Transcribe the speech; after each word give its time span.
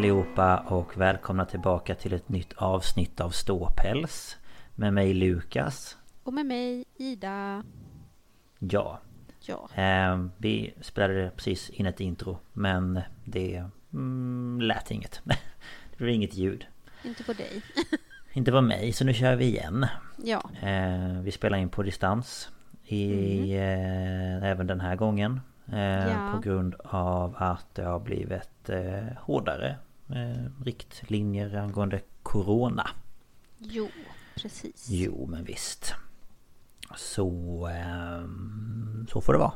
Allihopa 0.00 0.56
och 0.58 0.96
välkomna 0.96 1.44
tillbaka 1.44 1.94
till 1.94 2.12
ett 2.12 2.28
nytt 2.28 2.52
avsnitt 2.52 3.20
av 3.20 3.30
Ståpäls. 3.30 4.36
Med 4.74 4.94
mig 4.94 5.14
Lukas. 5.14 5.98
Och 6.22 6.32
med 6.32 6.46
mig 6.46 6.84
Ida. 6.96 7.64
Ja. 8.58 8.98
Ja. 9.40 9.68
Eh, 9.74 10.26
Vi 10.36 10.74
spelade 10.80 11.30
precis 11.36 11.70
in 11.70 11.86
ett 11.86 12.00
intro 12.00 12.38
Men 12.52 13.00
det 13.24 13.64
mm, 13.92 14.60
lät 14.60 14.90
inget. 14.90 15.20
Det 15.90 15.96
blev 15.96 16.10
inget 16.10 16.34
ljud. 16.34 16.66
Inte 17.04 17.24
på 17.24 17.32
dig. 17.32 17.62
Inte 18.32 18.52
på 18.52 18.60
mig 18.60 18.92
så 18.92 19.04
nu 19.04 19.14
kör 19.14 19.36
vi 19.36 19.44
igen. 19.44 19.86
Ja. 20.24 20.42
Eh, 20.62 21.20
Vi 21.22 21.30
spelar 21.30 21.58
in 21.58 21.68
på 21.68 21.82
distans 21.82 22.50
i, 22.84 23.52
eh, 23.56 24.44
Även 24.44 24.66
den 24.66 24.80
här 24.80 24.96
gången 24.96 25.40
eh, 25.72 26.08
Ja. 26.08 26.32
På 26.34 26.40
grund 26.40 26.74
av 26.84 27.34
att 27.38 27.74
det 27.74 27.84
har 27.84 28.00
blivit 28.00 28.68
eh, 28.68 29.16
hårdare 29.18 29.76
eh, 30.12 30.64
riktlinjer 30.64 31.54
angående 31.56 32.00
Corona. 32.22 32.90
Jo, 33.58 33.88
precis. 34.36 34.86
Jo 34.90 35.26
men 35.26 35.44
visst. 35.44 35.94
Så... 36.96 37.66
ehm, 37.66 39.06
så 39.12 39.20
får 39.20 39.32
det 39.32 39.38
vara. 39.38 39.52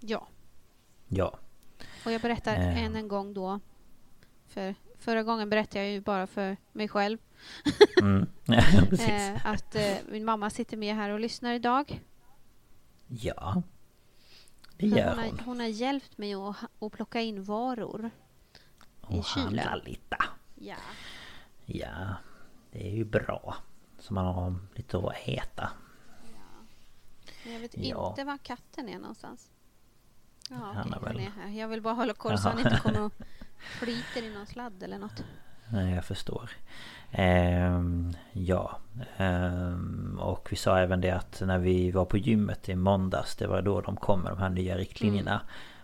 Ja. 0.00 0.28
Ja. 1.08 1.38
Och 2.06 2.12
jag 2.12 2.20
berättar 2.20 2.54
Eh. 2.54 2.84
än 2.84 2.96
en 2.96 3.08
gång 3.08 3.34
då. 3.34 3.60
För 4.46 4.74
förra 4.98 5.22
gången 5.22 5.50
berättade 5.50 5.78
jag 5.84 5.92
ju 5.92 6.00
bara 6.00 6.26
för 6.26 6.56
mig 6.72 6.88
själv. 6.88 7.18
Mm. 8.00 8.26
Eh, 9.00 9.46
Att 9.46 9.74
eh, 9.74 9.96
min 10.10 10.24
mamma 10.24 10.50
sitter 10.50 10.76
med 10.76 10.94
här 10.94 11.10
och 11.10 11.20
lyssnar 11.20 11.54
idag. 11.54 12.00
Ja. 13.06 13.62
Det 14.76 14.86
gör 14.86 15.08
hon, 15.08 15.18
har, 15.18 15.44
hon. 15.44 15.60
har 15.60 15.66
hjälpt 15.66 16.18
mig 16.18 16.34
att, 16.34 16.56
att 16.80 16.92
plocka 16.92 17.20
in 17.20 17.42
varor 17.42 18.10
i 19.10 19.20
Och 19.20 19.24
kylen. 19.24 19.44
handla 19.58 19.74
lite. 19.76 20.16
Ja. 20.54 20.74
Ja 21.66 22.14
Det 22.70 22.86
är 22.88 22.92
ju 22.96 23.04
bra. 23.04 23.56
Så 23.98 24.14
man 24.14 24.24
har 24.24 24.54
lite 24.74 24.98
att 24.98 25.12
äta. 25.28 25.70
Men 27.44 27.52
jag 27.52 27.60
vet 27.60 27.76
Ja. 27.78 28.08
inte 28.10 28.24
var 28.24 28.38
katten 28.38 28.88
är 28.88 28.98
någonstans. 28.98 29.48
Ja, 30.50 30.56
Han 30.56 30.70
okej, 30.80 30.92
är 30.92 31.06
han 31.06 31.14
väl- 31.16 31.26
är 31.26 31.30
här. 31.42 31.50
Jag 31.60 31.68
vill 31.68 31.82
bara 31.82 31.94
hålla 31.94 32.14
koll 32.14 32.38
så 32.38 32.48
han 32.48 32.58
inte 32.58 32.80
kommer 32.82 33.00
och 33.04 33.12
flyter 33.80 34.22
i 34.22 34.34
någon 34.34 34.46
sladd 34.46 34.82
eller 34.82 34.98
något. 34.98 35.24
Nej 35.68 35.94
jag 35.94 36.04
förstår. 36.04 36.50
Ehm, 37.10 38.12
Ja. 38.32 38.78
Ehm, 39.16 40.18
Och 40.22 40.48
vi 40.50 40.56
sa 40.56 40.78
även 40.78 41.00
det 41.00 41.10
att 41.10 41.42
när 41.46 41.58
vi 41.58 41.90
var 41.90 42.04
på 42.04 42.18
gymmet 42.18 42.68
i 42.68 42.74
måndags 42.76 43.36
Det 43.36 43.46
var 43.46 43.62
då 43.62 43.80
de 43.80 43.96
kom 43.96 44.20
med 44.20 44.32
de 44.32 44.38
här 44.38 44.48
nya 44.50 44.76
riktlinjerna. 44.78 45.40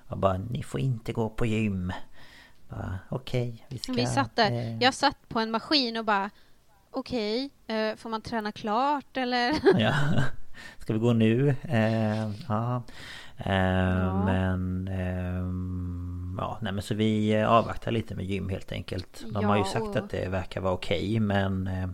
Och 0.08 0.18
bara 0.18 0.38
ni 0.38 0.62
får 0.62 0.80
inte 0.80 1.12
gå 1.12 1.28
på 1.28 1.46
gym 1.46 1.92
Bara, 2.68 2.98
Okej 3.08 3.66
vi 3.68 3.78
ska 3.78 3.92
Vi 3.92 4.06
satt 4.06 4.36
där. 4.36 4.50
eh, 4.52 4.82
Jag 4.82 4.94
satt 4.94 5.28
på 5.28 5.38
en 5.40 5.50
maskin 5.50 5.96
och 5.96 6.04
bara 6.04 6.30
Okej, 6.90 7.50
eh, 7.66 7.96
får 7.96 8.10
man 8.10 8.22
träna 8.22 8.52
klart 8.52 9.16
eller? 9.16 9.54
Ja 9.80 9.94
Ska 10.78 10.92
vi 10.92 10.98
gå 10.98 11.12
nu? 11.12 11.56
Eh, 11.62 12.30
ja. 12.48 12.82
Eh, 13.36 13.52
Ja. 13.54 14.24
Men 14.24 14.88
ehm, 14.88 16.36
Ja 16.40 16.58
nej 16.62 16.72
men 16.72 16.82
så 16.82 16.94
vi 16.94 17.42
avvaktar 17.42 17.90
lite 17.90 18.14
med 18.14 18.24
gym 18.24 18.48
helt 18.48 18.72
enkelt 18.72 19.24
De 19.32 19.44
har 19.44 19.56
ju 19.56 19.60
Ja, 19.62 19.66
sagt 19.68 19.82
och- 19.86 19.96
att 19.96 20.10
det 20.10 20.28
verkar 20.28 20.60
vara 20.60 20.72
okej 20.72 21.20
men 21.20 21.66
eh, 21.66 21.88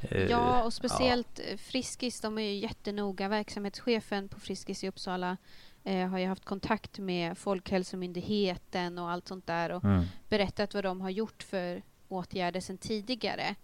eh, 0.00 0.22
Ja, 0.22 0.62
och 0.64 0.72
speciellt 0.72 1.40
eh, 1.50 1.56
Friskis, 1.56 2.20
de 2.20 2.38
är 2.38 2.42
ju 2.42 2.54
jättenoga. 2.58 3.28
Verksamhetschefen 3.28 4.28
på 4.28 4.40
Friskis 4.40 4.84
i 4.84 4.88
Uppsala 4.88 5.36
eh, 5.84 6.08
har 6.08 6.18
ju 6.18 6.26
haft 6.26 6.44
kontakt 6.44 6.98
med 6.98 7.38
Folkhälsomyndigheten 7.38 8.98
och 8.98 9.10
allt 9.10 9.28
sånt 9.28 9.46
där 9.46 9.70
och 9.72 9.84
mm, 9.84 10.04
berättat 10.28 10.74
vad 10.74 10.84
de 10.84 11.00
har 11.00 11.10
gjort 11.10 11.42
för 11.42 11.82
åtgärder 12.08 12.60
sedan 12.60 12.78
tidigare. 12.78 13.54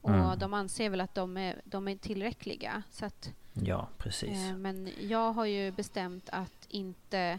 Och 0.00 0.10
Mm. 0.10 0.38
de 0.38 0.54
anser 0.54 0.90
väl 0.90 1.00
att 1.00 1.14
de 1.14 1.36
är, 1.36 1.60
de 1.64 1.88
är 1.88 1.96
tillräckliga. 1.96 2.82
Så 2.90 3.06
att, 3.06 3.32
Ja 3.52 3.88
precis 3.98 4.48
eh, 4.50 4.56
men 4.56 4.88
jag 5.00 5.32
har 5.32 5.44
ju 5.46 5.70
bestämt 5.72 6.28
att 6.32 6.66
inte 6.68 7.38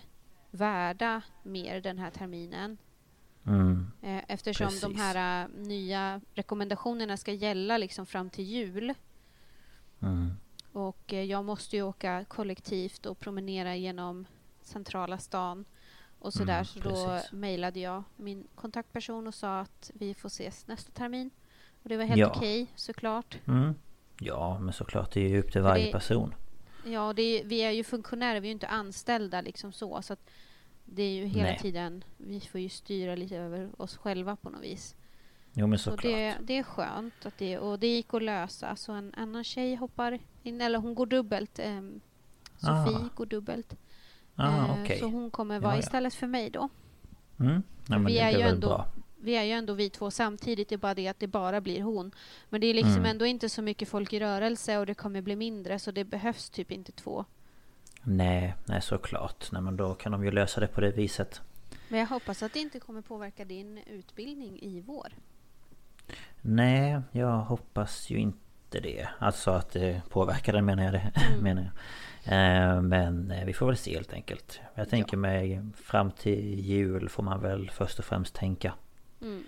värda 0.51 1.21
mer 1.43 1.81
den 1.81 1.99
här 1.99 2.11
terminen. 2.11 2.77
mm, 3.45 3.91
Eh, 4.01 4.21
Eftersom 4.27 4.67
de 4.67 4.79
Precis. 4.79 4.97
här 4.97 5.43
eh, 5.43 5.49
nya 5.49 6.21
rekommendationerna 6.33 7.17
ska 7.17 7.31
gälla 7.31 7.77
liksom 7.77 8.05
fram 8.05 8.29
till 8.29 8.45
jul. 8.45 8.93
mm. 10.01 10.33
Och 10.73 11.13
eh, 11.13 11.23
jag 11.23 11.45
måste 11.45 11.75
ju 11.75 11.81
åka 11.83 12.25
kollektivt 12.27 13.05
och 13.05 13.19
promenera 13.19 13.75
genom 13.75 14.25
centrala 14.61 15.17
stan 15.17 15.65
och 16.19 16.33
sådär. 16.33 16.69
Mm, 16.75 16.95
så 16.95 17.05
då 17.05 17.19
mejlade 17.37 17.79
jag 17.79 18.03
min 18.15 18.47
kontaktperson 18.55 19.27
och 19.27 19.33
sa 19.33 19.59
att 19.59 19.91
vi 19.93 20.13
får 20.13 20.27
ses 20.27 20.67
nästa 20.67 20.91
termin. 20.91 21.29
Och 21.83 21.89
det 21.89 21.97
var 21.97 22.03
helt 22.03 22.19
Ja. 22.19 22.33
okej 22.35 22.67
såklart. 22.75 23.37
Mm. 23.47 23.73
Ja 24.19 24.59
men 24.59 24.73
såklart 24.73 25.11
det 25.13 25.21
är 25.21 25.29
ju 25.29 25.39
upp 25.39 25.45
till 25.45 25.53
För 25.53 25.59
varje 25.61 25.85
det- 25.85 25.91
person 25.91 26.35
Ja, 26.85 27.09
är, 27.09 27.43
vi 27.43 27.59
är 27.61 27.71
ju 27.71 27.83
funktionärer, 27.83 28.39
vi 28.41 28.47
är 28.47 28.49
ju 28.49 28.53
inte 28.53 28.67
anställda 28.67 29.41
liksom 29.41 29.71
så. 29.71 30.01
Så 30.01 30.15
det 30.85 31.03
är 31.03 31.11
ju 31.11 31.25
hela 31.25 31.43
Nej. 31.49 31.59
tiden, 31.59 32.03
vi 32.17 32.39
får 32.39 32.61
ju 32.61 32.69
styra 32.69 33.15
lite 33.15 33.37
över 33.37 33.81
oss 33.81 33.97
själva 33.97 34.35
på 34.35 34.49
något 34.49 34.61
vis. 34.63 34.95
Jo 35.53 35.67
men 35.67 35.79
Så 35.79 35.83
såklart 35.91 36.03
det, 36.13 36.35
det 36.41 36.57
är 36.57 36.63
skönt 36.63 37.25
att 37.25 37.37
det, 37.37 37.57
och 37.59 37.79
det 37.79 37.87
gick 37.87 38.13
att 38.13 38.23
lösa. 38.23 38.75
Så 38.75 38.91
en 38.91 39.13
annan 39.17 39.43
tjej 39.43 39.75
hoppar 39.75 40.19
in, 40.43 40.61
eller 40.61 40.79
hon 40.79 40.95
går 40.95 41.05
dubbelt. 41.05 41.59
ehm, 41.59 42.01
Sofie 42.57 42.97
Ah. 42.97 43.09
går 43.15 43.25
dubbelt. 43.25 43.75
ah, 44.35 44.77
Eh, 44.85 44.99
Så 44.99 45.05
hon 45.05 45.31
kommer 45.31 45.55
Ja, 45.55 45.61
vara 45.61 45.73
ja. 45.73 45.79
istället 45.79 46.13
för 46.13 46.27
mig 46.27 46.49
då. 46.49 46.69
mm. 47.39 47.63
ja, 47.87 47.97
vi 47.97 48.17
är 48.19 48.31
ju 48.31 48.41
ändå- 48.41 48.67
bra 48.67 48.85
Vi 49.25 49.35
är 49.35 49.43
ju 49.43 49.51
ändå 49.51 49.73
vi 49.73 49.89
två 49.89 50.11
samtidigt, 50.11 50.69
det 50.69 50.75
är 50.75 50.77
bara 50.77 50.93
det 50.93 51.07
att 51.07 51.19
det 51.19 51.27
bara 51.27 51.61
blir 51.61 51.81
hon. 51.81 52.11
Men 52.49 52.61
det 52.61 52.67
är 52.67 52.73
liksom 52.73 52.93
Mm. 52.93 53.05
ändå 53.05 53.25
inte 53.25 53.49
så 53.49 53.61
mycket 53.61 53.89
folk 53.89 54.13
i 54.13 54.19
rörelse 54.19 54.77
och 54.77 54.85
det 54.85 54.93
kommer 54.93 55.21
bli 55.21 55.35
mindre 55.35 55.79
så 55.79 55.91
det 55.91 56.03
behövs 56.03 56.49
typ 56.49 56.71
inte 56.71 56.91
två. 56.91 57.25
Nej, 58.03 58.53
nej 58.65 58.81
såklart 58.81 59.51
Nej 59.51 59.61
men 59.61 59.77
då 59.77 59.93
kan 59.93 60.11
de 60.11 60.25
ju 60.25 60.31
lösa 60.31 60.59
det 60.61 60.67
på 60.67 60.81
det 60.81 60.91
viset 60.91 61.41
Men 61.89 61.99
jag 61.99 62.07
hoppas 62.07 62.43
att 62.43 62.53
det 62.53 62.59
inte 62.59 62.79
kommer 62.79 63.01
påverka 63.01 63.45
din 63.45 63.77
utbildning 63.77 64.59
i 64.61 64.81
vår. 64.81 65.13
Nej, 66.41 67.01
jag 67.11 67.37
hoppas 67.37 68.09
ju 68.09 68.17
inte 68.17 68.79
det. 68.79 69.07
Alltså 69.19 69.51
att 69.51 69.69
det 69.71 70.01
påverkar 70.09 70.53
den 70.53 70.65
menar 70.65 70.83
jag 70.83 70.93
det. 70.93 71.11
Mm. 71.29 71.43
menar 71.43 71.61
jag. 71.63 71.73
Eh, 72.25 72.81
Men 72.81 73.31
eh, 73.31 73.45
vi 73.45 73.53
får 73.53 73.65
väl 73.67 73.77
se 73.77 73.93
helt 73.95 74.13
enkelt. 74.13 74.59
Jag 74.75 74.89
tänker 74.89 75.17
mig 75.17 75.61
fram 75.75 76.11
till 76.11 76.59
jul 76.59 77.09
får 77.09 77.23
man 77.23 77.41
väl 77.41 77.69
först 77.71 77.99
och 77.99 78.05
främst 78.05 78.35
tänka. 78.35 78.73
Mm. 79.21 79.43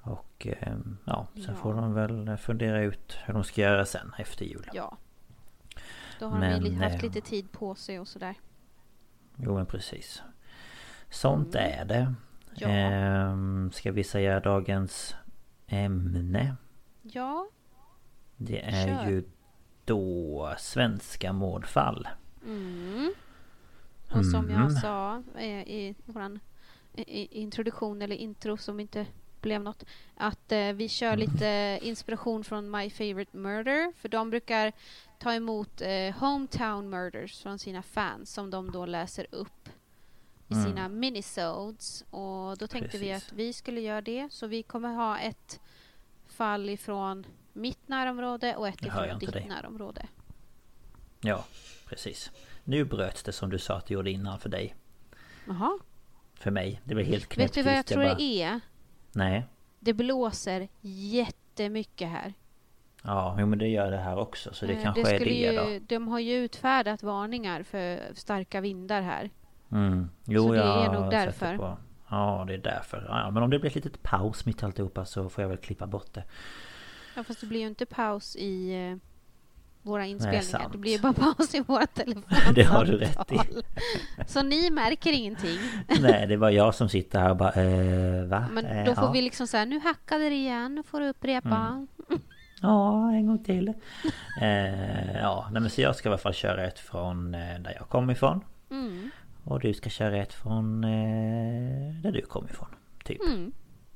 Och 0.00 0.46
eh, 0.46 0.76
ja, 1.04 1.26
sen 1.34 1.42
Ja. 1.48 1.54
får 1.54 1.74
de 1.74 1.94
väl 1.94 2.36
fundera 2.36 2.82
ut 2.82 3.18
hur 3.24 3.34
de 3.34 3.44
ska 3.44 3.60
göra 3.60 3.84
sen 3.86 4.12
efter 4.18 4.44
jul. 4.44 4.70
Ja. 4.72 4.96
Då 6.20 6.26
har 6.28 6.38
Men, 6.38 6.62
vi 6.64 6.70
li- 6.70 6.76
haft 6.76 6.94
eh, 6.94 7.02
lite 7.02 7.20
tid 7.20 7.52
på 7.52 7.74
sig 7.74 8.00
och 8.00 8.08
sådär. 8.08 8.34
Jo 9.36 9.54
men 9.54 9.66
precis. 9.66 10.22
Sånt 11.10 11.54
Mm. 11.54 11.80
är 11.80 11.84
det. 11.84 12.14
Ja. 12.54 12.68
Ehm, 12.68 13.70
Ska 13.72 13.92
vi 13.92 14.04
säga 14.04 14.40
dagens 14.40 15.16
ämne? 15.66 16.56
Ja. 17.02 17.48
Det 18.36 18.60
är 18.60 18.86
Kör. 18.98 19.10
ju 19.10 19.24
då 19.84 20.54
svenska 20.58 21.32
mordfall. 21.32 22.08
Mm. 22.46 23.14
Och 24.10 24.26
som 24.26 24.50
jag 24.50 24.60
Mm. 24.60 24.70
sa 24.70 25.22
eh, 25.36 25.62
i 25.68 25.94
vår 26.04 26.38
introduktion 27.30 28.02
eller 28.02 28.16
intro 28.16 28.56
som 28.56 28.80
inte 28.80 29.06
blev 29.40 29.62
något. 29.62 29.84
Att 30.14 30.52
eh, 30.52 30.72
vi 30.72 30.88
kör 30.88 31.12
Mm. 31.12 31.18
lite 31.20 31.78
inspiration 31.82 32.44
från 32.44 32.70
My 32.70 32.90
Favorite 32.90 33.36
Murder. 33.36 33.92
För 33.96 34.08
de 34.08 34.30
brukar 34.30 34.72
ta 35.18 35.34
emot 35.34 35.80
eh, 35.80 36.14
Hometown 36.20 36.90
Murders 36.90 37.42
från 37.42 37.58
sina 37.58 37.82
fans 37.82 38.30
som 38.32 38.50
de 38.50 38.70
då 38.70 38.86
läser 38.86 39.26
upp 39.30 39.68
i 40.48 40.54
Mm. 40.54 40.64
sina 40.66 40.88
minisodes. 40.88 42.04
Och 42.10 42.58
då 42.58 42.66
tänkte 42.66 42.98
vi 42.98 43.08
Precis. 43.12 43.28
att 43.28 43.32
vi 43.32 43.52
skulle 43.52 43.80
göra 43.80 44.00
det. 44.00 44.28
Så 44.32 44.46
vi 44.46 44.62
kommer 44.62 44.88
ha 44.94 45.18
ett 45.18 45.60
fall 46.26 46.68
ifrån 46.70 47.26
mitt 47.52 47.88
närområde 47.88 48.56
och 48.56 48.68
ett 48.68 48.76
Jag 48.86 49.06
ifrån 49.06 49.18
ditt 49.18 49.32
dig. 49.32 49.46
närområde. 49.48 50.06
Ja, 51.20 51.44
precis. 51.86 52.30
Nu 52.64 52.84
bröts 52.84 53.22
det 53.22 53.32
som 53.32 53.50
du 53.50 53.58
sa 53.58 53.76
att 53.76 53.86
det 53.86 53.94
gjorde 53.94 54.10
innan 54.10 54.38
för 54.38 54.48
dig. 54.48 54.74
Jaha. 55.46 55.78
För 56.34 56.50
mig. 56.50 56.80
Det 56.84 56.94
blev 56.94 57.06
helt 57.06 57.22
Vet 57.24 57.28
knäpptyst. 57.30 57.54
du 57.54 57.62
vad 57.62 57.74
jag 57.78 57.86
tror 57.86 58.04
bara, 58.04 58.14
det 58.14 58.42
är? 58.42 58.60
Nej. 59.12 59.46
Det 59.80 59.92
blåser 59.92 60.68
jättemycket 60.80 62.08
här. 62.08 62.34
Ja, 63.02 63.36
jo, 63.40 63.46
men 63.46 63.58
det 63.58 63.68
gör 63.68 63.90
det 63.90 63.96
här 63.98 64.18
också. 64.18 64.54
Så 64.54 64.66
det 64.66 64.72
Eh, 64.72 64.82
kanske 64.82 65.00
är 65.00 65.04
skulle 65.04 65.24
det 65.24 65.70
ju, 65.70 65.78
då. 65.78 65.84
De 65.88 66.08
har 66.08 66.18
ju 66.18 66.34
utfärdat 66.34 67.02
varningar 67.02 67.62
för 67.62 68.00
starka 68.14 68.60
vindar 68.60 69.02
här. 69.02 69.30
Mm. 69.74 70.10
Jo, 70.24 70.46
Så 70.46 70.52
det 70.52 70.60
är 70.62 70.92
nog 70.92 71.04
det 71.04 71.10
därför. 71.16 71.76
Ja, 72.10 72.44
det 72.46 72.54
är 72.54 72.58
därför. 72.58 73.04
Ja, 73.08 73.30
men 73.30 73.42
om 73.42 73.50
det 73.50 73.58
blir 73.58 73.70
ett 73.70 73.74
litet 73.74 74.02
paus 74.02 74.46
mitt 74.46 74.62
i 74.62 74.64
alltihopa 74.64 75.04
så 75.04 75.28
får 75.28 75.42
jag 75.42 75.48
väl 75.48 75.58
klippa 75.58 75.86
bort 75.86 76.14
det. 76.14 76.24
Ja, 77.16 77.24
fast 77.24 77.40
det 77.40 77.46
blir 77.46 77.60
ju 77.60 77.66
inte 77.66 77.86
paus 77.86 78.36
i, 78.36 78.74
eh, 78.90 78.96
våra 79.82 80.06
inspelningar. 80.06 80.42
sant. 80.42 80.72
Det 80.72 80.78
blir 80.78 80.92
ju 80.92 80.98
bara 80.98 81.12
paus 81.12 81.54
i 81.54 81.60
våra 81.60 81.86
telefonsamtal. 81.86 82.54
Det 82.54 82.62
har 82.62 82.84
du 82.84 82.96
rätt 82.96 83.32
i. 83.32 83.38
Så 84.26 84.42
ni 84.42 84.70
märker 84.70 85.12
ingenting. 85.12 85.58
Nej, 86.00 86.26
det 86.26 86.36
var 86.36 86.50
jag 86.50 86.74
som 86.74 86.88
sitter 86.88 87.20
här 87.20 87.30
och 87.30 87.36
bara 87.36 87.52
eh, 87.52 88.24
va? 88.24 88.44
Men 88.52 88.66
Eh, 88.66 88.84
då 88.84 88.94
får 88.94 89.04
ja. 89.04 89.10
vi 89.12 89.22
liksom 89.22 89.46
säga 89.46 89.64
nu 89.64 89.80
hackade 89.80 90.24
det 90.28 90.34
igen, 90.34 90.74
nu 90.74 90.82
får 90.82 91.00
du 91.00 91.08
upprepa. 91.08 91.48
Mm. 91.48 91.88
Ja, 92.62 93.12
en 93.12 93.26
gång 93.26 93.44
till. 93.44 93.68
eh, 94.40 95.16
ja, 95.16 95.48
nej, 95.52 95.60
men 95.62 95.70
så 95.70 95.80
jag 95.80 95.96
ska 95.96 96.08
i 96.08 96.10
alla 96.10 96.18
fall 96.18 96.32
köra 96.34 96.64
ett 96.66 96.78
från 96.78 97.34
eh, 97.34 97.58
där 97.60 97.74
jag 97.78 97.88
kommer 97.88 98.12
ifrån. 98.12 98.40
Mm. 98.70 99.10
Och 99.44 99.60
du 99.60 99.74
ska 99.74 99.90
köra 99.90 100.16
ett 100.16 100.32
från 100.32 100.84
eh, 100.84 101.94
där 102.02 102.12
du 102.12 102.22
kommer 102.22 102.50
ifrån. 102.50 102.68
Typ. 103.04 103.20
Mm. 103.28 103.52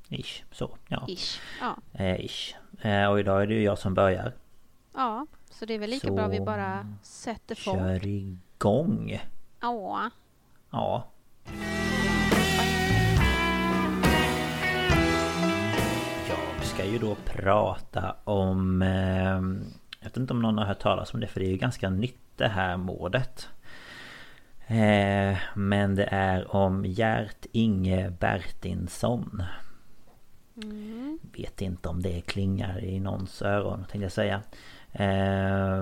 Ish. 0.09 0.43
Så, 0.51 0.77
ja. 0.87 1.05
Ish. 1.07 1.39
Ja. 1.61 1.77
Eh, 1.93 2.25
ish. 2.25 2.55
Eh, 2.81 3.05
och 3.09 3.19
idag 3.19 3.41
är 3.41 3.47
det 3.47 3.53
ju 3.53 3.63
jag 3.63 3.77
som 3.77 3.93
börjar. 3.93 4.33
ja, 4.93 5.25
så 5.49 5.65
det 5.65 5.73
är 5.73 5.79
väl 5.79 5.89
lika 5.89 6.07
Så 6.07 6.13
bra 6.13 6.27
vi 6.27 6.39
bara 6.39 6.95
sätter 7.01 7.55
fart. 7.55 7.75
Kör 7.75 8.07
igång. 8.07 9.19
Ja. 9.61 10.09
Ja. 10.71 11.07
Jag 16.29 16.65
ska 16.65 16.85
ju 16.85 16.97
då 16.99 17.15
prata 17.25 18.15
om... 18.23 18.81
Eh, 18.81 19.41
jag 19.99 20.09
vet 20.09 20.17
inte 20.17 20.33
om 20.33 20.41
någon 20.41 20.57
har 20.57 20.65
hört 20.65 20.79
talas 20.79 21.13
om 21.13 21.19
det 21.19 21.27
för 21.27 21.39
det 21.39 21.45
är 21.45 21.51
ju 21.51 21.57
ganska 21.57 21.89
nytt 21.89 22.19
det 22.35 22.47
här 22.47 22.77
mordet. 22.77 23.49
Eh, 24.69 25.37
men 25.55 25.95
det 25.95 26.05
är 26.11 26.55
om 26.55 26.85
Gert 26.85 27.45
Inge 27.51 28.09
Bertinsson. 28.09 29.43
Mm. 30.63 31.19
Vet 31.37 31.61
inte 31.61 31.89
om 31.89 32.01
det 32.01 32.21
klingar 32.21 32.83
i 32.83 32.99
någons 32.99 33.41
öron 33.41 33.79
tänkte 33.79 33.97
jag 33.97 34.11
säga. 34.11 34.41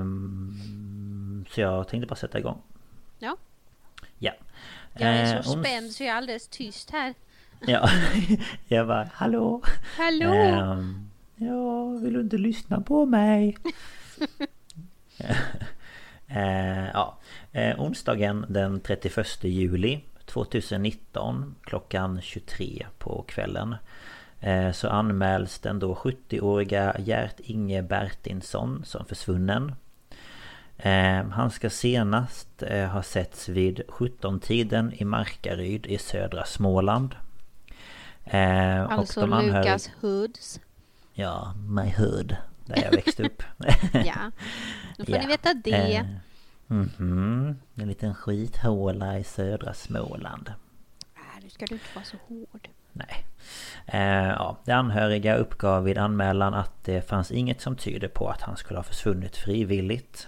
Ehm, 0.08 0.56
så 1.50 1.62
jag 1.62 1.88
tänkte 1.88 2.08
bara 2.08 2.16
sätta 2.16 2.40
igång. 2.40 2.62
Ja. 3.20 3.38
Ja. 4.20 4.32
Jag 4.94 5.10
är 5.10 5.36
Eh, 5.36 5.42
så 5.42 5.56
ons- 5.56 5.62
spänd 5.64 5.92
så 5.92 6.04
jag 6.04 6.10
är 6.14 6.16
alldeles 6.18 6.48
tyst 6.48 6.92
här. 6.92 7.14
Ja, 7.68 7.90
jag 8.68 8.88
bara 8.88 9.10
hallå. 9.14 9.62
Hallå! 9.98 10.34
Ehm, 10.34 11.10
ja, 11.36 11.90
vill 11.90 12.14
du 12.14 12.22
inte 12.22 12.38
lyssna 12.38 12.82
på 12.82 13.06
mig? 13.06 13.58
Eh, 16.30 16.88
ja, 16.94 17.17
eh, 17.58 17.80
onsdagen 17.82 18.46
den 18.50 18.80
31 18.80 19.44
juli 19.44 20.00
2019 20.26 21.56
klockan 21.64 22.22
23 22.22 22.86
på 22.98 23.22
kvällen 23.28 23.76
eh, 24.40 24.72
så 24.72 24.90
anmäls 24.90 25.60
den 25.60 25.80
då 25.80 25.94
70-åriga 25.96 26.96
Gert 27.00 27.40
Inge 27.40 27.82
Bertinsson 27.84 28.84
som 28.86 29.06
försvunnen. 29.06 29.76
Eh, 30.78 31.24
han 31.30 31.52
ska 31.52 31.70
senast 31.70 32.64
eh, 32.64 32.86
ha 32.88 33.04
setts 33.04 33.50
vid 33.50 33.82
17-tiden 33.88 34.94
i 34.94 35.06
Markaryd 35.06 35.86
i 35.86 35.98
södra 35.98 36.46
Småland. 36.46 37.16
Eh, 38.24 38.82
och 38.84 38.92
Alltså 38.92 39.22
de 39.22 39.34
anhöriga- 39.34 39.60
Lukas 39.64 39.90
Hoods. 40.02 40.60
Ja, 41.14 41.54
my 41.70 41.94
hood. 41.98 42.36
Där 42.66 42.84
jag 42.84 42.92
växte 42.92 43.24
upp. 43.26 43.44
Ja. 43.94 44.32
Nu 44.98 45.06
får 45.06 45.14
Ja. 45.16 45.22
ni 45.22 45.28
veta 45.28 45.54
det. 45.54 46.06
Mhm. 46.68 47.56
En 47.76 47.88
liten 47.88 48.16
skithåla 48.16 49.20
i 49.20 49.24
södra 49.24 49.74
Småland. 49.74 50.54
Äh, 51.16 51.44
nu 51.44 51.50
ska 51.50 51.66
du 51.66 51.76
inte 51.76 51.86
vara 51.96 52.06
så 52.06 52.18
hård. 52.28 52.70
Nej. 52.94 53.26
Eh, 53.86 54.28
ja, 54.28 54.58
de 54.66 54.72
anhöriga 54.72 55.36
uppgav 55.36 55.84
vid 55.84 55.98
anmälan 55.98 56.54
att 56.54 56.84
det 56.84 57.02
fanns 57.02 57.32
inget 57.32 57.62
som 57.62 57.76
tyder 57.76 58.08
på 58.08 58.30
att 58.30 58.42
han 58.42 58.58
skulle 58.58 58.80
ha 58.80 58.84
försvunnit 58.84 59.36
frivilligt. 59.36 60.28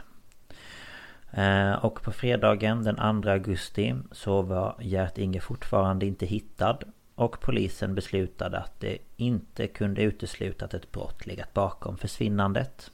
Eh, 1.31 1.71
och 1.71 2.03
på 2.03 2.11
fredagen 2.11 2.83
den 2.83 3.21
2 3.23 3.29
augusti 3.29 3.95
så 4.11 4.41
var 4.41 4.75
Gert 4.79 5.17
Inge 5.17 5.39
fortfarande 5.39 6.05
inte 6.05 6.25
hittad 6.25 6.77
och 7.15 7.39
polisen 7.39 7.95
beslutade 7.95 8.59
att 8.59 8.79
det 8.79 8.97
inte 9.17 9.67
kunde 9.67 10.01
utesluta 10.01 10.65
att 10.65 10.73
ett 10.73 10.91
brott 10.91 11.25
legat 11.25 11.53
bakom 11.53 11.97
försvinnandet. 11.97 12.91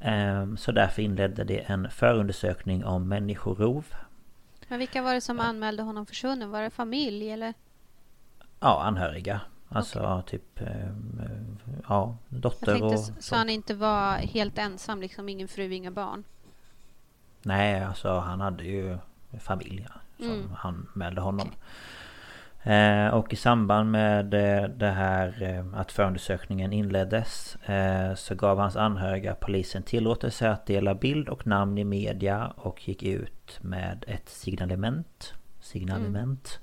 Mm. 0.00 0.56
Så 0.56 0.72
därför 0.72 1.02
inledde 1.02 1.44
det 1.44 1.58
en 1.58 1.90
förundersökning 1.90 2.84
om 2.84 3.08
människorov. 3.08 3.84
Men 4.68 4.78
vilka 4.78 5.02
var 5.02 5.14
det 5.14 5.20
som 5.20 5.40
anmälde 5.40 5.82
honom 5.82 6.06
försvunnen? 6.06 6.50
Var 6.50 6.62
det 6.62 6.70
familj 6.70 7.30
eller? 7.30 7.54
Ja, 8.60 8.82
anhöriga. 8.82 9.40
Alltså 9.68 10.22
typ... 10.26 10.60
eh, 10.60 10.68
Ja, 11.88 12.16
Jag 12.28 12.40
dotter 12.40 12.66
tänkte 12.66 12.84
och... 13.12 13.22
så 13.24 13.36
han 13.36 13.48
inte 13.50 13.74
var 13.74 14.16
helt 14.16 14.58
ensam, 14.58 15.00
liksom 15.00 15.28
ingen 15.28 15.48
fru, 15.48 15.72
inga 15.74 15.90
barn. 15.90 16.24
Nej, 17.42 17.84
alltså 17.84 18.18
han 18.18 18.40
hade 18.40 18.64
ju 18.64 18.98
familj 19.40 19.86
som 20.16 20.26
Mm. 20.30 20.50
han 20.56 20.88
mälde 20.94 21.20
honom. 21.20 21.50
Eh, 22.66 23.08
och 23.08 23.32
i 23.32 23.36
samband 23.36 23.90
med 23.90 24.34
eh, 24.34 24.68
det 24.68 24.90
här 24.90 25.42
eh, 25.42 25.80
att 25.80 25.92
förundersökningen 25.92 26.72
inleddes 26.72 27.56
eh, 27.56 28.14
så 28.14 28.34
gav 28.34 28.58
hans 28.58 28.76
anhöriga 28.76 29.34
polisen 29.34 29.82
tillåtelse 29.82 30.50
att 30.50 30.66
dela 30.66 30.94
bild 30.94 31.28
och 31.28 31.46
namn 31.46 31.78
i 31.78 31.84
media 31.84 32.52
och 32.56 32.88
gick 32.88 33.02
ut 33.02 33.58
med 33.60 34.04
ett 34.08 34.28
signalement. 34.28 35.34
Signalement. 35.60 36.60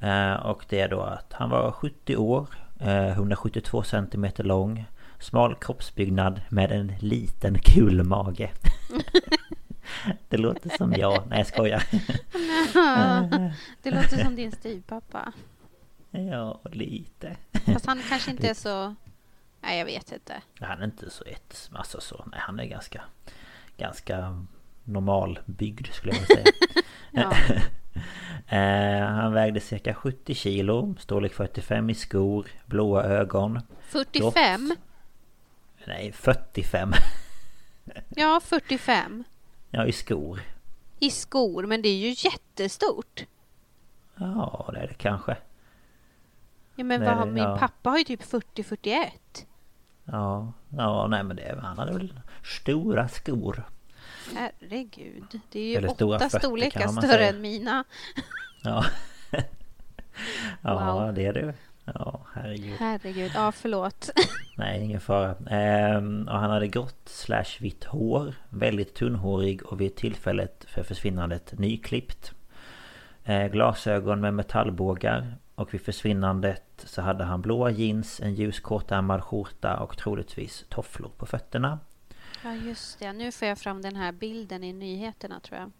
Eh, 0.00 0.32
och 0.32 0.64
det 0.68 0.80
är 0.80 0.88
då 0.88 1.00
att 1.00 1.32
han 1.32 1.50
var 1.50 1.72
70 1.72 2.16
år, 2.16 2.48
eh, 2.80 3.06
172 3.06 3.82
cm 3.82 4.26
lång, 4.36 4.84
smal 5.18 5.54
kroppsbyggnad 5.54 6.40
med 6.48 6.72
en 6.72 6.92
liten 6.98 7.58
kul 7.58 8.02
mage. 8.02 8.50
Det 10.28 10.36
låter 10.36 10.70
som 10.76 10.92
jag. 10.92 11.22
Nej 11.28 11.38
jag 11.38 11.46
skojar. 11.46 11.82
det 13.82 13.90
låter 13.90 14.24
som 14.24 14.36
din 14.36 14.52
styvpappa. 14.52 15.32
Ja, 16.10 16.60
lite. 16.72 17.36
Fast 17.72 17.86
han 17.86 18.02
kanske 18.08 18.30
inte 18.30 18.48
är 18.48 18.54
så... 18.54 18.94
Nej, 19.60 19.78
jag 19.78 19.84
vet 19.84 20.12
inte. 20.12 20.42
Han 20.60 20.80
är 20.80 20.84
inte 20.84 21.10
så 21.10 21.24
ett, 21.24 21.70
alltså 21.72 22.00
så, 22.00 22.24
nej 22.26 22.40
han 22.42 22.60
är 22.60 22.64
ganska 22.64 23.02
Ganska 23.76 24.46
normalbyggd 24.84 25.86
skulle 25.92 26.14
jag 26.14 26.26
säga. 26.26 26.44
Ja. 27.10 27.32
Eh, 28.48 29.06
han 29.06 29.32
vägde 29.32 29.60
cirka 29.60 29.94
70 29.94 30.34
kilo, 30.34 30.94
storlek 30.98 31.32
45 31.32 31.90
i 31.90 31.94
skor, 31.94 32.46
blåa 32.66 33.04
ögon. 33.04 33.60
45? 33.80 34.76
Nej, 35.86 36.12
45. 36.12 36.92
Ja, 38.08 38.40
45. 38.44 39.24
Ja, 39.70 39.86
i 39.86 39.92
skor. 39.92 40.40
I 40.98 41.10
skor, 41.10 41.66
men 41.66 41.82
det 41.82 41.88
är 41.88 41.96
ju 41.96 42.14
jättestort. 42.28 43.24
Ja, 44.16 44.70
det 44.72 44.78
är 44.80 44.86
det 44.88 44.94
kanske. 44.94 45.36
Ja, 46.74 46.84
men 46.84 47.04
vad, 47.04 47.26
det- 47.28 47.32
min 47.32 47.42
ja. 47.42 47.58
pappa 47.58 47.90
har 47.90 47.98
ju 47.98 48.04
typ 48.04 48.22
40-41. 48.22 49.08
Ja, 50.04 50.52
ja 50.68 51.06
nej 51.06 51.22
men 51.22 51.36
det, 51.36 51.58
han 51.62 51.78
hade 51.78 51.92
väl 51.92 52.20
stora 52.44 53.08
skor. 53.08 53.64
Herregud. 54.34 55.40
Det 55.50 55.60
är 55.60 55.64
ju 55.68 55.74
Eller 55.76 55.90
åtta 55.90 56.18
fötter, 56.18 56.38
storlekar 56.38 56.88
större 56.88 57.06
säga. 57.08 57.28
än 57.28 57.40
mina. 57.40 57.84
Ja. 58.62 58.84
ja, 60.62 60.94
Wow. 61.04 61.14
det 61.14 61.26
är 61.26 61.32
du. 61.32 61.54
Ja, 61.94 62.20
herregud. 62.34 62.76
Herregud. 62.78 63.30
Ja, 63.34 63.52
förlåt. 63.52 64.10
Nej, 64.56 64.84
ingen 64.84 65.00
fara. 65.00 65.34
Ehm, 65.50 66.28
och 66.28 66.38
han 66.38 66.50
hade 66.50 66.68
grått 66.68 67.00
slash 67.04 67.60
vitt 67.60 67.84
hår. 67.84 68.34
Väldigt 68.48 68.94
tunnhårig 68.94 69.62
och 69.62 69.80
vid 69.80 69.96
tillfället 69.96 70.64
för 70.68 70.82
försvinnandet 70.82 71.58
nyklippt. 71.58 72.32
Eh, 73.24 73.46
glasögon 73.46 74.20
med 74.20 74.34
metallbågar. 74.34 75.36
Och 75.54 75.74
vid 75.74 75.80
försvinnandet 75.80 76.64
så 76.76 77.02
hade 77.02 77.24
han 77.24 77.42
blåa 77.42 77.70
jeans, 77.70 78.20
en 78.20 78.34
ljus 78.34 78.60
kortärmad 78.60 79.24
skjorta 79.24 79.76
och 79.76 79.96
troligtvis 79.96 80.64
tofflor 80.68 81.10
på 81.16 81.26
fötterna. 81.26 81.78
Ja, 82.44 82.54
just 82.54 82.98
det. 82.98 83.12
Nu 83.12 83.32
får 83.32 83.48
jag 83.48 83.58
fram 83.58 83.82
den 83.82 83.96
här 83.96 84.12
bilden 84.12 84.64
i 84.64 84.72
nyheterna, 84.72 85.40
tror 85.40 85.58
jag. 85.58 85.70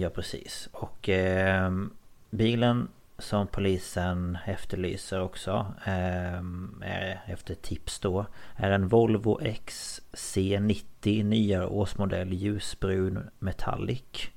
Ja 0.00 0.10
precis 0.10 0.68
och 0.72 1.08
ehm, 1.08 1.90
bilen 2.30 2.88
som 3.18 3.46
polisen 3.46 4.38
efterlyser 4.46 5.20
också 5.20 5.74
ehm, 5.84 6.82
är 6.84 7.20
efter 7.26 7.54
tips 7.54 8.00
då 8.00 8.26
är 8.56 8.70
en 8.70 8.88
Volvo 8.88 9.40
XC90 9.40 11.24
nyare 11.24 11.66
årsmodell 11.66 12.32
ljusbrun 12.32 13.30
metallic. 13.38 14.28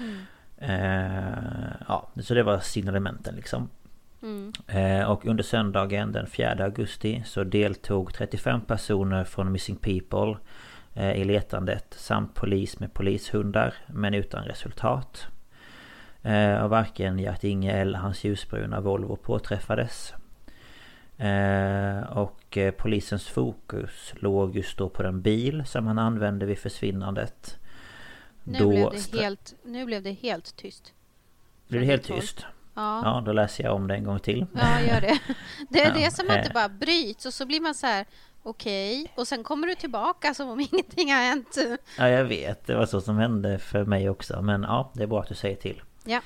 Mm. 0.00 0.16
Eh, 0.58 1.76
ja, 1.88 2.08
så 2.22 2.34
det 2.34 2.42
var 2.42 2.58
signalementen 2.58 3.34
liksom. 3.34 3.68
Mm. 4.22 4.52
Eh, 4.66 5.10
och 5.10 5.26
under 5.26 5.44
söndagen 5.44 6.12
den 6.12 6.26
4 6.26 6.64
augusti 6.64 7.22
så 7.26 7.44
deltog 7.44 8.14
35 8.14 8.60
personer 8.60 9.24
från 9.24 9.52
Missing 9.52 9.76
People 9.76 10.36
eh, 10.94 11.12
i 11.12 11.24
letandet 11.24 11.94
samt 11.98 12.34
polis 12.34 12.80
med 12.80 12.94
polishundar 12.94 13.74
men 13.86 14.14
utan 14.14 14.44
resultat. 14.44 15.28
Eh, 16.26 16.62
och 16.64 16.70
varken 16.70 17.18
Gert-Inge 17.18 17.72
eller 17.72 17.98
hans 17.98 18.24
ljusbruna 18.24 18.80
Volvo 18.80 19.16
påträffades. 19.16 20.14
Eh, 21.18 22.18
och 22.18 22.56
eh, 22.56 22.70
polisens 22.70 23.28
fokus 23.28 24.14
låg 24.16 24.56
just 24.56 24.78
då 24.78 24.88
på 24.88 25.02
den 25.02 25.22
bil 25.22 25.62
som 25.66 25.86
han 25.86 25.98
använde 25.98 26.46
vid 26.46 26.58
försvinnandet. 26.58 27.58
Nu, 28.44 28.58
då 28.58 28.68
blev, 28.68 28.90
det 28.90 29.20
helt, 29.20 29.54
nu 29.64 29.84
blev 29.84 30.02
det 30.02 30.12
helt 30.12 30.56
tyst. 30.56 30.92
Blev 31.68 31.80
det 31.80 31.86
helt 31.86 32.04
tyst? 32.04 32.46
Ja. 32.74 33.00
ja, 33.04 33.22
då 33.26 33.32
läser 33.32 33.64
jag 33.64 33.74
om 33.74 33.88
det 33.88 33.94
en 33.94 34.04
gång 34.04 34.18
till. 34.18 34.46
Ja, 34.54 34.80
gör 34.80 35.00
det. 35.00 35.18
Det 35.68 35.80
är 35.80 35.88
ja, 35.88 35.94
det 35.94 36.10
som 36.10 36.30
att 36.30 36.44
det 36.44 36.50
bara 36.54 36.68
bryts 36.68 37.26
och 37.26 37.34
så 37.34 37.46
blir 37.46 37.60
man 37.60 37.74
så 37.74 37.86
här 37.86 38.06
okej, 38.42 39.02
okay. 39.02 39.12
och 39.16 39.28
sen 39.28 39.44
kommer 39.44 39.66
du 39.66 39.74
tillbaka 39.74 40.34
som 40.34 40.48
om 40.48 40.60
ingenting 40.72 41.12
har 41.12 41.20
hänt. 41.20 41.56
Ja, 41.98 42.08
jag 42.08 42.24
vet. 42.24 42.66
Det 42.66 42.74
var 42.74 42.86
så 42.86 43.00
som 43.00 43.16
hände 43.16 43.58
för 43.58 43.84
mig 43.84 44.10
också. 44.10 44.42
Men 44.42 44.62
ja, 44.62 44.90
det 44.94 45.02
är 45.02 45.06
bra 45.06 45.20
att 45.20 45.28
du 45.28 45.34
säger 45.34 45.56
till. 45.56 45.82
Ja. 46.06 46.20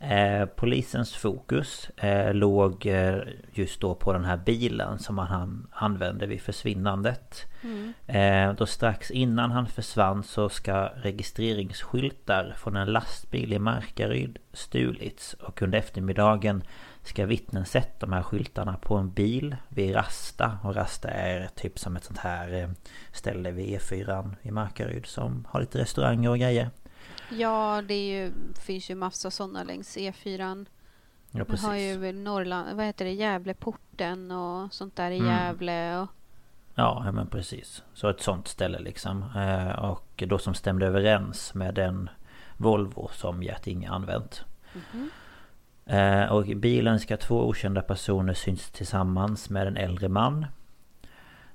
Eh, 0.00 0.46
polisens 0.46 1.14
fokus 1.14 1.90
eh, 1.96 2.34
låg 2.34 2.86
eh, 2.86 3.18
just 3.52 3.80
då 3.80 3.94
på 3.94 4.12
den 4.12 4.24
här 4.24 4.36
bilen 4.36 4.98
som 4.98 5.18
han 5.18 5.66
använde 5.72 6.26
vid 6.26 6.40
försvinnandet. 6.40 7.46
Mm. 7.62 7.92
Eh, 8.06 8.56
då 8.56 8.66
strax 8.66 9.10
innan 9.10 9.50
han 9.50 9.66
försvann 9.66 10.22
så 10.22 10.48
ska 10.48 10.90
registreringsskyltar 10.96 12.54
från 12.58 12.76
en 12.76 12.92
lastbil 12.92 13.52
i 13.52 13.58
Markaryd 13.58 14.38
stulits. 14.52 15.34
Och 15.34 15.62
under 15.62 15.78
eftermiddagen 15.78 16.62
ska 17.02 17.26
vittnen 17.26 17.64
sett 17.64 18.00
de 18.00 18.12
här 18.12 18.22
skyltarna 18.22 18.76
på 18.76 18.96
en 18.96 19.10
bil 19.10 19.56
vid 19.68 19.94
Rasta. 19.94 20.58
Och 20.62 20.76
Rasta 20.76 21.08
är 21.08 21.48
typ 21.54 21.78
som 21.78 21.96
ett 21.96 22.04
sånt 22.04 22.18
här 22.18 22.62
eh, 22.62 22.68
ställe 23.12 23.50
vid 23.50 23.78
E4 23.78 24.34
i 24.42 24.50
Markaryd 24.50 25.06
som 25.06 25.46
har 25.50 25.60
lite 25.60 25.78
restauranger 25.78 26.30
och 26.30 26.38
grejer. 26.38 26.70
Ja, 27.30 27.82
det 27.88 28.08
ju, 28.08 28.32
finns 28.60 28.90
ju 28.90 28.94
massa 28.94 29.30
sådana 29.30 29.62
längs 29.62 29.96
E4. 29.96 30.66
Ja, 31.30 31.44
precis. 31.44 31.62
Man 31.62 31.70
har 31.70 31.78
ju 31.78 32.12
Norrland, 32.12 32.76
vad 32.76 32.86
heter 32.86 33.04
det, 33.04 33.12
Gävleporten 33.12 34.30
och 34.30 34.74
sånt 34.74 34.96
där 34.96 35.10
i 35.10 35.18
mm. 35.18 35.30
Gävle. 35.30 35.98
Och... 35.98 36.08
Ja, 36.74 37.12
men 37.12 37.26
precis. 37.26 37.82
Så 37.94 38.08
ett 38.08 38.22
sånt 38.22 38.48
ställe 38.48 38.78
liksom. 38.78 39.24
Eh, 39.36 39.84
och 39.84 40.22
då 40.26 40.38
som 40.38 40.54
stämde 40.54 40.86
överens 40.86 41.54
med 41.54 41.74
den 41.74 42.10
Volvo 42.56 43.10
som 43.12 43.42
Gert-Inge 43.42 43.90
använt. 43.90 44.44
Mm 44.72 44.86
-hmm. 44.92 45.08
Och 46.28 46.46
i 46.46 46.54
bilen 46.54 47.00
ska 47.00 47.16
två 47.16 47.48
okända 47.48 47.82
personer 47.82 48.34
syns 48.34 48.70
tillsammans 48.70 49.50
med 49.50 49.66
en 49.66 49.76
äldre 49.76 50.08
man. 50.08 50.46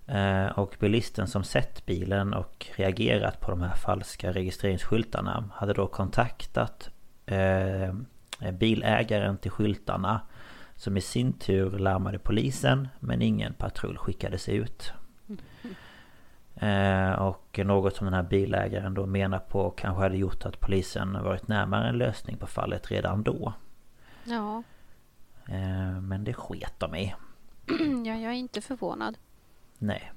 Eh, 0.08 0.46
och 0.46 0.76
bilisten 0.80 1.28
som 1.28 1.44
sett 1.44 1.86
bilen 1.86 2.34
och 2.34 2.68
reagerat 2.76 3.40
på 3.40 3.52
de 3.52 3.62
här 3.62 3.76
falska 3.76 4.32
registreringsskyltarna 4.32 5.50
hade 5.54 5.74
då 5.74 5.88
kontaktat 5.88 6.90
eh, 7.26 7.94
bilägaren 8.54 9.38
till 9.38 9.52
skyltarna 9.52 10.22
som 10.76 10.98
i 10.98 11.02
sin 11.02 11.34
tur 11.34 11.80
larmade 11.80 12.20
polisen 12.20 12.88
men 13.00 13.22
ingen 13.22 13.54
patrull 13.54 13.98
skickades 13.98 14.50
ut. 14.50 14.94
Eh, 16.56 17.12
och 17.12 17.60
något 17.66 17.96
som 17.96 18.06
den 18.06 18.14
här 18.14 18.24
bilägaren 18.24 18.94
då 18.94 19.06
menar 19.06 19.40
på 19.40 19.70
kanske 19.70 20.04
hade 20.04 20.18
gjort 20.18 20.46
att 20.46 20.60
polisen 20.60 21.24
varit 21.24 21.48
närmare 21.48 21.90
en 21.90 21.98
lösning 21.98 22.38
på 22.38 22.48
fallet 22.48 22.92
redan 22.92 23.24
då. 23.24 23.54
Ja. 24.24 24.64
Men 26.02 26.24
det 26.24 26.34
sket 26.34 26.74
de 26.78 26.96
i. 26.96 27.14
Ja, 28.06 28.16
jag 28.16 28.32
är 28.32 28.38
inte 28.38 28.62
förvånad. 28.62 29.18
Nej. 29.84 30.12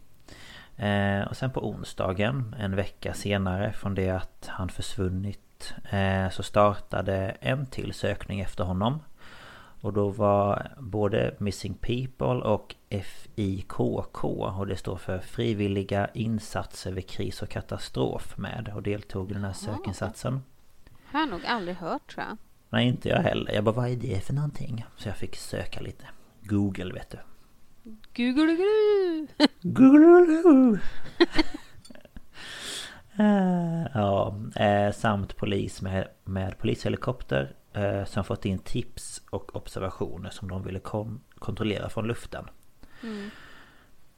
Eh, 0.76 1.28
och 1.28 1.37
sen 1.37 1.50
på 1.50 1.68
onsdagen, 1.68 2.56
en 2.58 2.76
vecka 2.76 3.14
senare 3.14 3.73
från 3.73 3.94
det 3.94 4.11
att 4.11 4.46
han 4.46 4.68
försvunnit 4.68 5.75
eh, 5.90 6.30
Så 6.30 6.42
startade 6.42 7.37
en 7.40 7.66
till 7.66 7.94
sökning 7.94 8.40
efter 8.40 8.64
honom. 8.64 9.02
Och 9.80 9.92
då 9.92 10.08
var 10.08 10.73
både 10.78 11.35
Missing 11.38 11.75
People 11.75 12.26
och 12.26 12.75
FIKK 12.90 14.25
och 14.25 14.66
det 14.66 14.76
står 14.76 14.96
för 14.96 15.18
Frivilliga 15.18 16.08
Insatser 16.14 16.92
vid 16.92 17.08
Kris 17.08 17.42
och 17.42 17.49
Katastrof 17.49 18.38
med 18.38 18.73
och 18.75 18.82
deltog 18.82 19.30
i 19.30 19.35
den 19.35 19.44
här 19.44 19.52
sökinsatsen. 19.52 20.42
Har 21.04 21.20
jag 21.20 21.28
nog 21.28 21.46
aldrig 21.46 21.76
hört 21.76 22.14
tror 22.14 22.25
jag. 22.28 22.37
Nej 22.68 22.88
inte 22.88 23.08
jag 23.08 23.23
heller, 23.23 23.52
jag 23.52 23.64
bara 23.64 23.75
vad 23.75 23.88
är 23.88 23.96
det 23.96 24.25
för 24.25 24.35
någonting? 24.35 24.87
Så 24.96 25.08
jag 25.08 25.16
fick 25.16 25.37
söka 25.37 25.80
lite 25.80 26.04
Google 26.40 26.92
vet 26.92 27.11
du 27.11 27.18
Google 28.16 28.57
Google 29.62 30.81
uh, 33.21 33.87
Ja, 33.95 34.37
eh, 34.57 34.93
samt 34.93 35.37
polis 35.37 35.83
med, 35.83 36.09
med 36.25 36.59
polishelikopter 36.59 37.55
eh, 37.73 38.05
som 38.05 38.25
fått 38.25 38.45
in 38.45 38.59
tips 38.59 39.23
och 39.31 39.57
observationer 39.57 40.31
som 40.31 40.49
de 40.49 40.62
ville 40.62 40.78
kon 40.78 41.21
kontrollera 41.38 41.88
från 41.88 42.07
luften. 42.07 42.45
Mm. 43.02 43.31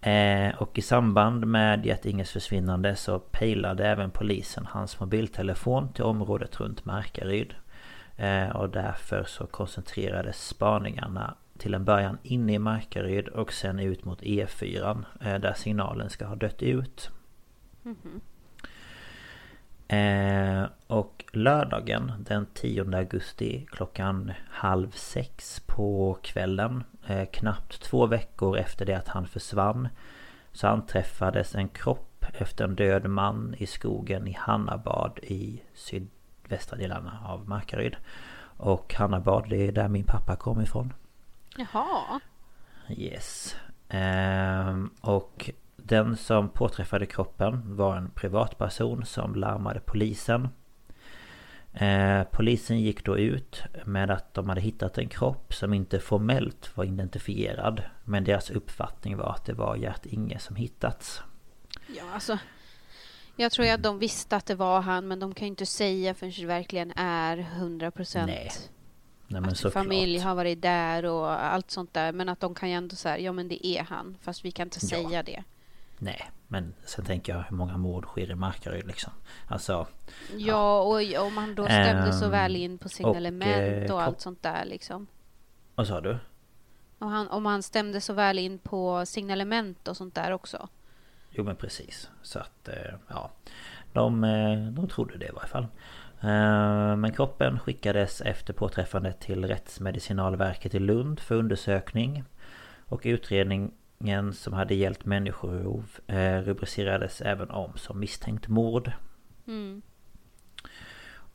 Eh, 0.00 0.62
och 0.62 0.78
i 0.78 0.82
samband 0.82 1.46
med 1.46 1.86
Gert-Inges 1.86 2.32
försvinnande 2.32 2.96
så 2.96 3.18
pejlade 3.18 3.86
även 3.88 4.10
polisen 4.10 4.66
hans 4.66 5.00
mobiltelefon 5.00 5.92
till 5.92 6.04
området 6.04 6.60
runt 6.60 6.84
Markaryd. 6.84 7.54
Eh, 8.16 8.48
och 8.48 8.70
därför 8.70 9.24
så 9.24 9.46
koncentrerades 9.46 10.48
spaningarna 10.48 11.34
till 11.58 11.74
en 11.74 11.84
början 11.84 12.18
inne 12.22 12.52
i 12.52 12.58
Markaryd 12.58 13.28
och 13.28 13.52
sen 13.52 13.78
ut 13.78 14.04
mot 14.04 14.22
E4 14.22 15.04
eh, 15.20 15.38
där 15.38 15.52
signalen 15.52 16.10
ska 16.10 16.26
ha 16.26 16.34
dött 16.34 16.62
ut. 16.62 17.10
Mm 17.84 17.96
-hmm. 18.02 18.20
eh, 20.62 20.68
och 20.86 21.24
lördagen 21.32 22.12
den 22.18 22.46
10 22.54 22.96
augusti 22.96 23.66
klockan 23.70 24.32
halv 24.50 24.90
sex 24.90 25.62
på 25.66 26.18
kvällen 26.22 26.84
eh, 27.06 27.28
Knappt 27.32 27.82
två 27.82 28.06
veckor 28.06 28.58
efter 28.58 28.86
det 28.86 28.94
att 28.94 29.08
han 29.08 29.26
försvann 29.26 29.88
Så 30.52 30.66
anträffades 30.66 31.54
en 31.54 31.68
kropp 31.68 32.24
efter 32.34 32.64
en 32.64 32.74
död 32.74 33.10
man 33.10 33.54
i 33.58 33.66
skogen 33.66 34.26
i 34.26 34.36
Hannabad 34.38 35.18
i 35.22 35.62
sydvästra 35.74 36.76
delarna 36.76 37.18
av 37.24 37.48
Markaryd 37.48 37.96
Och 38.40 38.94
Hannabad 38.94 39.48
det 39.48 39.68
är 39.68 39.72
där 39.72 39.88
min 39.88 40.04
pappa 40.04 40.36
kom 40.36 40.60
ifrån 40.60 40.92
Jaha. 41.58 42.20
Yes. 42.88 43.56
Ehm, 43.88 44.90
och 45.00 45.50
den 45.76 46.16
som 46.16 46.48
påträffade 46.48 47.06
kroppen 47.06 47.76
var 47.76 47.96
en 47.96 48.10
privatperson 48.10 49.06
som 49.06 49.34
larmade 49.34 49.80
polisen. 49.80 50.48
Ehm, 51.74 52.26
polisen 52.32 52.80
gick 52.80 53.04
då 53.04 53.18
ut 53.18 53.62
med 53.84 54.10
att 54.10 54.34
de 54.34 54.48
hade 54.48 54.60
hittat 54.60 54.98
en 54.98 55.08
kropp 55.08 55.54
som 55.54 55.74
inte 55.74 56.00
formellt 56.00 56.76
var 56.76 56.84
identifierad. 56.84 57.82
Men 58.04 58.24
deras 58.24 58.50
uppfattning 58.50 59.16
var 59.16 59.30
att 59.30 59.44
det 59.44 59.52
var 59.52 59.76
Gert-Inge 59.76 60.38
som 60.38 60.56
hittats. 60.56 61.22
Ja, 61.96 62.04
alltså. 62.14 62.38
Jag 63.36 63.52
tror 63.52 63.70
att 63.70 63.82
de 63.82 63.98
visste 63.98 64.36
att 64.36 64.46
det 64.46 64.54
var 64.54 64.80
han 64.80 65.08
men 65.08 65.20
de 65.20 65.34
kan 65.34 65.46
ju 65.46 65.50
inte 65.50 65.66
säga 65.66 66.14
förrän 66.14 66.32
det 66.38 66.46
verkligen 66.46 66.92
är 66.96 67.36
100% 67.36 68.26
Nej. 68.26 68.50
Nej, 69.30 69.40
men 69.40 69.50
att 69.50 69.72
familj 69.72 70.18
har 70.18 70.34
varit 70.34 70.62
där 70.62 71.04
och 71.04 71.44
allt 71.44 71.70
sånt 71.70 71.94
där. 71.94 72.12
Men 72.12 72.28
att 72.28 72.40
de 72.40 72.54
kan 72.54 72.68
ju 72.68 72.74
ändå 72.74 72.96
säga, 72.96 73.18
ja 73.18 73.32
men 73.32 73.48
det 73.48 73.66
är 73.66 73.82
han. 73.82 74.16
Fast 74.20 74.44
vi 74.44 74.50
kan 74.50 74.66
inte 74.66 74.78
ja. 74.82 74.88
säga 74.88 75.22
det. 75.22 75.44
Nej, 75.98 76.30
men 76.46 76.74
sen 76.84 77.04
tänker 77.04 77.34
jag 77.34 77.42
hur 77.42 77.56
många 77.56 77.76
mord 77.76 78.04
sker 78.04 78.30
i 78.30 78.34
Markaryd 78.34 78.86
liksom. 78.86 79.12
Alltså... 79.48 79.72
Ja, 79.72 80.36
ja. 80.36 80.80
och 80.80 81.26
om 81.26 81.36
han 81.36 81.54
då 81.54 81.64
stämde 81.64 82.06
um, 82.06 82.12
så 82.12 82.24
ehm, 82.24 82.30
väl 82.30 82.56
in 82.56 82.78
på 82.78 82.88
signalement 82.88 83.90
och, 83.90 83.96
och 83.96 84.02
allt 84.02 84.20
sånt 84.20 84.42
där 84.42 84.64
liksom. 84.64 85.06
Vad 85.74 85.86
sa 85.86 86.00
du? 86.00 86.18
Och 86.98 87.10
han, 87.10 87.28
om 87.28 87.46
han 87.46 87.62
stämde 87.62 88.00
så 88.00 88.12
väl 88.12 88.38
in 88.38 88.58
på 88.58 89.06
signalement 89.06 89.88
och 89.88 89.96
sånt 89.96 90.14
där 90.14 90.32
också. 90.32 90.68
Jo 91.30 91.44
men 91.44 91.56
precis. 91.56 92.10
Så 92.22 92.38
att, 92.38 92.68
eh, 92.68 92.94
ja. 93.08 93.30
De, 93.92 94.24
eh, 94.24 94.58
de 94.58 94.88
trodde 94.88 95.18
det 95.18 95.26
i 95.26 95.32
varje 95.32 95.48
fall. 95.48 95.66
Eh, 96.20 96.96
men 96.96 97.12
kroppen 97.12 97.58
skickades 97.58 98.20
efter 98.20 98.52
påträffandet 98.52 99.20
till 99.20 99.44
Rättsmedicinalverket 99.44 100.74
i 100.74 100.78
Lund 100.78 101.20
för 101.20 101.34
undersökning. 101.34 102.24
Och 102.86 103.00
utredningen 103.04 104.32
som 104.32 104.52
hade 104.52 104.74
gällt 104.74 105.04
människorov 105.04 105.84
eh, 106.06 106.38
rubricerades 106.38 107.20
även 107.20 107.50
om 107.50 107.72
som 107.76 108.00
misstänkt 108.00 108.48
mord. 108.48 108.92
Mm. 109.46 109.82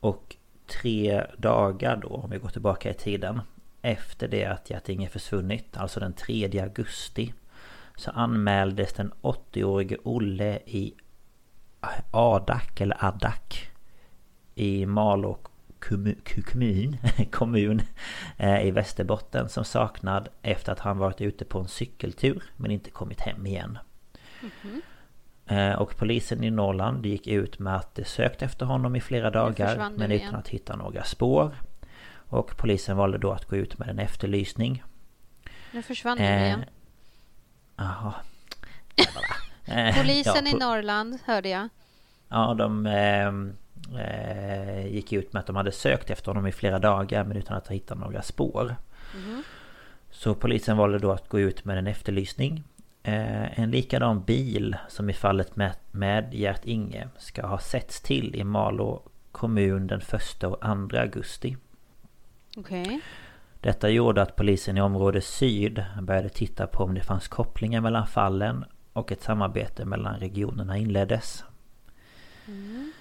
Och 0.00 0.36
tre 0.66 1.24
dagar 1.38 1.96
då, 1.96 2.08
om 2.08 2.30
vi 2.30 2.38
går 2.38 2.48
tillbaka 2.48 2.90
i 2.90 2.94
tiden 2.94 3.40
Efter 3.82 4.28
det 4.28 4.44
att 4.44 4.70
Gert-Inge 4.70 5.08
försvunnit, 5.08 5.76
alltså 5.76 6.00
den 6.00 6.12
3 6.12 6.60
augusti 6.60 7.34
Så 7.96 8.10
anmäldes 8.10 8.92
den 8.92 9.12
80-årige 9.22 9.96
Olle 10.02 10.58
i 10.66 10.94
Adak 12.10 12.80
eller 12.80 13.04
Adak 13.04 13.73
i 14.54 14.86
Malå 14.86 15.38
kommun, 15.78 16.96
kommun 17.30 17.82
eh, 18.36 18.66
i 18.66 18.70
Västerbotten 18.70 19.48
som 19.48 19.64
saknad 19.64 20.28
efter 20.42 20.72
att 20.72 20.78
han 20.78 20.98
varit 20.98 21.20
ute 21.20 21.44
på 21.44 21.58
en 21.58 21.68
cykeltur 21.68 22.42
men 22.56 22.70
inte 22.70 22.90
kommit 22.90 23.20
hem 23.20 23.46
igen. 23.46 23.78
Mm 24.40 24.52
-hmm. 24.62 24.80
Och 25.76 25.96
polisen 25.96 26.44
i 26.44 26.50
Norrland 26.50 27.06
gick 27.06 27.26
ut 27.26 27.58
med 27.58 27.76
att 27.76 27.94
de 27.94 28.04
sökt 28.04 28.42
efter 28.42 28.66
honom 28.66 28.96
i 28.96 29.00
flera 29.00 29.30
dagar 29.30 29.90
men 29.96 30.12
utan 30.12 30.34
att 30.34 30.48
hitta 30.48 30.76
några 30.76 31.04
spår. 31.04 31.54
Och 32.28 32.56
polisen 32.56 32.96
valde 32.96 33.18
då 33.18 33.32
att 33.32 33.44
gå 33.44 33.56
ut 33.56 33.78
med 33.78 33.88
en 33.88 33.98
efterlysning. 33.98 34.82
Nu 35.72 35.82
försvann 35.82 36.18
eh, 36.18 36.44
igen. 36.44 36.64
Jaha. 37.76 38.14
Polisen 39.96 40.46
ja, 40.46 40.50
i 40.50 40.58
Norrland 40.58 41.18
hörde 41.24 41.48
jag. 41.48 41.68
Ja, 42.28 42.54
de 42.54 42.86
eh, 42.86 43.32
eh, 43.98 44.86
gick 44.86 45.12
ut 45.12 45.32
med 45.32 45.40
att 45.40 45.46
de 45.46 45.56
hade 45.56 45.72
sökt 45.72 46.10
efter 46.10 46.30
honom 46.30 46.46
i 46.46 46.52
flera 46.52 46.78
dagar 46.78 47.24
men 47.24 47.36
utan 47.36 47.56
att 47.56 47.66
ha 47.66 47.74
hittat 47.74 47.98
några 47.98 48.22
spår. 48.22 48.76
Mm. 49.14 49.42
Så 50.10 50.34
polisen 50.34 50.76
valde 50.76 50.98
då 50.98 51.12
att 51.12 51.28
gå 51.28 51.40
ut 51.40 51.64
med 51.64 51.78
en 51.78 51.86
efterlysning. 51.86 52.62
Eh, 53.02 53.60
en 53.60 53.70
likadan 53.70 54.24
bil 54.24 54.76
som 54.88 55.10
i 55.10 55.12
fallet 55.12 55.56
med, 55.56 55.74
med 55.90 56.34
Gert 56.34 56.64
Inge 56.64 57.08
ska 57.18 57.46
ha 57.46 57.58
setts 57.58 58.00
till 58.00 58.34
i 58.36 58.44
Malå 58.44 59.02
kommun 59.32 59.86
den 59.86 60.00
1 60.00 60.44
och 60.44 60.60
2 60.90 60.98
augusti. 60.98 61.56
Okay. 62.56 63.00
Detta 63.60 63.88
gjorde 63.88 64.22
att 64.22 64.36
polisen 64.36 64.78
i 64.78 64.80
område 64.80 65.20
syd 65.20 65.84
började 66.02 66.28
titta 66.28 66.66
på 66.66 66.84
om 66.84 66.94
det 66.94 67.00
fanns 67.00 67.28
kopplingar 67.28 67.80
mellan 67.80 68.06
fallen 68.06 68.64
och 68.92 69.12
ett 69.12 69.22
samarbete 69.22 69.84
mellan 69.84 70.20
regionerna 70.20 70.76
inleddes. 70.76 71.44
Mm. 72.46 72.92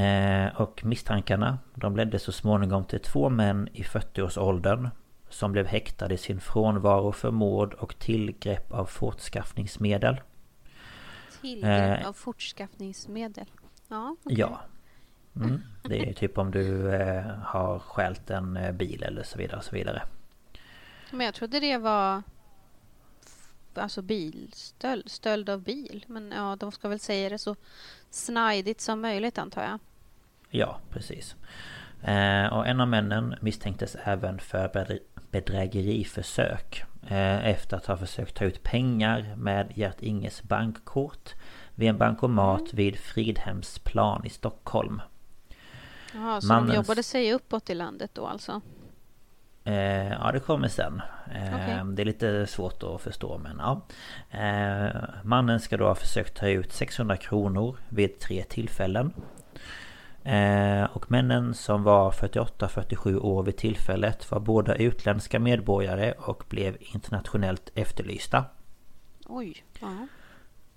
Eh, 0.00 0.60
och 0.60 0.84
misstankarna 0.84 1.58
de 1.74 1.96
ledde 1.96 2.18
så 2.18 2.32
småningom 2.32 2.84
till 2.84 3.00
två 3.00 3.28
män 3.28 3.68
i 3.72 3.82
40-årsåldern 3.82 4.88
som 5.28 5.52
blev 5.52 5.66
häktade 5.66 6.14
i 6.14 6.18
sin 6.18 6.40
frånvaro 6.40 7.12
för 7.12 7.30
mord 7.30 7.74
och 7.74 7.98
tillgrepp 7.98 8.72
av 8.72 8.84
fortskaffningsmedel. 8.84 10.20
Tillgrepp 11.40 12.00
eh, 12.00 12.08
av 12.08 12.12
fortskaffningsmedel? 12.12 13.46
Ja, 13.88 14.16
okay. 14.24 14.38
Ja. 14.38 14.60
Mm, 15.36 15.62
det 15.82 16.08
är 16.08 16.12
typ 16.12 16.38
om 16.38 16.50
du 16.50 16.94
eh, 16.94 17.24
har 17.26 17.78
stjält 17.78 18.30
en 18.30 18.56
eh, 18.56 18.72
bil 18.72 19.02
eller 19.02 19.22
så 19.22 19.38
vidare 19.38 19.62
så 19.62 19.76
vidare. 19.76 20.02
Men 21.10 21.26
jag 21.26 21.34
trodde 21.34 21.60
det 21.60 21.78
var 21.78 22.22
Alltså 23.74 24.02
bilstöld, 24.02 25.10
stöld 25.10 25.50
av 25.50 25.60
bil. 25.60 26.04
Men 26.08 26.32
ja, 26.36 26.56
de 26.60 26.72
ska 26.72 26.88
väl 26.88 27.00
säga 27.00 27.28
det 27.28 27.38
så 27.38 27.56
snajdigt 28.10 28.80
som 28.80 29.00
möjligt 29.00 29.38
antar 29.38 29.62
jag. 29.62 29.78
Ja, 30.50 30.78
precis. 30.90 31.36
Eh, 32.02 32.46
och 32.46 32.66
en 32.66 32.80
av 32.80 32.88
männen 32.88 33.34
misstänktes 33.40 33.96
även 34.04 34.38
för 34.38 34.98
bedrägeriförsök. 35.30 36.84
Eh, 37.08 37.46
efter 37.48 37.76
att 37.76 37.86
ha 37.86 37.96
försökt 37.96 38.36
ta 38.36 38.44
ut 38.44 38.62
pengar 38.62 39.34
med 39.36 39.72
Gert 39.74 40.02
Inges 40.02 40.42
bankkort 40.42 41.34
vid 41.74 41.88
en 41.88 41.98
bankomat 41.98 42.60
mm. 42.60 42.70
vid 42.72 42.96
Fridhemsplan 42.96 44.26
i 44.26 44.30
Stockholm. 44.30 45.02
Jaha, 46.14 46.40
så 46.40 46.46
Mannens... 46.46 46.70
de 46.70 46.76
jobbade 46.76 47.02
sig 47.02 47.32
uppåt 47.32 47.70
i 47.70 47.74
landet 47.74 48.10
då 48.14 48.26
alltså? 48.26 48.60
Eh, 49.64 50.08
ja, 50.08 50.30
det 50.32 50.40
kommer 50.40 50.68
sen. 50.68 51.02
Eh, 51.34 51.54
okay. 51.54 51.94
Det 51.94 52.02
är 52.02 52.06
lite 52.06 52.46
svårt 52.46 52.82
att 52.82 53.00
förstå 53.00 53.38
men 53.38 53.56
ja. 53.58 53.80
Eh, 54.38 55.02
mannen 55.24 55.60
ska 55.60 55.76
då 55.76 55.84
ha 55.84 55.94
försökt 55.94 56.36
ta 56.36 56.48
ut 56.48 56.72
600 56.72 57.16
kronor 57.16 57.76
vid 57.88 58.18
tre 58.18 58.44
tillfällen. 58.44 59.12
Eh, 60.24 60.84
och 60.84 61.10
männen 61.10 61.54
som 61.54 61.82
var 61.82 62.10
48-47 62.10 63.18
år 63.18 63.42
vid 63.42 63.56
tillfället 63.56 64.30
var 64.30 64.40
båda 64.40 64.74
utländska 64.74 65.40
medborgare 65.40 66.12
och 66.12 66.44
blev 66.48 66.76
internationellt 66.80 67.70
efterlysta. 67.74 68.44
Oj. 69.26 69.64
Ja. 69.80 70.06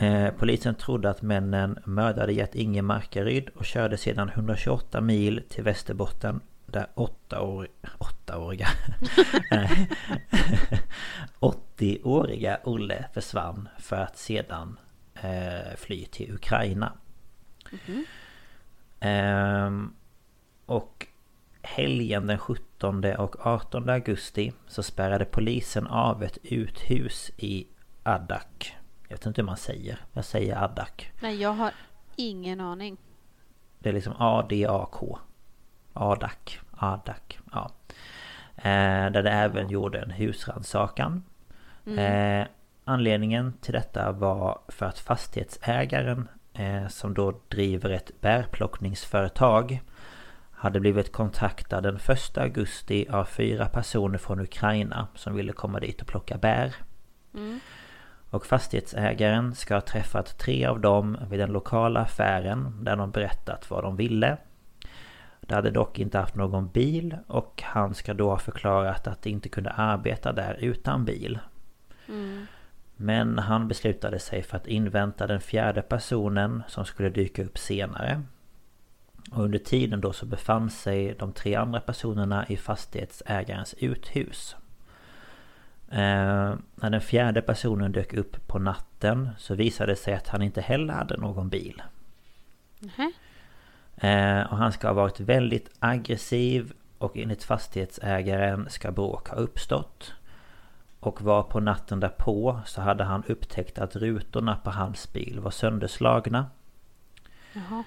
Eh, 0.06 0.30
polisen 0.32 0.76
trodde 0.76 1.10
att 1.10 1.22
männen 1.22 1.80
mördade 1.86 2.34
Gert-Inge 2.34 2.82
Markaryd 2.82 3.50
och 3.50 3.66
körde 3.66 3.98
sedan 3.98 4.30
128 4.30 5.02
mil 5.02 5.44
till 5.50 5.64
Västerbotten 5.64 6.40
där 6.66 6.88
8-åriga... 6.96 7.70
8-åriga... 8.00 8.68
80-åriga 11.40 12.60
Olle 12.64 13.06
försvann 13.14 13.70
för 13.80 13.96
att 13.96 14.18
sedan 14.18 14.80
eh, 15.16 15.76
fly 15.78 16.06
till 16.06 16.34
Ukraina. 16.34 16.94
Mm 17.72 17.80
-hmm. 17.86 18.04
Ehm, 19.04 19.94
och 20.66 21.08
helgen 21.62 22.28
den 22.28 22.38
17 22.38 23.06
och 23.06 23.46
18 23.46 23.90
augusti 23.90 24.54
så 24.68 24.84
spärrade 24.84 25.26
polisen 25.26 25.88
av 25.88 26.24
ett 26.24 26.38
uthus 26.44 27.32
i 27.38 27.68
Adak. 28.04 28.78
Jag 29.08 29.18
vet 29.18 29.26
inte 29.26 29.42
hur 29.42 29.46
man 29.46 29.58
säger. 29.58 30.00
Jag 30.14 30.26
säger 30.26 30.64
Adak. 30.64 31.12
Nej, 31.22 31.42
jag 31.42 31.54
har 31.54 31.72
ingen 32.16 32.62
aning. 32.62 32.98
Det 33.80 33.90
är 33.90 33.94
liksom 33.94 34.14
A-D-A-K. 34.18 35.20
Adak. 35.94 36.60
Adak. 36.72 37.40
Ja. 37.52 37.72
Eh, 38.56 39.12
där 39.12 39.24
det 39.24 39.32
även 39.32 39.70
gjorde 39.70 40.00
en 40.00 40.12
husrannsakan. 40.12 41.24
Mm. 41.86 42.42
Eh, 42.42 42.48
anledningen 42.84 43.54
till 43.62 43.74
detta 43.74 44.12
var 44.12 44.60
för 44.68 44.86
att 44.86 45.00
fastighetsägaren 45.00 46.28
som 46.90 47.14
då 47.14 47.40
driver 47.48 47.90
ett 47.90 48.22
bärplockningsföretag 48.22 49.82
hade 50.52 50.80
blivit 50.80 51.12
kontaktad 51.12 51.82
den 51.82 51.96
1 51.96 52.38
augusti 52.38 53.08
av 53.10 53.26
fyra 53.26 53.66
personer 53.66 54.18
från 54.18 54.40
Ukraina 54.40 55.08
som 55.16 55.36
ville 55.36 55.54
komma 55.54 55.80
dit 55.80 56.02
och 56.02 56.08
plocka 56.08 56.38
bär. 56.38 56.76
Mm. 57.34 57.60
Och 58.30 58.46
fastighetsägaren 58.46 59.56
ska 59.56 59.74
ha 59.74 59.82
träffat 59.82 60.38
tre 60.38 60.66
av 60.66 60.80
dem 60.80 61.18
vid 61.30 61.40
den 61.40 61.52
lokala 61.52 62.00
affären 62.00 62.84
där 62.84 62.96
de 62.96 63.12
berättat 63.12 63.70
vad 63.70 63.84
de 63.84 63.96
ville. 63.96 64.38
De 65.42 65.54
hade 65.54 65.72
dock 65.72 66.00
inte 66.00 66.18
haft 66.18 66.36
någon 66.36 66.70
bil 66.70 67.18
och 67.28 67.62
han 67.66 67.94
ska 67.94 68.14
då 68.14 68.30
ha 68.30 68.40
förklarat 68.40 69.08
att 69.08 69.22
de 69.22 69.30
inte 69.30 69.50
kunde 69.50 69.70
arbeta 69.70 70.32
där 70.32 70.54
utan 70.54 71.06
bil. 71.06 71.40
Mm. 72.08 72.46
Men 72.96 73.40
han 73.40 73.68
beslutade 73.68 74.20
sig 74.20 74.44
för 74.44 74.58
att 74.58 74.68
invänta 74.68 75.28
den 75.28 75.42
fjärde 75.42 75.82
personen 75.82 76.64
som 76.68 76.86
skulle 76.86 77.10
dyka 77.10 77.44
upp 77.44 77.58
senare. 77.58 78.22
Och 79.32 79.44
under 79.44 79.60
tiden 79.60 80.02
då 80.02 80.14
så 80.14 80.26
befann 80.26 80.70
sig 80.70 81.16
de 81.20 81.34
tre 81.34 81.56
andra 81.56 81.80
personerna 81.80 82.46
i 82.48 82.58
fastighetsägarens 82.58 83.76
uthus. 83.78 84.56
Eh, 85.90 86.56
när 86.76 86.90
den 86.90 87.02
fjärde 87.02 87.42
personen 87.42 87.92
dök 87.92 88.14
upp 88.14 88.48
på 88.48 88.60
natten 88.60 89.30
så 89.38 89.56
visade 89.56 89.92
det 89.92 89.96
sig 89.96 90.14
att 90.14 90.28
han 90.28 90.42
inte 90.42 90.62
heller 90.62 90.94
hade 90.94 91.18
någon 91.18 91.50
bil. 91.50 91.82
Mm. 92.98 93.12
Eh, 93.96 94.52
och 94.52 94.58
han 94.58 94.72
ska 94.72 94.88
ha 94.88 94.94
varit 94.94 95.20
väldigt 95.20 95.70
aggressiv 95.80 96.74
och 96.98 97.18
enligt 97.18 97.44
fastighetsägaren 97.44 98.70
ska 98.70 98.92
bråk 98.92 99.30
ha 99.30 99.36
uppstått. 99.36 100.14
Och 101.04 101.22
var 101.22 101.44
på 101.44 101.60
natten 101.60 102.00
därpå 102.00 102.60
så 102.66 102.82
hade 102.82 103.04
han 103.04 103.24
upptäckt 103.28 103.78
att 103.78 103.96
rutorna 103.96 104.56
på 104.56 104.70
hans 104.70 105.14
bil 105.14 105.40
var 105.40 105.52
sönderslagna. 105.52 106.46
Jaha. 107.54 107.84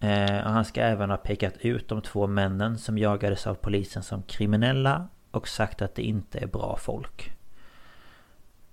Eh, 0.00 0.46
och 0.46 0.52
han 0.52 0.64
ska 0.64 0.80
även 0.80 1.10
ha 1.10 1.16
pekat 1.16 1.56
ut 1.56 1.88
de 1.88 2.02
två 2.02 2.26
männen 2.26 2.78
som 2.78 2.98
jagades 2.98 3.46
av 3.46 3.54
polisen 3.54 4.02
som 4.02 4.22
kriminella 4.22 5.08
och 5.30 5.48
sagt 5.48 5.82
att 5.82 5.94
det 5.94 6.02
inte 6.02 6.38
är 6.38 6.46
bra 6.46 6.76
folk. 6.80 7.32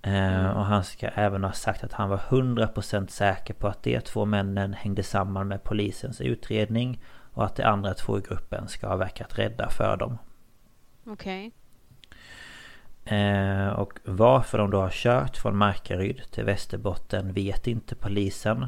Eh, 0.02 0.40
mm. 0.40 0.56
och 0.56 0.66
han 0.66 0.84
ska 0.84 1.08
även 1.08 1.44
ha 1.44 1.52
sagt 1.52 1.84
att 1.84 1.94
han 1.94 2.10
var 2.10 2.18
100% 2.18 3.08
säker 3.08 3.54
på 3.54 3.68
att 3.68 3.84
de 3.84 4.02
två 4.02 4.26
männen 4.26 4.74
hängde 4.74 5.04
samman 5.04 5.48
med 5.48 5.64
polisens 5.64 6.22
utredning 6.22 7.02
och 7.34 7.46
att 7.46 7.56
de 7.56 7.64
andra 7.64 7.94
två 7.94 8.18
i 8.18 8.22
gruppen 8.22 8.68
ska 8.68 8.88
ha 8.88 8.96
verkat 8.96 9.40
rädda 9.40 9.70
för 9.70 9.98
dem. 9.98 10.18
Okej. 11.06 11.48
Okay. 11.48 11.63
Eh, 13.06 13.68
och 13.68 14.00
varför 14.04 14.58
de 14.58 14.72
då 14.72 14.82
har 14.82 14.90
kört 14.90 15.38
från 15.38 15.58
Markaryd 15.58 16.22
till 16.32 16.44
Västerbotten 16.44 17.34
vet 17.34 17.68
inte 17.68 17.96
polisen. 17.96 18.66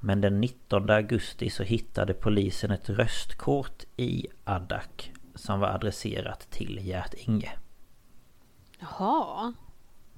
Men 0.00 0.20
den 0.20 0.40
19 0.40 0.90
augusti 0.90 1.50
så 1.50 1.62
hittade 1.62 2.14
polisen 2.14 2.70
ett 2.70 2.90
röstkort 2.90 3.84
i 3.96 4.26
Adak 4.44 5.12
som 5.34 5.60
var 5.60 5.68
adresserat 5.68 6.50
till 6.50 6.86
Gert 6.86 7.14
Inge. 7.14 7.52
Jaha. 8.78 9.52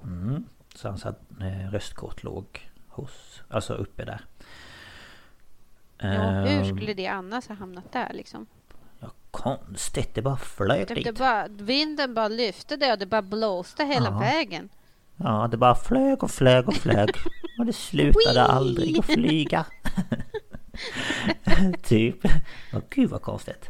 Mm, 0.03 0.45
så 0.75 0.87
hans 0.87 1.05
eh, 1.05 1.69
röstkort 1.71 2.23
låg 2.23 2.69
hos, 2.87 3.43
alltså 3.49 3.73
uppe 3.73 4.05
där. 4.05 4.21
Ja, 5.97 6.29
hur 6.29 6.47
ehm. 6.47 6.77
skulle 6.77 6.93
det 6.93 7.07
annars 7.07 7.47
ha 7.47 7.55
hamnat 7.55 7.91
där 7.91 8.13
liksom? 8.13 8.47
Konstigt. 9.33 10.15
Det 10.15 10.21
bara 10.21 10.37
flög 10.37 10.87
det, 10.87 10.93
dit. 10.93 11.05
Det 11.05 11.13
bara, 11.13 11.47
vinden 11.47 12.13
bara 12.13 12.27
lyfte 12.27 12.77
det 12.77 12.91
och 12.91 12.99
det 12.99 13.05
bara 13.05 13.21
blåste 13.21 13.83
hela 13.83 14.05
ja. 14.05 14.19
vägen. 14.19 14.69
Ja, 15.17 15.47
det 15.51 15.57
bara 15.57 15.75
flög 15.75 16.23
och 16.23 16.31
flög 16.31 16.67
och 16.67 16.75
flög. 16.75 17.09
och 17.59 17.65
det 17.65 17.73
slutade 17.73 18.43
aldrig 18.43 18.99
att 18.99 19.05
flyga. 19.05 19.65
typ. 21.83 22.17
Åh 22.73 22.81
gud 22.89 23.09
vad 23.09 23.21
konstigt. 23.21 23.69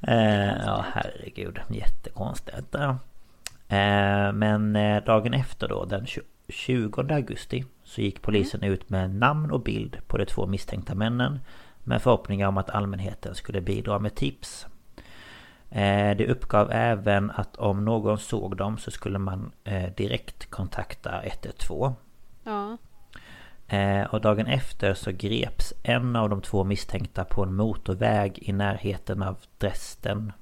Eh, 0.00 0.64
ja, 0.66 0.84
herregud. 0.92 1.60
Jättekonstigt. 1.70 2.74
Eh, 2.74 4.32
men 4.32 4.76
eh, 4.76 5.04
dagen 5.04 5.34
efter 5.34 5.68
då, 5.68 5.84
den 5.84 6.06
20 6.48 7.14
augusti, 7.14 7.64
så 7.84 8.00
gick 8.00 8.22
polisen 8.22 8.62
ut 8.62 8.90
med 8.90 9.14
namn 9.14 9.50
och 9.50 9.60
bild 9.62 9.96
på 10.06 10.18
de 10.18 10.26
två 10.26 10.46
misstänkta 10.46 10.94
männen. 10.94 11.40
Med 11.84 12.02
förhoppningar 12.02 12.48
om 12.48 12.58
att 12.58 12.70
allmänheten 12.70 13.34
skulle 13.34 13.60
bidra 13.60 13.98
med 13.98 14.14
tips. 14.14 14.66
Eh, 15.72 16.16
det 16.16 16.26
uppgav 16.28 16.72
även 16.72 17.30
att 17.30 17.56
om 17.56 17.84
någon 17.84 18.18
såg 18.18 18.56
dem 18.56 18.78
så 18.78 18.90
skulle 18.90 19.18
man 19.18 19.52
eh, 19.64 19.94
direkt 19.94 20.50
kontakta 20.50 21.22
112. 21.22 21.94
Ja. 22.44 22.76
Och 24.10 24.20
dagen 24.20 24.46
efter 24.46 24.94
så 24.94 25.10
greps 25.12 25.72
en 25.82 26.16
av 26.16 26.30
de 26.30 26.42
två 26.42 26.64
misstänkta 26.64 27.24
på 27.24 27.42
en 27.42 27.54
motorväg 27.54 28.38
i 28.38 28.52
närheten 28.52 29.22
av 29.22 29.36
Dresden 29.58 30.32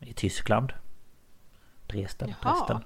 i 0.00 0.12
Tyskland. 0.12 0.72
Dresden, 1.86 2.34
Jaha. 2.42 2.54
Dresden. 2.54 2.84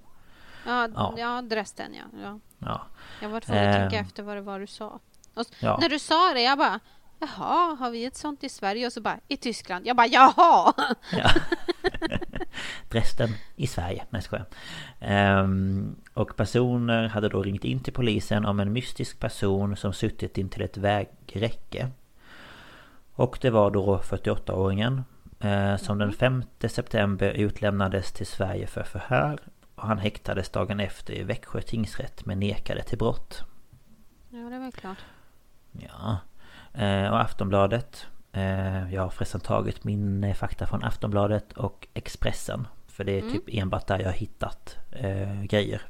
Ja, 0.67 0.89
ja. 0.95 1.15
ja 1.19 1.43
Dresden 1.43 1.95
ja. 1.95 2.21
ja. 2.23 2.41
ja. 2.59 2.87
Jag 3.23 3.29
var 3.29 3.41
tvungen 3.41 3.69
att 3.69 3.77
tänka 3.77 3.97
eh. 3.97 4.03
efter 4.03 4.23
vad 4.23 4.37
det 4.37 4.41
var 4.41 4.61
du 4.61 4.67
sa. 4.67 5.01
Och 5.35 5.47
ja. 5.61 5.79
När 5.81 5.89
du 5.89 5.99
sa 5.99 6.33
det, 6.35 6.43
jag 6.43 6.59
bara 6.59 6.81
Jaha, 7.25 7.75
har 7.75 7.91
vi 7.91 8.05
ett 8.05 8.17
sånt 8.17 8.45
i 8.45 8.49
Sverige? 8.49 8.87
Och 8.87 8.93
så 8.93 9.01
bara 9.01 9.21
i 9.29 9.37
Tyskland. 9.37 9.87
Jag 9.87 9.97
bara 9.97 10.07
jaha! 10.07 10.73
Ja. 11.13 11.31
Dresden 12.89 13.31
i 13.57 13.67
Sverige. 13.67 14.05
Nej, 14.11 14.23
skojar. 14.23 14.47
Ehm, 15.01 15.97
och 16.15 16.37
personer 16.37 17.09
hade 17.09 17.29
då 17.29 17.43
ringt 17.43 17.65
in 17.65 17.81
till 17.81 17.93
polisen 17.93 18.45
om 18.45 18.61
en 18.61 18.73
mystisk 18.73 19.21
person 19.21 19.77
som 19.77 19.93
suttit 19.93 20.39
in 20.39 20.49
till 20.49 20.63
ett 20.63 20.77
vägräcke. 20.77 21.91
Och 23.15 23.39
det 23.41 23.51
var 23.51 23.71
då 23.71 23.99
48-åringen 23.99 25.03
eh, 25.41 25.77
som 25.77 25.99
den 25.99 26.13
5 26.13 26.33
mm. 26.33 26.71
september 26.71 27.31
utlämnades 27.31 28.13
till 28.13 28.27
Sverige 28.27 28.67
för 28.67 28.83
förhör. 28.83 29.41
Och 29.75 29.87
han 29.87 29.99
häktades 29.99 30.51
dagen 30.51 30.81
efter 30.81 31.15
i 31.15 31.23
Växjö 31.23 31.61
tingsrätt 31.61 32.27
men 32.27 32.41
nekade 32.41 32.83
till 32.83 32.99
brott. 32.99 33.45
Ja, 34.31 34.39
det 34.39 34.59
var 34.59 34.71
klart. 34.71 34.99
Ja. 35.73 36.19
Eh, 36.75 37.11
och 37.11 37.21
Aftonbladet. 37.21 38.07
Eh, 38.33 38.95
jag 38.95 39.03
har 39.03 39.11
förresten 39.11 39.41
tagit 39.41 39.85
min 39.85 40.25
eh, 40.25 40.35
fakta 40.35 40.67
från 40.67 40.85
Aftonbladet 40.85 41.53
och 41.53 41.89
Expressen. 41.95 42.67
För 42.87 43.05
det 43.05 43.13
är 43.13 43.21
mm. 43.21 43.33
typ 43.33 43.45
enbart 43.47 43.87
där 43.87 43.99
jag 43.99 44.07
har 44.07 44.13
hittat 44.13 44.77
grejer. 45.43 45.83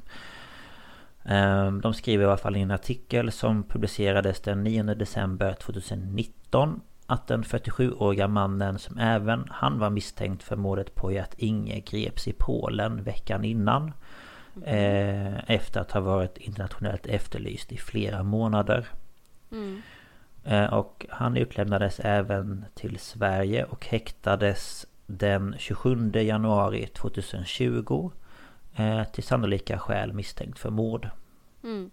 De 1.81 1.93
skriver 1.93 2.23
i 2.23 2.27
alla 2.27 2.37
fall 2.37 2.55
i 2.55 2.61
en 2.61 2.71
artikel 2.71 3.31
som 3.31 3.63
publicerades 3.63 4.41
den 4.41 4.63
9 4.63 4.83
december 4.83 5.53
2019 5.53 6.81
att 7.05 7.27
den 7.27 7.43
47-åriga 7.43 8.27
mannen 8.27 8.79
som 8.79 8.97
även 8.97 9.47
han 9.49 9.79
var 9.79 9.89
misstänkt 9.89 10.43
för 10.43 10.55
mordet 10.55 10.95
på 10.95 11.11
Gert 11.11 11.33
Inge 11.37 11.79
greps 11.79 12.27
i 12.27 12.33
Polen 12.33 13.03
veckan 13.03 13.43
innan. 13.43 13.93
Mm. 14.55 14.67
Eh, 14.67 15.43
efter 15.47 15.81
att 15.81 15.91
ha 15.91 16.01
varit 16.01 16.37
internationellt 16.37 17.05
efterlyst 17.05 17.71
i 17.71 17.77
flera 17.77 18.23
månader. 18.23 18.87
Mm. 19.51 19.81
Eh, 20.45 20.73
och 20.73 21.05
han 21.09 21.37
utlämnades 21.37 21.99
även 21.99 22.65
till 22.73 22.99
Sverige 22.99 23.63
och 23.63 23.85
häktades 23.85 24.85
den 25.05 25.55
27 25.57 26.11
januari 26.13 26.87
2020 26.87 28.11
eh, 28.75 29.03
till 29.03 29.23
sannolika 29.23 29.79
skäl 29.79 30.13
misstänkt 30.13 30.59
för 30.59 30.69
mord. 30.69 31.09
Mm. 31.63 31.91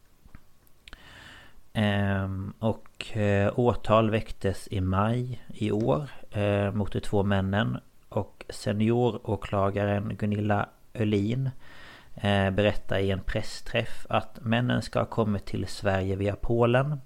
Ehm, 1.72 2.52
och 2.58 3.16
eh, 3.16 3.58
åtal 3.58 4.10
väcktes 4.10 4.68
i 4.70 4.80
maj 4.80 5.42
i 5.48 5.72
år 5.72 6.10
mot 6.72 6.92
de 6.92 7.00
två 7.00 7.22
männen 7.22 7.78
och 8.08 8.44
senioråklagaren 8.48 10.16
Gunilla 10.16 10.68
Ölin 10.94 11.50
berättar 12.52 12.98
i 12.98 13.10
en 13.10 13.20
pressträff 13.20 14.06
att 14.08 14.38
männen 14.42 14.82
ska 14.82 14.98
ha 14.98 15.06
kommit 15.06 15.44
till 15.44 15.66
Sverige 15.66 16.16
via 16.16 16.36
Polen 16.36 17.00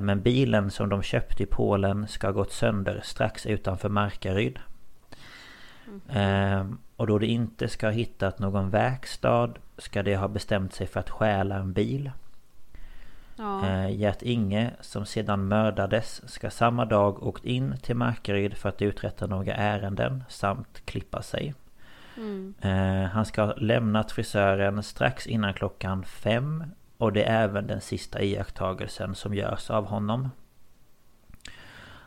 men 0.00 0.22
bilen 0.22 0.70
som 0.70 0.88
de 0.88 1.02
köpte 1.02 1.42
i 1.42 1.46
Polen 1.46 2.08
ska 2.08 2.26
ha 2.26 2.32
gått 2.32 2.52
sönder 2.52 3.00
strax 3.04 3.46
utanför 3.46 3.88
Markaryd. 3.88 4.58
Mm. 6.10 6.78
Och 6.96 7.06
då 7.06 7.18
det 7.18 7.26
inte 7.26 7.68
ska 7.68 7.86
ha 7.86 7.92
hittat 7.92 8.38
någon 8.38 8.70
verkstad 8.70 9.50
ska 9.78 10.02
det 10.02 10.16
ha 10.16 10.28
bestämt 10.28 10.74
sig 10.74 10.86
för 10.86 11.00
att 11.00 11.10
stjäla 11.10 11.56
en 11.56 11.72
bil. 11.72 12.10
Ja. 13.36 13.66
Eh, 13.66 13.90
Gert 13.90 14.22
Inge 14.22 14.70
som 14.80 15.06
sedan 15.06 15.48
mördades 15.48 16.32
ska 16.32 16.50
samma 16.50 16.84
dag 16.84 17.22
åkt 17.22 17.44
in 17.44 17.76
till 17.82 17.96
Markaryd 17.96 18.56
för 18.56 18.68
att 18.68 18.82
uträtta 18.82 19.26
några 19.26 19.54
ärenden 19.54 20.24
samt 20.28 20.82
klippa 20.84 21.22
sig. 21.22 21.54
Mm. 22.16 22.54
Han 23.12 23.24
ska 23.24 23.42
ha 23.42 23.54
lämnat 23.54 24.12
frisören 24.12 24.82
strax 24.82 25.26
innan 25.26 25.54
klockan 25.54 26.04
fem 26.04 26.64
och 26.98 27.12
det 27.12 27.24
är 27.24 27.44
även 27.44 27.66
den 27.66 27.80
sista 27.80 28.22
iakttagelsen 28.22 29.14
som 29.14 29.34
görs 29.34 29.70
av 29.70 29.86
honom. 29.86 30.28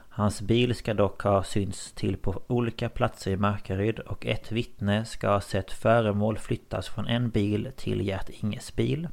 Hans 0.10 0.41
bil 0.41 0.75
ska 0.75 0.93
dock 0.93 1.21
ha 1.21 1.43
synts 1.43 1.91
till 1.91 2.17
på 2.17 2.41
olika 2.47 2.89
platser 2.89 3.32
i 3.32 3.38
Markaryd 3.38 3.99
och 3.99 4.25
ett 4.25 4.52
vittne 4.52 5.06
ska 5.06 5.30
ha 5.30 5.41
sett 5.41 5.71
föremål 5.71 6.38
flyttas 6.38 6.88
från 6.88 7.08
en 7.08 7.30
bil 7.30 7.71
till 7.75 8.08
Gert 8.08 8.30
Inges 8.30 8.75
bil. 8.75 9.08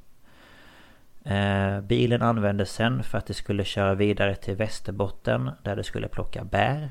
Eh, 1.25 1.81
bilen 1.81 2.23
användes 2.23 2.71
sen 2.71 3.03
för 3.03 3.19
att 3.19 3.27
det 3.27 3.35
skulle 3.35 3.65
köra 3.65 3.95
vidare 3.95 4.35
till 4.35 4.57
Västerbotten 4.57 5.51
där 5.62 5.77
det 5.77 5.85
skulle 5.85 6.09
plocka 6.09 6.45
bär. 6.45 6.91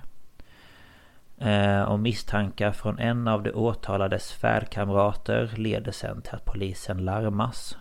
Eh, 1.37 1.81
och 1.81 1.99
misstankar 1.99 2.71
från 2.71 2.99
en 2.99 3.27
av 3.27 3.43
de 3.43 3.51
åtalades 3.51 4.33
färdkamrater 4.33 5.53
leder 5.55 5.91
sen 5.91 6.21
till 6.21 6.35
att 6.35 6.45
polisen 6.45 6.97
larmas. 6.97 7.77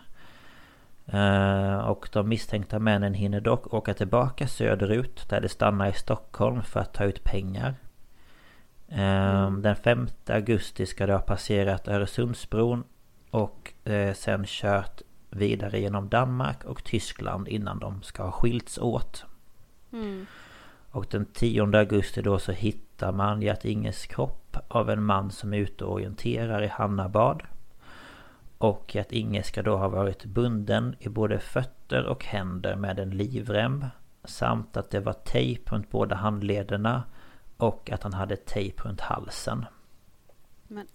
Eh, 1.06 1.76
och 1.76 2.08
de 2.12 2.28
misstänkta 2.28 2.78
männen 2.78 3.14
hinner 3.14 3.40
dock 3.40 3.74
åka 3.74 3.94
tillbaka 3.94 4.48
söderut 4.48 5.28
där 5.28 5.40
de 5.40 5.48
stannar 5.48 5.88
i 5.88 5.92
Stockholm 5.92 6.62
för 6.62 6.80
att 6.80 6.94
ta 6.94 7.04
ut 7.04 7.24
pengar. 7.24 7.74
Eh, 8.88 9.44
mm. 9.44 9.62
Den 9.62 9.76
5 9.76 10.06
augusti 10.28 10.86
ska 10.86 11.06
de 11.06 11.12
ha 11.12 11.20
passerat 11.20 11.88
Öresundsbron 11.88 12.84
och 13.30 13.72
eh, 13.84 14.14
sen 14.14 14.44
kört 14.46 15.02
vidare 15.30 15.80
genom 15.80 16.08
Danmark 16.08 16.64
och 16.64 16.84
Tyskland 16.84 17.48
innan 17.48 17.78
de 17.78 18.02
ska 18.02 18.22
ha 18.22 18.32
skilts 18.32 18.78
åt. 18.78 19.24
Mm. 19.92 20.26
Och 20.90 21.06
den 21.10 21.26
10 21.26 21.78
augusti 21.78 22.22
då 22.22 22.38
så 22.38 22.52
hittar 22.52 23.12
man 23.12 23.42
Gert 23.42 23.64
Inges 23.64 24.06
kropp 24.06 24.56
av 24.68 24.90
en 24.90 25.02
man 25.02 25.30
som 25.30 25.54
är 25.54 25.58
ute 25.58 25.84
och 25.84 25.92
orienterar 25.92 26.62
i 26.62 26.66
Hannabad. 26.66 27.42
Och 28.64 28.96
att 28.96 29.12
Inge 29.12 29.42
ska 29.42 29.62
då 29.62 29.76
ha 29.76 29.88
varit 29.88 30.24
bunden 30.24 30.96
i 30.98 31.08
både 31.08 31.38
fötter 31.38 32.06
och 32.06 32.24
händer 32.24 32.76
med 32.76 32.98
en 32.98 33.10
livrem. 33.10 33.86
Samt 34.24 34.76
att 34.76 34.90
det 34.90 35.00
var 35.00 35.12
tejp 35.12 35.70
runt 35.70 35.90
båda 35.90 36.16
handlederna. 36.16 37.04
Och 37.56 37.90
att 37.90 38.02
han 38.02 38.12
hade 38.12 38.36
tejp 38.36 38.82
runt 38.82 39.00
halsen. 39.00 39.66
Men... 40.68 40.86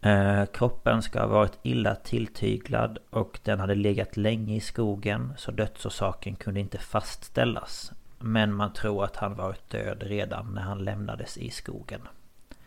Eh, 0.00 0.46
kroppen 0.46 1.02
ska 1.02 1.20
ha 1.20 1.26
varit 1.26 1.58
illa 1.62 1.94
tilltyglad 1.94 2.98
och 3.10 3.40
den 3.42 3.60
hade 3.60 3.74
legat 3.74 4.16
länge 4.16 4.56
i 4.56 4.60
skogen 4.60 5.32
så 5.36 5.50
dödsorsaken 5.50 6.36
kunde 6.36 6.60
inte 6.60 6.78
fastställas. 6.78 7.92
Men 8.18 8.54
man 8.54 8.72
tror 8.72 9.04
att 9.04 9.16
han 9.16 9.34
varit 9.34 9.70
död 9.70 10.02
redan 10.02 10.54
när 10.54 10.62
han 10.62 10.84
lämnades 10.84 11.38
i 11.38 11.50
skogen. 11.50 12.00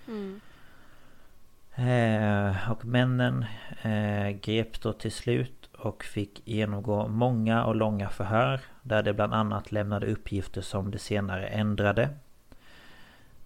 Mm. 0.07 0.39
Eh, 1.77 2.71
och 2.71 2.85
männen 2.85 3.45
eh, 3.81 4.29
greps 4.29 4.79
då 4.79 4.93
till 4.93 5.11
slut 5.11 5.69
och 5.77 6.03
fick 6.03 6.47
genomgå 6.47 7.07
många 7.07 7.65
och 7.65 7.75
långa 7.75 8.09
förhör 8.09 8.61
där 8.81 9.03
de 9.03 9.13
bland 9.13 9.33
annat 9.33 9.71
lämnade 9.71 10.07
uppgifter 10.07 10.61
som 10.61 10.91
de 10.91 10.99
senare 10.99 11.47
ändrade. 11.47 12.09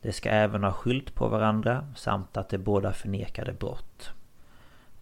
De 0.01 0.13
ska 0.13 0.29
även 0.29 0.63
ha 0.63 0.71
skylt 0.71 1.15
på 1.15 1.27
varandra 1.27 1.87
samt 1.95 2.37
att 2.37 2.49
de 2.49 2.57
båda 2.57 2.93
förnekade 2.93 3.53
brott. 3.53 4.11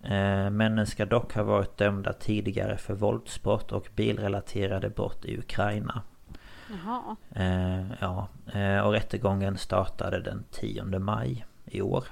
Eh, 0.04 0.50
männen 0.50 0.88
ska 0.88 1.06
dock 1.06 1.34
ha 1.36 1.44
varit 1.44 1.78
dömda 1.78 2.14
tidigare 2.14 2.78
för 2.78 2.94
våldsbrott 2.94 3.72
och 3.72 3.90
bilrelaterade 3.96 4.90
brott 4.90 5.26
i 5.26 5.38
Ukraina. 5.38 6.02
Jaha. 6.70 7.16
Eh, 7.32 7.86
ja, 8.00 8.28
och 8.84 8.92
rättegången 8.92 9.58
startade 9.58 10.20
den 10.22 10.44
10 10.52 11.00
maj 11.00 11.46
i 11.66 11.82
år. 11.82 12.04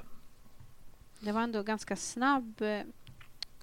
Det 1.20 1.32
var 1.32 1.42
ändå 1.42 1.64
ganska 1.64 1.96
snabb, 1.96 2.62
eh, 2.62 2.82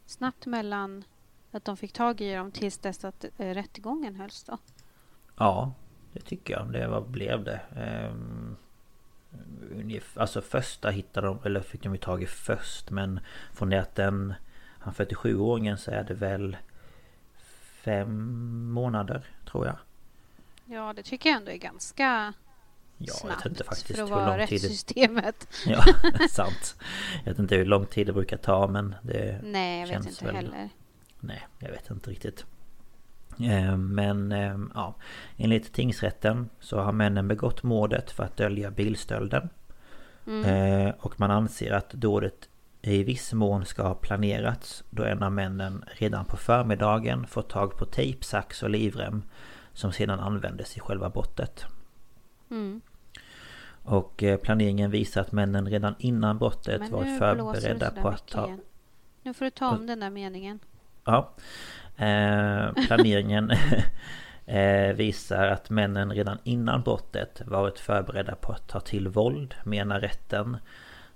snabbt 0.06 0.46
mellan 0.46 1.04
att 1.50 1.64
de 1.64 1.76
fick 1.76 1.92
tag 1.92 2.20
i 2.20 2.34
dem 2.34 2.50
tills 2.50 2.78
dess 2.78 3.04
att 3.04 3.24
eh, 3.24 3.54
rättegången 3.54 4.14
hölls 4.14 4.44
då. 4.44 4.58
Ja, 5.36 5.72
det 6.12 6.20
tycker 6.20 6.54
jag. 6.54 6.72
Det 6.72 6.88
var, 6.88 7.00
blev 7.00 7.44
det. 7.44 7.60
Ehm, 7.76 8.56
alltså 10.16 10.40
första 10.40 10.90
hittade 10.90 11.26
de, 11.26 11.38
eller 11.44 11.60
fick 11.60 11.82
de 11.82 11.92
ju 11.92 11.98
tag 11.98 12.22
i 12.22 12.26
först. 12.26 12.90
Men 12.90 13.20
från 13.52 13.70
det 13.70 13.80
att 13.80 13.94
den, 13.94 14.34
han 14.78 14.94
47-åringen 14.94 15.76
så 15.76 15.90
är 15.90 16.04
det 16.04 16.14
väl 16.14 16.56
fem 17.84 18.72
månader 18.72 19.24
tror 19.50 19.66
jag. 19.66 19.76
Ja, 20.64 20.92
det 20.92 21.02
tycker 21.02 21.30
jag 21.30 21.36
ändå 21.36 21.50
är 21.50 21.56
ganska 21.56 22.34
Ja, 23.06 23.14
snabbt 23.14 23.44
jag 23.44 23.50
vet 23.50 23.58
inte 23.58 23.64
faktiskt 23.64 23.98
för 23.98 24.04
att 24.04 24.10
vara 24.10 24.30
hur 24.32 24.38
lång 24.38 24.46
tid 24.46 24.62
rättssystemet. 24.62 25.48
Ja, 25.66 25.84
sant. 26.30 26.76
Jag 27.24 27.32
vet 27.32 27.38
inte 27.38 27.56
hur 27.56 27.64
lång 27.64 27.86
tid 27.86 28.06
det 28.06 28.12
brukar 28.12 28.36
ta 28.36 28.66
men 28.66 28.94
det 29.02 29.40
Nej, 29.42 29.80
jag 29.80 29.88
vet 29.88 30.06
inte 30.06 30.24
väl... 30.24 30.34
heller. 30.34 30.68
Nej, 31.20 31.46
jag 31.58 31.70
vet 31.70 31.90
inte 31.90 32.10
riktigt. 32.10 32.44
Eh, 33.40 33.76
men 33.76 34.32
eh, 34.32 34.58
ja, 34.74 34.94
enligt 35.36 35.72
tingsrätten 35.72 36.48
så 36.60 36.80
har 36.80 36.92
männen 36.92 37.28
begått 37.28 37.62
mordet 37.62 38.10
för 38.10 38.24
att 38.24 38.36
dölja 38.36 38.70
bilstölden. 38.70 39.48
Mm. 40.26 40.44
Eh, 40.44 40.94
och 41.00 41.20
man 41.20 41.30
anser 41.30 41.72
att 41.72 41.90
dådet 41.90 42.48
i 42.82 43.02
viss 43.02 43.32
mån 43.32 43.64
ska 43.64 43.82
ha 43.82 43.94
planerats 43.94 44.84
då 44.90 45.04
en 45.04 45.22
av 45.22 45.32
männen 45.32 45.84
redan 45.92 46.24
på 46.24 46.36
förmiddagen 46.36 47.26
fått 47.26 47.48
tag 47.48 47.78
på 47.78 47.84
tejp, 47.84 48.24
sax 48.24 48.62
och 48.62 48.70
livrem 48.70 49.22
som 49.72 49.92
sedan 49.92 50.20
användes 50.20 50.76
i 50.76 50.80
själva 50.80 51.10
brottet. 51.10 51.64
Mm. 52.50 52.80
Och 53.84 54.22
eh, 54.22 54.36
planeringen 54.36 54.90
visar 54.90 55.20
att 55.20 55.32
männen 55.32 55.68
redan 55.68 55.94
innan 55.98 56.38
brottet 56.38 56.90
varit 56.90 57.18
förberedda 57.18 57.90
på 57.90 58.08
att 58.08 58.26
ta... 58.26 58.46
Igen. 58.46 58.60
Nu 59.22 59.34
får 59.34 59.44
du 59.44 59.50
ta 59.50 59.70
om 59.70 59.86
den 59.86 60.00
där 60.00 60.10
meningen. 60.10 60.58
Ja. 61.04 61.30
Eh, 61.96 62.86
planeringen 62.86 63.50
eh, 64.46 64.92
visar 64.94 65.46
att 65.46 65.70
männen 65.70 66.12
redan 66.12 66.38
innan 66.44 66.82
brottet 66.82 67.42
varit 67.46 67.78
förberedda 67.78 68.34
på 68.34 68.52
att 68.52 68.68
ta 68.68 68.80
till 68.80 69.08
våld, 69.08 69.54
menar 69.64 70.00
rätten. 70.00 70.56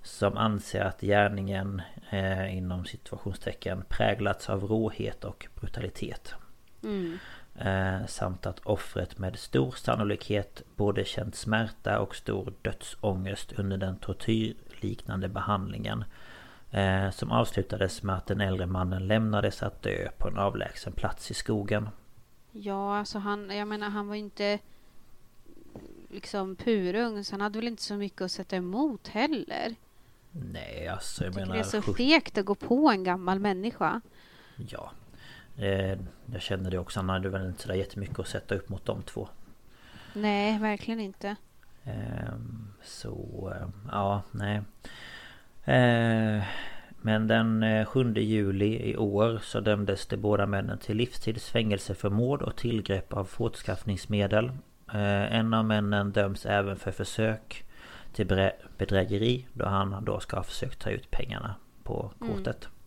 Som 0.02 0.36
anser 0.36 0.80
att 0.80 1.00
gärningen 1.00 1.82
eh, 2.10 2.56
inom 2.56 2.84
situationstecken 2.84 3.84
präglats 3.88 4.50
av 4.50 4.64
råhet 4.64 5.24
och 5.24 5.46
brutalitet. 5.60 6.34
Mm. 6.82 7.18
Eh, 7.60 8.06
samt 8.06 8.46
att 8.46 8.60
offret 8.66 9.18
med 9.18 9.38
stor 9.38 9.70
sannolikhet 9.70 10.62
både 10.76 11.04
känt 11.04 11.34
smärta 11.34 12.00
och 12.00 12.16
stor 12.16 12.52
dödsångest 12.62 13.52
under 13.52 13.76
den 13.76 13.96
tortyrliknande 13.98 15.28
behandlingen. 15.28 16.04
Eh, 16.70 17.10
som 17.10 17.32
avslutades 17.32 18.02
med 18.02 18.16
att 18.16 18.26
den 18.26 18.40
äldre 18.40 18.66
mannen 18.66 19.06
lämnades 19.06 19.62
att 19.62 19.82
dö 19.82 20.08
på 20.18 20.28
en 20.28 20.38
avlägsen 20.38 20.92
plats 20.92 21.30
i 21.30 21.34
skogen. 21.34 21.88
Ja, 22.52 22.98
alltså 22.98 23.18
han, 23.18 23.50
jag 23.56 23.68
menar 23.68 23.88
han 23.88 24.08
var 24.08 24.14
inte 24.14 24.58
liksom 26.10 26.56
purung 26.56 27.24
så 27.24 27.32
han 27.32 27.40
hade 27.40 27.58
väl 27.58 27.68
inte 27.68 27.82
så 27.82 27.94
mycket 27.94 28.22
att 28.22 28.32
sätta 28.32 28.56
emot 28.56 29.08
heller. 29.08 29.74
Nej, 30.30 30.88
alltså 30.88 31.24
jag, 31.24 31.32
jag 31.32 31.40
menar... 31.40 31.54
Det 31.54 31.60
är 31.60 31.64
så 31.64 31.82
fegt 31.82 32.38
att 32.38 32.44
gå 32.44 32.54
på 32.54 32.90
en 32.90 33.04
gammal 33.04 33.38
människa. 33.38 34.00
Ja, 34.56 34.90
jag 36.26 36.42
känner 36.42 36.70
det 36.70 36.78
också. 36.78 37.00
Han 37.00 37.08
hade 37.08 37.28
väl 37.28 37.46
inte 37.46 37.62
sådär 37.62 37.74
jättemycket 37.74 38.18
att 38.18 38.28
sätta 38.28 38.54
upp 38.54 38.68
mot 38.68 38.84
de 38.84 39.02
två. 39.02 39.28
Nej, 40.14 40.58
verkligen 40.58 41.00
inte. 41.00 41.36
Ehm, 41.84 42.72
så, 42.82 43.52
eh, 43.54 43.68
ja, 43.92 44.22
nej. 44.30 44.56
Eh, 45.64 46.44
men 47.00 47.26
den 47.26 47.86
7 47.86 48.14
juli 48.14 48.90
i 48.90 48.96
år 48.96 49.40
så 49.42 49.60
dömdes 49.60 50.06
de 50.06 50.16
båda 50.16 50.46
männen 50.46 50.78
till 50.78 50.96
livstids 50.96 51.50
fängelse 51.50 51.94
för 51.94 52.10
mord 52.10 52.42
och 52.42 52.56
tillgrepp 52.56 53.12
av 53.12 53.24
fortskaffningsmedel. 53.24 54.52
En 55.30 55.54
av 55.54 55.64
männen 55.64 56.12
döms 56.12 56.46
även 56.46 56.76
för 56.76 56.90
försök 56.90 57.64
till 58.12 58.50
bedrägeri 58.78 59.46
då 59.52 59.66
han 59.66 60.04
då 60.04 60.20
ska 60.20 60.36
ha 60.36 60.44
försökt 60.44 60.80
ta 60.80 60.90
ut 60.90 61.10
pengarna 61.10 61.54
på 61.82 62.12
mm. 62.20 62.34
kortet. 62.34 62.64
Mm. 62.64 62.77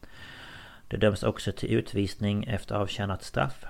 Det 0.91 0.97
döms 0.97 1.23
också 1.23 1.51
till 1.51 1.73
utvisning 1.73 2.43
efter 2.43 2.75
avtjänat 2.75 3.23
straff. 3.23 3.65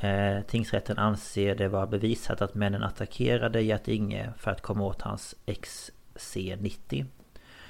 Eh, 0.00 0.40
tingsrätten 0.40 0.98
anser 0.98 1.54
det 1.54 1.68
vara 1.68 1.86
bevisat 1.86 2.42
att 2.42 2.54
männen 2.54 2.82
attackerade 2.82 3.62
Gert-Inge 3.62 4.32
för 4.38 4.50
att 4.50 4.62
komma 4.62 4.84
åt 4.84 5.02
hans 5.02 5.34
XC90. 5.46 7.06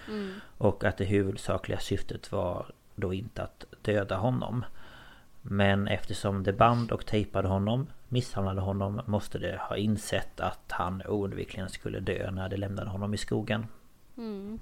Mm. 0.08 0.34
Och 0.58 0.84
att 0.84 0.96
det 0.96 1.04
huvudsakliga 1.04 1.78
syftet 1.78 2.32
var 2.32 2.66
då 2.94 3.14
inte 3.14 3.42
att 3.42 3.64
döda 3.82 4.16
honom. 4.16 4.64
Men 5.42 5.88
eftersom 5.88 6.42
det 6.42 6.52
band 6.52 6.92
och 6.92 7.06
tejpade 7.06 7.48
honom, 7.48 7.86
misshandlade 8.08 8.60
honom, 8.60 9.00
måste 9.06 9.38
det 9.38 9.60
ha 9.60 9.76
insett 9.76 10.40
att 10.40 10.72
han 10.72 11.02
oundvikligen 11.06 11.68
skulle 11.68 12.00
dö 12.00 12.30
när 12.30 12.48
det 12.48 12.56
lämnade 12.56 12.90
honom 12.90 13.14
i 13.14 13.16
skogen. 13.16 13.66
Mm. 14.16 14.58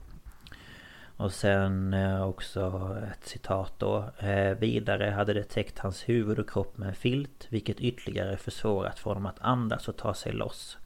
Och 1.16 1.33
sen 1.33 1.94
eh, 1.94 2.22
också 2.22 2.92
ett 3.12 3.29
citat 3.29 3.72
då. 3.79 4.11
Eh, 4.18 4.59
vidare 4.59 5.11
hade 5.11 5.33
det 5.33 5.44
täckt 5.44 5.79
hans 5.79 6.09
huvud 6.09 6.38
och 6.38 6.50
kropp 6.50 6.77
med 6.79 6.88
en 6.88 6.94
filt 6.94 7.46
vilket 7.48 7.81
ytterligare 7.81 8.37
försvårat 8.37 8.98
för 8.98 9.11
honom 9.11 9.27
att 9.27 9.40
andas 9.40 9.88
och 9.88 9.96
ta 9.96 10.14
sig 10.14 10.33
loss. 10.33 10.79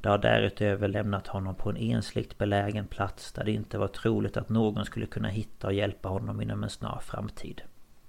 Det 0.00 0.08
har 0.08 0.18
därutöver 0.18 0.88
lämnat 0.88 1.26
honom 1.26 1.54
på 1.54 1.70
en 1.70 1.76
ensligt 1.76 2.38
belägen 2.38 2.86
plats 2.86 3.32
där 3.32 3.44
det 3.44 3.52
inte 3.52 3.78
var 3.78 3.88
troligt 3.88 4.36
att 4.36 4.48
någon 4.48 4.84
skulle 4.84 5.06
kunna 5.06 5.28
hitta 5.28 5.66
och 5.66 5.72
hjälpa 5.72 6.08
honom 6.08 6.40
inom 6.40 6.64
en 6.64 6.70
snar 6.70 7.00
framtid. 7.02 7.62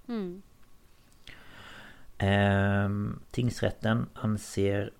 Mm. 0.08 0.42
Ehm, 2.18 3.20
tingsrätten 3.30 4.06
anser 4.14 4.90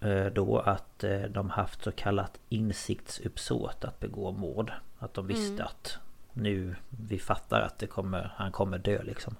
eh, 0.00 0.26
då 0.26 0.58
att 0.58 1.04
de 1.30 1.50
haft 1.50 1.84
så 1.84 1.92
kallat 1.92 2.40
insiktsuppsåt 2.48 3.84
att 3.84 4.00
begå 4.00 4.32
mord. 4.32 4.72
Att 4.98 5.14
de 5.14 5.26
visste 5.26 5.52
mm. 5.52 5.66
att 5.66 5.98
nu 6.32 6.76
vi 6.88 7.18
fattar 7.18 7.60
att 7.60 7.78
det 7.78 7.86
kommer, 7.86 8.32
han 8.36 8.52
kommer 8.52 8.78
dö 8.78 9.02
liksom. 9.02 9.36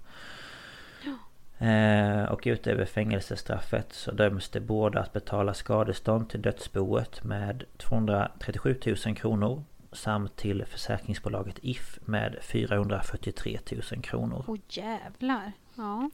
Ja. 1.04 1.66
Eh, 1.66 2.24
och 2.24 2.42
utöver 2.44 2.84
fängelsestraffet 2.84 3.92
så 3.92 4.10
döms 4.10 4.48
de 4.48 4.60
båda 4.60 5.00
att 5.00 5.12
betala 5.12 5.54
skadestånd 5.54 6.28
till 6.28 6.42
dödsboet 6.42 7.24
med 7.24 7.64
237 7.76 8.80
000 9.06 9.16
kronor. 9.16 9.64
Samt 9.92 10.36
till 10.36 10.64
försäkringsbolaget 10.66 11.58
If 11.62 11.98
med 12.04 12.36
443 12.42 13.58
000 13.92 14.02
kronor. 14.02 14.44
Åh 14.48 14.54
oh, 14.54 14.58
jävlar! 14.68 15.52
Ja. 15.74 16.10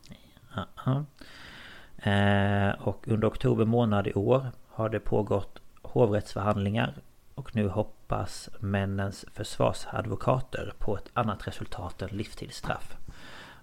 ja. 0.85 1.05
Eh, 2.11 2.71
och 2.81 3.09
under 3.09 3.29
oktober 3.29 3.65
månad 3.65 4.07
i 4.07 4.13
år 4.13 4.47
har 4.69 4.89
det 4.89 5.01
pågått 5.01 5.61
hovrättsförhandlingar 5.83 6.95
och 7.35 7.57
nu 7.57 7.69
hoppas 8.09 8.49
männens 8.61 9.25
försvarsadvokater 9.33 10.73
på 10.79 10.97
ett 10.97 11.11
annat 11.15 11.47
resultat 11.47 12.03
än 12.03 12.09
livstidsstraff. 12.09 12.97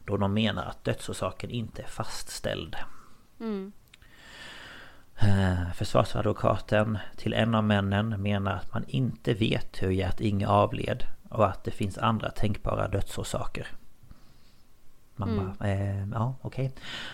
Då 0.05 0.17
de 0.17 0.33
menar 0.33 0.65
att 0.65 0.83
dödsorsaken 0.83 1.49
inte 1.49 1.81
är 1.81 1.87
fastställd. 1.87 2.75
Mm. 3.39 3.71
Eh, 5.17 5.71
försvarsadvokaten 5.73 6.97
till 7.15 7.33
en 7.33 7.55
av 7.55 7.63
männen 7.63 8.21
menar 8.21 8.53
att 8.53 8.73
man 8.73 8.83
inte 8.87 9.33
vet 9.33 9.83
hur 9.83 9.91
Gert-Inge 9.91 10.47
avled 10.47 11.03
och 11.29 11.47
att 11.47 11.63
det 11.63 11.71
finns 11.71 11.97
andra 11.97 12.31
tänkbara 12.31 12.87
dödsorsaker. 12.87 13.67
Man 15.15 15.29
mm. 15.29 15.45
bara, 15.45 15.69
eh, 15.69 16.07
ja 16.13 16.35
okej. 16.41 16.71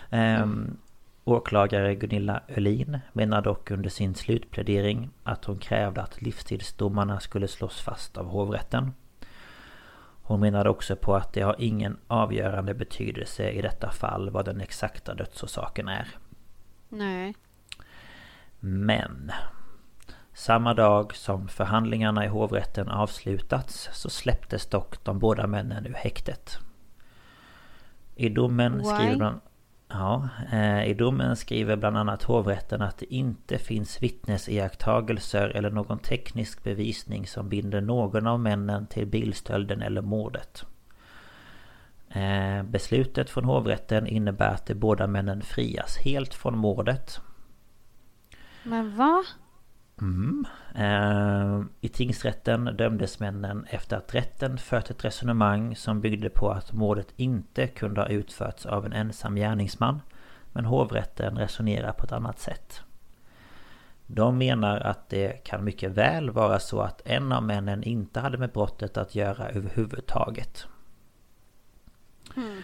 Okay. 0.09 0.19
Eh, 0.19 0.41
mm. 0.41 0.77
Åklagare 1.23 1.95
Gunilla 1.95 2.43
Öhlin 2.47 2.99
menar 3.13 3.41
dock 3.41 3.71
under 3.71 3.89
sin 3.89 4.15
slutplädering 4.15 5.10
att 5.23 5.45
hon 5.45 5.60
krävde 5.60 6.01
att 6.01 6.21
livstidsdomarna 6.21 7.19
skulle 7.19 7.47
slås 7.47 7.81
fast 7.81 8.17
av 8.17 8.25
hovrätten. 8.25 8.91
Hon 10.23 10.39
menade 10.39 10.69
också 10.69 10.95
på 10.95 11.15
att 11.15 11.34
det 11.34 11.41
har 11.41 11.55
ingen 11.60 11.97
avgörande 12.07 12.73
betydelse 12.73 13.49
i 13.49 13.62
detta 13.62 13.91
fall 13.91 14.29
vad 14.29 14.45
den 14.45 14.62
exakta 14.62 15.13
dödsorsaken 15.13 15.88
är. 15.88 16.07
Nej. 16.89 17.36
Men 18.60 19.31
samma 20.34 20.73
dag 20.73 21.15
som 21.15 21.47
förhandlingarna 21.47 22.25
i 22.25 22.27
hovrätten 22.27 22.89
avslutats 22.89 23.89
så 23.93 24.10
släpptes 24.10 24.65
dock 24.65 25.03
de 25.03 25.19
båda 25.19 25.47
männen 25.47 25.86
ur 25.86 25.93
häktet. 25.93 26.60
I 28.15 28.29
domen 28.29 28.77
Why? 28.77 28.84
skriver 28.84 29.17
man... 29.17 29.41
Ja, 29.93 30.30
eh, 30.51 30.86
i 30.86 30.93
domen 30.93 31.36
skriver 31.36 31.75
bland 31.75 31.97
annat 31.97 32.23
hovrätten 32.23 32.82
att 32.82 32.97
det 32.97 33.13
inte 33.13 33.58
finns 33.58 34.01
vittnesiakttagelser 34.01 35.49
eller 35.49 35.69
någon 35.69 35.99
teknisk 35.99 36.63
bevisning 36.63 37.27
som 37.27 37.49
binder 37.49 37.82
någon 37.82 38.27
av 38.27 38.39
männen 38.39 38.88
till 38.88 39.08
bilstölden 39.08 39.82
eller 39.82 40.01
mordet. 40.01 40.65
Eh, 42.10 42.63
beslutet 42.63 43.30
från 43.30 43.45
hovrätten 43.45 44.08
innebär 44.08 44.49
att 44.54 44.65
de 44.65 44.75
båda 44.75 45.08
männen 45.08 45.41
frias 45.41 45.97
helt 45.97 46.34
från 46.34 46.58
mordet. 46.58 47.21
Men 48.63 48.95
va? 48.95 49.23
Mm. 50.01 50.45
Eh, 50.75 51.61
I 51.81 51.89
tingsrätten 51.89 52.65
dömdes 52.65 53.19
männen 53.19 53.65
efter 53.69 53.97
att 53.97 54.15
rätten 54.15 54.57
fört 54.57 54.89
ett 54.89 55.05
resonemang 55.05 55.75
som 55.75 56.01
byggde 56.01 56.29
på 56.29 56.51
att 56.51 56.73
mordet 56.73 57.13
inte 57.15 57.67
kunde 57.67 58.01
ha 58.01 58.07
utförts 58.07 58.65
av 58.65 58.85
en 58.85 58.93
ensam 58.93 59.35
gärningsman. 59.35 60.01
Men 60.53 60.65
hovrätten 60.65 61.37
resonerar 61.37 61.91
på 61.91 62.05
ett 62.05 62.11
annat 62.11 62.39
sätt. 62.39 62.81
De 64.07 64.37
menar 64.37 64.79
att 64.79 65.09
det 65.09 65.43
kan 65.43 65.63
mycket 65.63 65.91
väl 65.91 66.29
vara 66.29 66.59
så 66.59 66.81
att 66.81 67.01
en 67.05 67.31
av 67.31 67.43
männen 67.43 67.83
inte 67.83 68.19
hade 68.19 68.37
med 68.37 68.51
brottet 68.51 68.97
att 68.97 69.15
göra 69.15 69.49
överhuvudtaget. 69.49 70.67
Mm. 72.35 72.61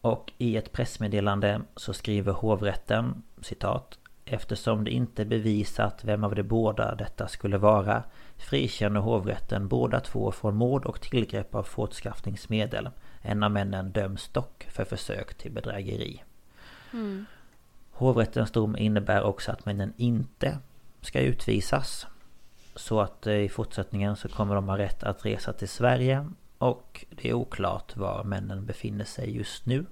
Och 0.00 0.32
i 0.38 0.56
ett 0.56 0.72
pressmeddelande 0.72 1.60
så 1.76 1.92
skriver 1.92 2.32
hovrätten 2.32 3.22
citat 3.40 3.98
Eftersom 4.32 4.84
det 4.84 4.90
inte 4.90 5.22
är 5.22 5.26
bevisat 5.26 6.04
vem 6.04 6.24
av 6.24 6.34
de 6.34 6.42
båda 6.42 6.94
detta 6.94 7.28
skulle 7.28 7.58
vara 7.58 8.02
frikänner 8.36 9.00
hovrätten 9.00 9.68
båda 9.68 10.00
två 10.00 10.32
från 10.32 10.56
mord 10.56 10.84
och 10.84 11.00
tillgrepp 11.00 11.54
av 11.54 11.62
fortskaffningsmedel. 11.62 12.90
En 13.22 13.42
av 13.42 13.50
männen 13.50 13.90
döms 13.90 14.28
dock 14.28 14.66
för 14.70 14.84
försök 14.84 15.34
till 15.34 15.52
bedrägeri. 15.52 16.22
Mm. 16.92 17.26
Hovrättens 17.90 18.50
dom 18.50 18.76
innebär 18.76 19.22
också 19.22 19.52
att 19.52 19.66
männen 19.66 19.92
inte 19.96 20.58
ska 21.00 21.20
utvisas. 21.20 22.06
Så 22.76 23.00
att 23.00 23.26
eh, 23.26 23.34
i 23.34 23.48
fortsättningen 23.48 24.16
så 24.16 24.28
kommer 24.28 24.54
de 24.54 24.68
ha 24.68 24.78
rätt 24.78 25.02
att 25.02 25.24
resa 25.24 25.52
till 25.52 25.68
Sverige 25.68 26.28
Och 26.58 27.04
det 27.10 27.28
är 27.28 27.34
oklart 27.34 27.96
var 27.96 28.24
männen 28.24 28.66
befinner 28.66 29.04
sig 29.04 29.36
just 29.36 29.66
nu. 29.66 29.86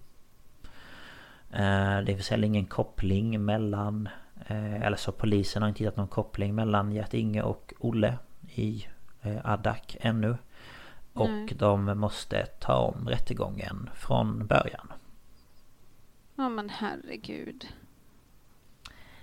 Det 2.06 2.06
finns 2.06 2.30
heller 2.30 2.46
ingen 2.46 2.66
koppling 2.66 3.44
mellan 3.44 4.08
Eller 4.48 4.96
så 4.96 5.12
polisen 5.12 5.62
har 5.62 5.68
inte 5.68 5.84
hittat 5.84 5.96
någon 5.96 6.08
koppling 6.08 6.54
mellan 6.54 6.92
Gert-Inge 6.92 7.42
och 7.42 7.74
Olle 7.78 8.18
i 8.54 8.86
Adak 9.44 9.96
ännu. 10.00 10.36
Och 11.12 11.30
Nej. 11.30 11.54
de 11.58 11.98
måste 11.98 12.46
ta 12.46 12.76
om 12.76 13.08
rättegången 13.08 13.90
från 13.94 14.46
början. 14.46 14.92
Ja 16.36 16.48
men 16.48 16.68
herregud. 16.68 17.68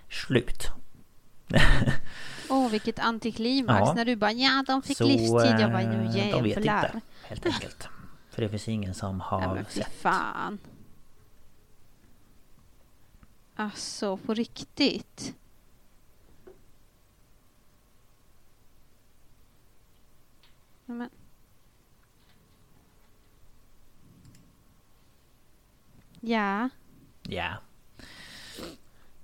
Slut. 0.10 0.67
Åh 2.49 2.58
oh, 2.65 2.69
vilket 2.69 2.99
antiklimax 2.99 3.82
ja. 3.88 3.93
när 3.93 4.06
du 4.06 4.15
bara 4.15 4.32
ja 4.32 4.63
de 4.67 4.82
fick 4.82 4.97
Så, 4.97 5.08
livstid. 5.08 5.60
Jag 5.60 5.71
bara 5.71 5.82
nu 5.82 6.06
jävlar. 6.06 6.27
Eh, 6.27 6.32
de 6.32 6.43
vet 6.43 6.58
inte 6.58 7.01
helt 7.23 7.45
enkelt. 7.45 7.89
För 8.30 8.41
det 8.41 8.49
finns 8.49 8.67
ingen 8.67 8.93
som 8.93 9.21
har 9.21 9.41
ja, 9.41 9.53
men 9.53 9.65
sett. 9.65 9.93
fan. 9.93 10.60
Alltså 13.60 14.17
på 14.17 14.34
riktigt. 14.34 15.36
Men. 20.86 21.10
Ja. 26.20 26.70
Ja. 27.24 27.58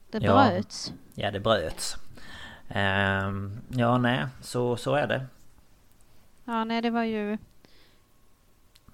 Det 0.10 0.20
bröts. 0.20 0.94
Ja, 1.16 1.32
det 1.32 1.40
bröts. 1.40 1.96
Um, 2.68 3.62
ja, 3.70 3.98
nej, 3.98 4.28
så, 4.42 4.78
så 4.78 4.96
är 4.96 5.08
det. 5.08 5.28
Ja, 6.46 6.64
nej, 6.64 6.82
det 6.82 6.90
var 6.90 7.04
ju 7.04 7.38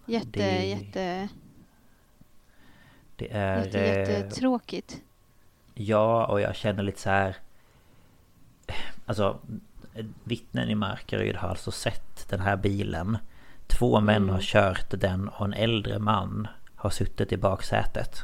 jätte, 0.05 0.29
det... 0.29 0.65
jätte... 0.65 1.29
Det 3.15 3.31
är... 3.31 3.65
Jätte, 3.65 3.77
jättetråkigt. 3.77 5.01
Ja, 5.81 6.25
och 6.25 6.41
jag 6.41 6.55
känner 6.55 6.83
lite 6.83 7.01
så 7.01 7.09
här... 7.09 7.35
Alltså, 9.05 9.39
vittnen 10.23 10.69
i 10.69 10.75
Markaryd 10.75 11.35
har 11.35 11.49
alltså 11.49 11.71
sett 11.71 12.29
den 12.29 12.39
här 12.39 12.55
bilen. 12.55 13.17
Två 13.67 13.99
män 13.99 14.15
mm. 14.15 14.29
har 14.29 14.41
kört 14.41 14.85
den 14.89 15.29
och 15.29 15.45
en 15.45 15.53
äldre 15.53 15.99
man 15.99 16.47
har 16.75 16.89
suttit 16.89 17.31
i 17.31 17.37
baksätet. 17.37 18.23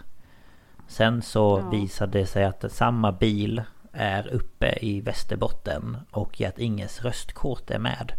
Sen 0.88 1.22
så 1.22 1.60
ja. 1.64 1.70
visade 1.70 2.20
det 2.20 2.26
sig 2.26 2.44
att 2.44 2.72
samma 2.72 3.12
bil 3.12 3.64
är 3.92 4.28
uppe 4.28 4.78
i 4.82 5.02
Västerbotten 5.02 5.98
och 6.12 6.42
att 6.42 6.60
Inges 6.60 7.02
röstkort 7.02 7.70
är 7.72 7.80
med. 7.80 8.12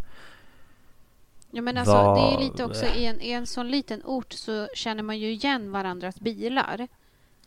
Ja 1.51 1.61
men 1.61 1.77
alltså 1.77 1.93
Var... 1.93 2.15
det 2.15 2.35
är 2.35 2.39
lite 2.39 2.63
också 2.63 2.85
i 2.85 3.05
en, 3.05 3.21
i 3.21 3.31
en 3.31 3.47
sån 3.47 3.71
liten 3.71 4.01
ort 4.05 4.33
så 4.33 4.67
känner 4.75 5.03
man 5.03 5.19
ju 5.19 5.31
igen 5.31 5.71
varandras 5.71 6.19
bilar. 6.19 6.87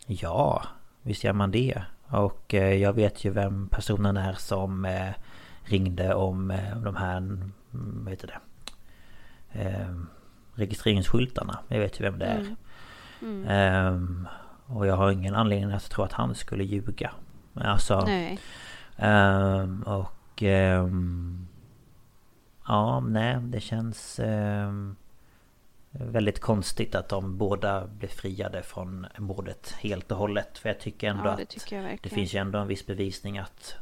Ja, 0.07 0.62
visst 1.03 1.25
gör 1.25 1.33
man 1.33 1.51
det. 1.51 1.83
Och 2.09 2.55
eh, 2.55 2.75
jag 2.75 2.93
vet 2.93 3.25
ju 3.25 3.31
vem 3.31 3.69
personen 3.69 4.17
är 4.17 4.33
som 4.33 4.85
eh, 4.85 5.11
ringde 5.65 6.15
om 6.15 6.51
eh, 6.51 6.77
de 6.77 6.97
här, 6.97 7.17
mm, 7.17 7.53
vad 7.73 8.11
heter 8.11 8.27
det? 8.27 8.41
Eh, 9.61 9.95
registreringsskyltarna. 10.55 11.59
Jag 11.69 11.79
vet 11.79 12.01
ju 12.01 12.05
vem 12.05 12.19
det 12.19 12.27
är. 12.27 12.39
Mm. 12.39 12.57
Mm. 13.23 13.95
Um, 13.95 14.29
och 14.67 14.87
jag 14.87 14.97
har 14.97 15.11
ingen 15.11 15.35
anledning 15.35 15.73
att 15.73 15.91
tro 15.91 16.05
att 16.05 16.13
han 16.13 16.35
skulle 16.35 16.65
ljuga. 16.65 17.11
Alltså... 17.55 18.05
Nej. 18.05 18.39
Um, 18.97 19.83
och... 19.83 20.43
Um, 20.43 21.49
ja, 22.67 23.01
nej, 23.01 23.37
det 23.41 23.61
känns... 23.61 24.21
väldigt 25.90 26.40
konstigt 26.40 26.94
att 26.94 27.09
de 27.09 27.38
båda 27.38 27.87
blev 27.87 28.09
friade 28.09 28.62
från 28.62 29.07
mordet 29.18 29.74
helt 29.81 30.12
och 30.12 30.18
hållet. 30.18 30.59
För 30.59 30.68
jag 30.68 30.81
tycker 30.81 31.11
ändå 31.11 31.26
ja, 31.26 31.37
det 31.37 31.44
tycker 31.44 31.94
att... 31.94 32.03
Det 32.03 32.09
finns 32.09 32.35
ju 32.35 32.38
ändå 32.38 32.59
en 32.59 32.68
viss 32.68 32.87
bevisning 32.87 33.38
att... 33.38 33.74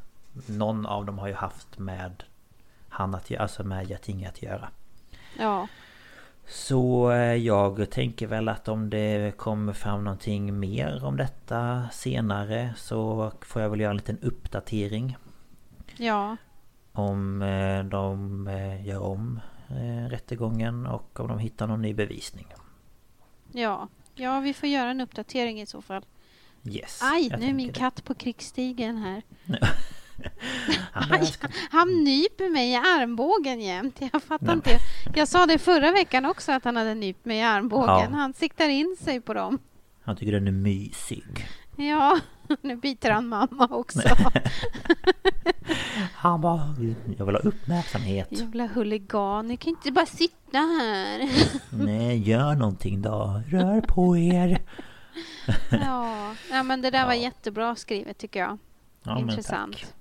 Någon 0.46 0.86
av 0.86 1.04
dem 1.04 1.18
har 1.18 1.28
ju 1.28 1.34
haft 1.34 1.78
med... 1.78 2.22
Han 2.88 3.14
att 3.14 3.30
göra, 3.30 3.42
alltså 3.42 3.64
med 3.64 3.90
Getinge 3.90 4.28
att 4.28 4.42
göra. 4.42 4.68
Ja. 5.38 5.68
Så 6.46 7.10
eh, 7.10 7.34
jag 7.34 7.90
tänker 7.90 8.26
väl 8.26 8.48
att 8.48 8.68
om 8.68 8.90
det 8.90 9.36
kommer 9.36 9.72
fram 9.72 10.04
någonting 10.04 10.58
mer 10.58 11.04
om 11.04 11.16
detta 11.16 11.88
senare 11.92 12.74
så 12.76 13.32
får 13.40 13.62
jag 13.62 13.70
väl 13.70 13.80
göra 13.80 13.90
en 13.90 13.96
liten 13.96 14.18
uppdatering. 14.22 15.16
Ja. 15.96 16.36
Om 16.92 17.42
eh, 17.42 17.84
de 17.84 18.46
eh, 18.48 18.86
gör 18.86 19.02
om 19.02 19.40
rättegången 20.09 20.87
och 20.87 21.20
om 21.20 21.28
de 21.28 21.38
hittar 21.38 21.66
någon 21.66 21.83
ny 21.83 21.94
bevisning. 21.94 22.46
Ja, 23.52 23.88
ja 24.14 24.40
vi 24.40 24.54
får 24.54 24.68
göra 24.68 24.90
en 24.90 25.00
uppdatering 25.00 25.61
i 25.61 25.66
så 25.66 25.83
fall. 25.83 26.04
Yes. 26.64 27.00
Aj, 27.02 27.31
nu 27.38 27.48
är 27.48 27.52
min 27.52 27.66
det. 27.66 27.72
katt 27.72 28.04
på 28.04 28.14
krigsstigen 28.14 28.96
här. 28.96 29.22
han, 30.92 31.20
han 31.70 32.04
nyper 32.04 32.50
mig 32.50 32.70
i 32.70 32.76
armbågen 32.76 33.61
jämt. 33.61 33.96
Jag 34.12 34.22
fattar 34.22 34.46
Nej. 34.46 34.54
inte. 34.54 34.78
Jag 35.14 35.28
sa 35.28 35.46
det 35.46 35.59
förra 35.59 35.92
veckan 35.92 36.24
också 36.24 36.52
att 36.52 36.64
han 36.64 36.76
hade 36.76 36.94
nypt 36.94 37.24
mig 37.24 37.38
i 37.38 37.42
armbågen. 37.42 38.11
Ja. 38.11 38.16
Han 38.16 38.35
siktar 38.35 38.68
in 38.68 38.96
sig 39.00 39.20
på 39.20 39.35
dem. 39.35 39.59
Han 40.00 40.16
tycker 40.16 40.33
den 40.33 40.48
är 40.48 40.52
mysig. 40.52 41.48
Ja, 41.76 42.20
nu 42.61 42.76
biter 42.76 43.11
han 43.11 43.26
mamma 43.26 43.68
också. 43.70 44.00
han 46.14 46.40
bara, 46.40 46.74
jag 47.18 47.26
vill 47.26 47.34
ha 47.34 47.42
uppmärksamhet. 47.42 48.28
Jävla 48.30 48.66
huligan, 48.66 49.46
ni 49.46 49.56
kan 49.56 49.70
inte 49.70 49.92
bara 49.92 50.06
sitta 50.06 50.58
här. 50.58 51.30
Nej, 51.84 52.18
gör 52.18 52.54
någonting 52.54 53.02
då. 53.02 53.42
Rör 53.46 53.80
på 53.80 54.16
er. 54.16 54.62
ja, 55.70 56.34
ja, 56.50 56.62
men 56.62 56.82
det 56.82 56.90
där 56.90 56.98
ja. 56.98 57.06
var 57.06 57.14
jättebra 57.14 57.76
skrivet 57.76 58.18
tycker 58.18 58.40
jag. 58.40 58.58
Ja, 59.02 59.18
Intressant. 59.18 59.94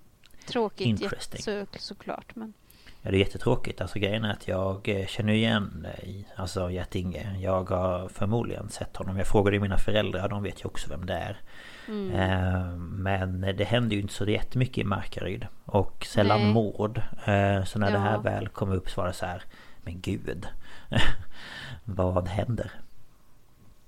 Tråkigt 0.46 1.14
så, 1.40 1.66
såklart 1.80 2.36
men... 2.36 2.54
Ja 3.02 3.12
det 3.12 3.18
är 3.18 3.20
jättetråkigt. 3.20 3.82
Alltså 3.82 4.00
grejen 4.00 4.26
är 4.26 4.32
att 4.32 4.48
jag 4.48 4.90
eh, 4.90 5.08
känner 5.08 5.34
igen 5.34 5.82
dig. 5.84 6.28
Alltså 6.36 6.70
Gert-Inge. 6.70 7.38
Jag 7.40 7.70
har 7.70 8.10
förmodligen 8.10 8.70
sett 8.70 8.96
honom. 8.98 9.18
Jag 9.18 9.28
frågade 9.28 9.60
mina 9.60 9.78
föräldrar. 9.78 10.30
De 10.30 10.44
vet 10.44 10.62
ju 10.62 10.66
också 10.66 10.90
vem 10.90 11.06
det 11.06 11.14
är. 11.14 11.42
Mm. 11.88 12.12
Eh, 12.12 12.78
men 12.78 13.42
det 13.42 13.64
händer 13.64 13.96
ju 13.96 14.02
inte 14.02 14.14
så 14.14 14.26
jättemycket 14.26 14.78
i 14.78 14.84
Markaryd. 14.84 15.48
Och 15.66 16.06
sällan 16.10 16.42
Nej. 16.42 16.54
mord. 16.54 16.98
Eh, 17.26 17.64
så 17.64 17.80
när 17.80 17.88
ja. 17.88 17.94
det 17.94 18.00
här 18.00 18.18
väl 18.18 18.48
kom 18.48 18.72
upp 18.72 18.90
så 18.90 19.02
var 19.02 19.08
det 19.08 19.14
så 19.14 19.26
här. 19.26 19.44
Men 19.84 20.02
gud. 20.02 20.48
vad 21.84 22.28
händer? 22.28 22.72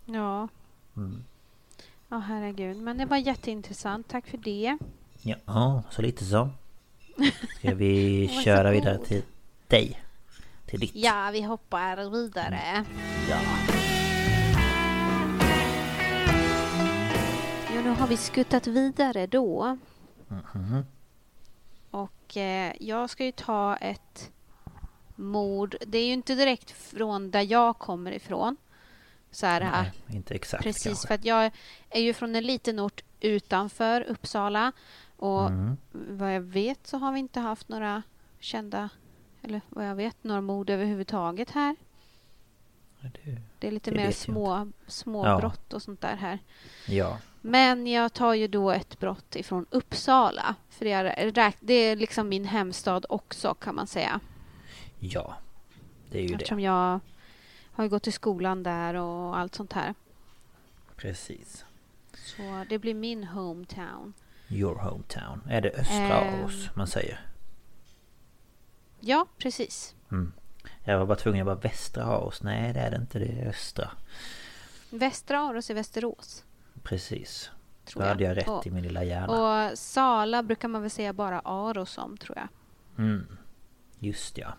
Ja. 0.06 0.48
Mm. 0.98 1.24
Ja 2.10 2.18
oh, 2.18 2.22
herregud. 2.22 2.78
Men 2.78 2.98
det 2.98 3.06
var 3.06 3.18
jätteintressant. 3.18 4.08
Tack 4.08 4.28
för 4.28 4.38
det. 4.38 4.78
Ja, 5.22 5.84
så 5.90 6.02
lite 6.02 6.26
så. 6.26 6.50
Ska 7.58 7.76
vi 7.76 8.28
köra 8.46 8.72
vidare 8.72 8.98
till 8.98 9.24
dig? 9.68 10.02
Till 10.66 10.80
ditt? 10.80 10.96
Ja, 10.96 11.30
vi 11.34 11.42
hoppar 11.42 12.10
vidare. 12.12 12.86
Ja. 13.30 13.40
Ja, 17.80 17.86
nu 17.86 17.92
har 17.92 18.08
vi 18.08 18.18
skuttat 18.18 18.68
vidare 18.68 19.28
då. 19.28 19.78
Mm 20.30 20.44
-hmm. 20.54 20.84
Och 21.92 22.38
eh, 22.38 22.74
jag 22.80 23.10
ska 23.10 23.26
ju 23.26 23.32
ta 23.32 23.76
ett 23.76 24.32
mord. 25.15 25.76
Det 25.88 25.98
är 25.98 26.06
ju 26.06 26.13
inte 26.13 26.36
direkt 26.36 26.72
från 26.72 27.32
där 27.32 27.52
jag 27.52 27.78
kommer 27.78 28.12
ifrån. 28.12 28.58
Så 29.32 29.46
här, 29.46 29.60
Nej, 29.60 29.92
inte 30.18 30.34
exakt 30.34 30.63
Precis, 30.63 30.84
kanske. 30.84 31.08
för 31.08 31.15
att 31.15 31.26
jag 31.26 31.52
är 31.89 32.02
ju 32.02 32.13
från 32.13 32.36
en 32.36 32.44
liten 32.44 32.80
ort 32.80 33.04
utanför 33.20 34.02
Uppsala. 34.02 34.72
Och 35.18 35.48
mm. 35.48 35.78
vad 35.92 36.36
jag 36.36 36.42
vet 36.42 36.88
så 36.88 36.98
har 36.98 37.12
vi 37.12 37.20
inte 37.20 37.39
haft 37.39 37.70
några 37.70 38.04
kända, 38.39 38.89
eller 39.42 39.62
vad 39.70 39.88
jag 39.88 39.96
vet, 39.96 40.24
några 40.24 40.42
mord 40.42 40.70
överhuvudtaget 40.70 41.51
här. 41.51 41.76
Det, 43.01 43.41
det 43.60 43.68
är 43.68 43.72
lite 43.72 43.91
mer 43.91 44.12
små, 44.12 44.72
små 44.88 45.26
ja. 45.26 45.38
brott 45.38 45.74
och 45.74 45.82
sånt 45.82 46.01
där 46.01 46.16
här. 46.16 46.39
Ja. 46.88 47.18
Men 47.42 47.88
jag 47.88 48.14
tar 48.14 48.34
ju 48.34 48.48
då 48.48 48.72
ett 48.72 49.00
brott 49.00 49.36
ifrån 49.36 49.66
Uppsala. 49.70 50.56
För 50.70 50.86
det 50.86 50.92
är, 50.92 51.54
det 51.60 51.74
är 51.74 51.96
liksom 51.96 52.30
min 52.30 52.46
hemstad 52.46 53.06
också 53.10 53.54
kan 53.54 53.76
man 53.76 53.88
säga. 53.88 54.20
Ja, 55.00 55.38
det 56.12 56.18
är 56.18 56.22
ju 56.24 56.34
Eftersom 56.34 56.58
det. 56.58 56.64
jag 56.64 57.00
har 57.72 57.88
gått 57.88 58.08
i 58.08 58.12
skolan 58.12 58.64
där 58.64 58.94
och 58.94 59.38
allt 59.38 59.56
sånt 59.56 59.74
här. 59.74 59.94
Precis. 60.96 61.66
Så 62.14 62.66
det 62.70 62.80
blir 62.80 62.94
min 62.94 63.24
hometown. 63.24 64.14
Your 64.50 64.76
hometown. 64.76 65.42
Är 65.50 65.62
det 65.62 65.70
östra 65.70 66.34
um, 66.34 66.46
Ås 66.46 66.70
man 66.76 66.88
säger? 66.88 67.20
Ja, 69.00 69.26
precis. 69.38 69.96
Mm. 70.12 70.34
Jag 70.84 71.00
var 71.00 71.06
bara 71.06 71.18
tvungen 71.18 71.48
att 71.48 71.58
bara 71.60 71.70
västra 71.70 72.04
Aros. 72.04 72.44
Nej, 72.44 72.74
det 72.74 72.80
är 72.80 72.92
det 72.92 72.98
inte. 72.98 73.20
Det 73.20 73.26
är 73.26 73.48
östra. 73.48 73.92
Västra 74.90 75.40
Aros 75.40 75.70
är 75.70 75.74
Västerås. 75.74 76.44
Precis. 76.84 77.51
Tror 77.86 78.03
Då 78.03 78.07
hade 78.07 78.23
jag 78.23 78.38
rätt 78.38 78.47
och, 78.47 78.67
i 78.67 78.71
min 78.71 78.84
lilla 78.84 79.03
hjärna. 79.03 79.69
Och 79.69 79.77
Sala 79.77 80.43
brukar 80.43 80.67
man 80.67 80.82
väl 80.82 80.91
säga 80.91 81.13
bara 81.13 81.39
Aros 81.39 81.97
om, 81.97 82.17
tror 82.17 82.38
jag. 82.38 82.47
Mm. 83.05 83.27
Just 83.99 84.38
ja. 84.38 84.53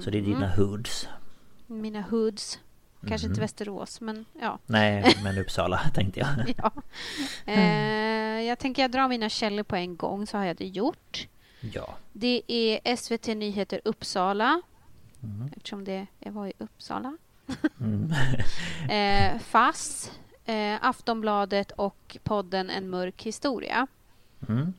Så 0.00 0.10
det 0.10 0.18
är 0.18 0.22
dina 0.22 0.52
mm. 0.52 0.58
hoods. 0.58 1.08
mina 1.66 2.00
hoods. 2.00 2.60
Kanske 3.08 3.26
mm. 3.26 3.32
inte 3.32 3.40
Västerås, 3.40 4.00
men 4.00 4.24
ja. 4.40 4.58
Nej, 4.66 5.16
men 5.22 5.38
Uppsala 5.38 5.78
tänkte 5.94 6.20
jag. 6.20 6.54
ja. 6.56 6.72
Eh, 7.52 8.42
jag 8.42 8.58
tänker 8.58 8.82
jag 8.82 8.90
drar 8.90 9.08
mina 9.08 9.28
källor 9.28 9.62
på 9.62 9.76
en 9.76 9.96
gång, 9.96 10.26
så 10.26 10.38
har 10.38 10.44
jag 10.44 10.56
det 10.56 10.66
gjort. 10.66 11.28
Ja. 11.60 11.94
Det 12.12 12.42
är 12.46 12.96
SVT 12.96 13.26
Nyheter 13.26 13.80
Uppsala. 13.84 14.62
Mm. 15.22 15.50
Eftersom 15.56 15.84
det 15.84 16.06
var 16.20 16.46
i 16.46 16.52
Uppsala. 16.58 17.16
mm. 17.80 18.12
eh, 18.90 19.40
FASS, 19.40 20.10
eh, 20.46 20.78
Aftonbladet 20.80 21.72
och 21.72 22.16
podden 22.24 22.70
En 22.70 22.90
mörk 22.90 23.22
historia. 23.22 23.86
Mm. 24.48 24.74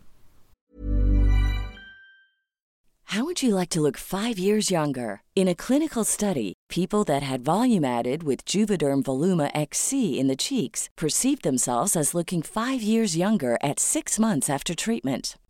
How 3.12 3.24
would 3.24 3.42
you 3.42 3.56
like 3.56 3.70
to 3.70 3.82
look 3.82 3.96
five 3.98 4.38
years 4.38 4.70
younger? 4.70 5.22
In 5.34 5.48
a 5.48 5.56
clinical 5.56 6.04
study, 6.04 6.54
people 6.68 7.06
that 7.06 7.24
had 7.24 7.40
volume 7.40 7.86
added 7.86 8.24
with 8.24 8.44
Juvederm 8.44 9.02
Voluma 9.02 9.50
XC 9.56 10.20
in 10.20 10.28
the 10.28 10.36
cheeks 10.36 10.90
perceived 10.98 11.44
themselves 11.44 11.96
as 11.96 12.14
looking 12.14 12.42
five 12.42 12.82
years 12.82 13.16
younger 13.16 13.58
at 13.64 13.80
six 13.80 14.20
months 14.20 14.50
after 14.50 14.76
treatment. 14.76 15.38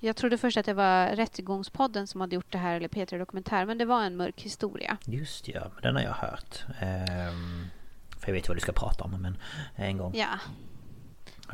Jag 0.00 0.16
trodde 0.16 0.38
först 0.38 0.56
att 0.56 0.66
det 0.66 0.74
var 0.74 1.06
Rättegångspodden 1.06 2.06
som 2.06 2.20
hade 2.20 2.34
gjort 2.34 2.52
det 2.52 2.58
här, 2.58 2.76
eller 2.76 2.88
Peter 2.88 3.18
Dokumentär, 3.18 3.64
men 3.64 3.78
det 3.78 3.84
var 3.84 4.02
en 4.02 4.16
mörk 4.16 4.42
historia. 4.42 4.96
Just 5.04 5.48
ja, 5.48 5.60
men 5.74 5.82
den 5.82 5.96
har 5.96 6.02
jag 6.02 6.12
hört. 6.12 6.64
Ehm, 6.80 7.66
för 8.18 8.28
jag 8.28 8.34
vet 8.34 8.48
vad 8.48 8.56
du 8.56 8.60
ska 8.60 8.72
prata 8.72 9.04
om, 9.04 9.22
men 9.22 9.36
en 9.76 9.98
gång. 9.98 10.12
Ja, 10.14 10.38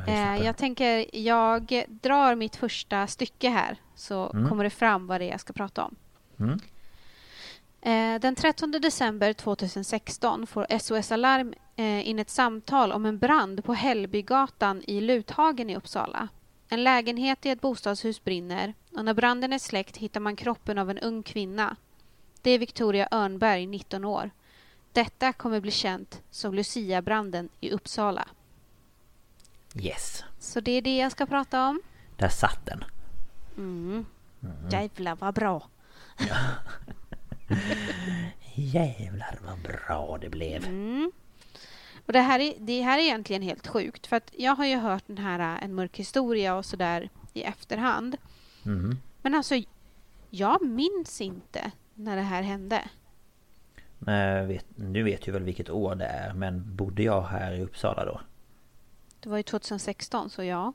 Eh, 0.07 0.45
jag 0.45 0.57
tänker, 0.57 1.17
jag 1.17 1.85
drar 1.89 2.35
mitt 2.35 2.57
första 2.57 3.07
stycke 3.07 3.49
här 3.49 3.77
så 3.95 4.31
mm. 4.31 4.49
kommer 4.49 4.65
det 4.65 4.71
fram 4.71 5.07
vad 5.07 5.21
det 5.21 5.25
är 5.25 5.31
jag 5.31 5.41
ska 5.41 5.53
prata 5.53 5.85
om. 5.85 5.97
Mm. 6.39 6.61
Eh, 7.81 8.21
den 8.21 8.35
13 8.35 8.71
december 8.71 9.33
2016 9.33 10.47
får 10.47 10.79
SOS 10.79 11.13
Alarm 11.13 11.55
eh, 11.77 12.09
in 12.09 12.19
ett 12.19 12.31
samtal 12.31 12.93
om 12.93 13.07
en 13.07 13.19
brand 13.19 13.65
på 13.65 13.75
Hällbygatan 13.75 14.83
i 14.87 15.01
Luthagen 15.01 15.71
i 15.71 15.77
Uppsala. 15.77 16.29
En 16.69 16.85
lägenhet 16.85 17.47
i 17.47 17.51
ett 17.51 17.61
bostadshus 17.61 18.25
brinner 18.25 18.75
och 18.93 19.05
när 19.05 19.15
branden 19.15 19.53
är 19.53 19.59
släckt 19.59 19.97
hittar 19.97 20.21
man 20.21 20.37
kroppen 20.37 20.79
av 20.79 20.91
en 20.91 20.99
ung 20.99 21.23
kvinna. 21.23 21.77
Det 22.43 22.51
är 22.51 22.59
Victoria 22.59 23.09
Örnberg, 23.11 23.67
19 23.67 24.05
år. 24.05 24.31
Detta 24.93 25.33
kommer 25.33 25.61
bli 25.61 25.71
känt 25.71 26.23
som 26.31 26.55
Lucia-branden 26.55 27.49
i 27.61 27.71
Uppsala. 27.71 28.29
Yes. 29.75 30.25
Så 30.39 30.61
det 30.61 30.71
är 30.71 30.83
det 30.83 30.97
jag 30.97 31.13
ska 31.13 31.27
prata 31.27 31.69
om. 31.69 31.81
Där 32.17 32.29
satt 32.29 32.67
den. 32.67 32.85
Mm. 33.57 34.07
Mm. 34.43 34.71
Jävlar 34.71 35.17
vad 35.17 35.35
bra. 35.35 35.69
Ja. 36.19 36.37
Jävlar 38.55 39.39
vad 39.47 39.59
bra 39.59 40.19
det 40.21 40.29
blev. 40.29 40.65
Mm. 40.65 41.13
Och 42.07 42.13
det 42.13 42.21
här, 42.21 42.41
är, 42.41 42.55
det 42.59 42.81
här 42.81 42.99
är 42.99 43.03
egentligen 43.03 43.43
helt 43.43 43.67
sjukt 43.67 44.07
för 44.07 44.17
att 44.17 44.31
jag 44.37 44.57
har 44.57 44.67
ju 44.67 44.77
hört 44.77 45.05
den 45.07 45.19
här 45.19 45.59
En 45.63 45.75
mörk 45.75 45.97
historia 45.97 46.55
och 46.55 46.65
sådär 46.65 47.09
i 47.33 47.43
efterhand. 47.43 48.17
Mm. 48.65 48.97
Men 49.23 49.35
alltså, 49.35 49.55
jag 50.31 50.67
minns 50.67 51.21
inte 51.21 51.71
när 51.95 52.17
det 52.17 52.23
här 52.23 52.43
hände. 52.43 52.89
Vet, 54.47 54.67
du 54.77 55.03
vet 55.03 55.29
ju 55.29 55.33
väl 55.33 55.43
vilket 55.43 55.71
år 55.71 55.95
det 55.95 56.05
är 56.05 56.33
men 56.33 56.77
bodde 56.77 57.03
jag 57.03 57.23
här 57.23 57.53
i 57.53 57.63
Uppsala 57.63 58.05
då? 58.05 58.21
Det 59.21 59.29
var 59.29 59.37
ju 59.37 59.43
2016, 59.43 60.31
så 60.31 60.43
ja. 60.43 60.73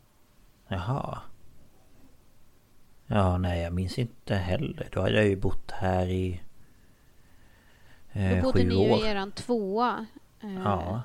Jaha. 0.67 1.19
Ja, 3.07 3.38
nej 3.38 3.61
jag 3.61 3.73
minns 3.73 3.99
inte 3.99 4.36
heller. 4.36 4.89
Då 4.91 5.01
hade 5.01 5.15
jag 5.15 5.27
ju 5.27 5.36
bott 5.36 5.71
här 5.71 6.07
i 6.07 6.41
eh, 8.11 8.36
Då 8.36 8.41
bodde 8.41 8.63
ni 8.63 8.75
ju 8.75 8.95
i 8.95 9.07
eran 9.07 9.32
tvåa. 9.32 10.05
Eh, 10.41 10.53
ja. 10.53 11.01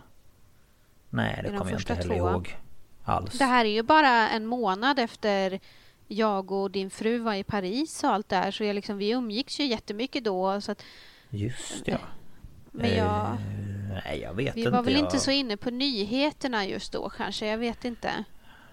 Nej, 1.17 1.41
det 1.45 1.59
kommer 1.59 1.71
jag 1.71 1.81
inte 1.81 1.95
heller 1.95 2.17
tvåa. 2.17 2.31
ihåg 2.33 2.57
alls. 3.05 3.39
Det 3.39 3.45
här 3.45 3.65
är 3.65 3.69
ju 3.69 3.83
bara 3.83 4.29
en 4.29 4.47
månad 4.47 4.99
efter 4.99 5.61
jag 6.09 6.53
och 6.53 6.71
din 6.71 6.91
fru 6.91 7.19
var 7.19 7.35
i 7.35 7.45
Paris 7.45 8.05
och 8.05 8.11
allt 8.11 8.29
där. 8.29 8.51
Så 8.51 8.65
jag 8.65 8.75
liksom, 8.75 8.99
vi 8.99 9.11
umgicks 9.11 9.61
ju 9.61 9.67
jättemycket 9.67 10.25
då. 10.25 10.61
Så 10.61 10.73
att, 10.73 10.83
Just 11.31 11.83
ja. 11.89 11.99
Men 12.73 12.97
jag... 12.97 13.27
Eh, 13.27 13.37
Nej, 14.05 14.21
jag 14.21 14.35
vet 14.35 14.57
Vi 14.57 14.61
inte. 14.61 14.71
Vi 14.71 14.77
var 14.77 14.83
väl 14.83 14.95
jag... 14.95 15.05
inte 15.05 15.19
så 15.19 15.31
inne 15.31 15.57
på 15.57 15.71
nyheterna 15.71 16.67
just 16.67 16.93
då 16.93 17.09
kanske, 17.09 17.47
jag 17.47 17.59
vet 17.59 17.85
inte. 17.85 18.25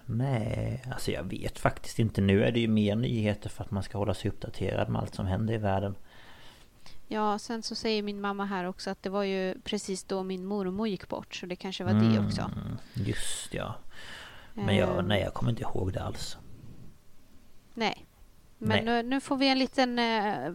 Nej, 0.06 0.82
alltså 0.92 1.10
jag 1.10 1.22
vet 1.22 1.58
faktiskt 1.58 1.98
inte. 1.98 2.20
Nu 2.20 2.44
är 2.44 2.52
det 2.52 2.60
ju 2.60 2.68
mer 2.68 2.96
nyheter 2.96 3.48
för 3.48 3.64
att 3.64 3.70
man 3.70 3.82
ska 3.82 3.98
hålla 3.98 4.14
sig 4.14 4.30
uppdaterad 4.30 4.88
med 4.88 5.02
allt 5.02 5.14
som 5.14 5.26
händer 5.26 5.54
i 5.54 5.58
världen. 5.58 5.94
Ja, 7.08 7.38
sen 7.38 7.62
så 7.62 7.74
säger 7.74 8.02
min 8.02 8.20
mamma 8.20 8.44
här 8.44 8.64
också 8.64 8.90
att 8.90 9.02
det 9.02 9.08
var 9.10 9.22
ju 9.22 9.54
precis 9.64 10.04
då 10.04 10.22
min 10.22 10.46
mormor 10.46 10.88
gick 10.88 11.08
bort. 11.08 11.34
Så 11.34 11.46
det 11.46 11.56
kanske 11.56 11.84
var 11.84 11.90
mm, 11.90 12.12
det 12.12 12.26
också. 12.26 12.50
Just 12.94 13.54
ja. 13.54 13.74
Men 14.54 14.76
jag, 14.76 14.98
um, 14.98 15.08
nej, 15.08 15.20
jag 15.20 15.34
kommer 15.34 15.50
inte 15.50 15.62
ihåg 15.62 15.92
det 15.92 16.02
alls. 16.02 16.36
Nej. 17.74 18.06
Men 18.58 18.84
nej. 18.84 19.02
Nu, 19.02 19.08
nu, 19.08 19.20
får 19.20 19.36
vi 19.36 19.48
en 19.48 19.58
liten 19.58 19.98
uh, 19.98 20.54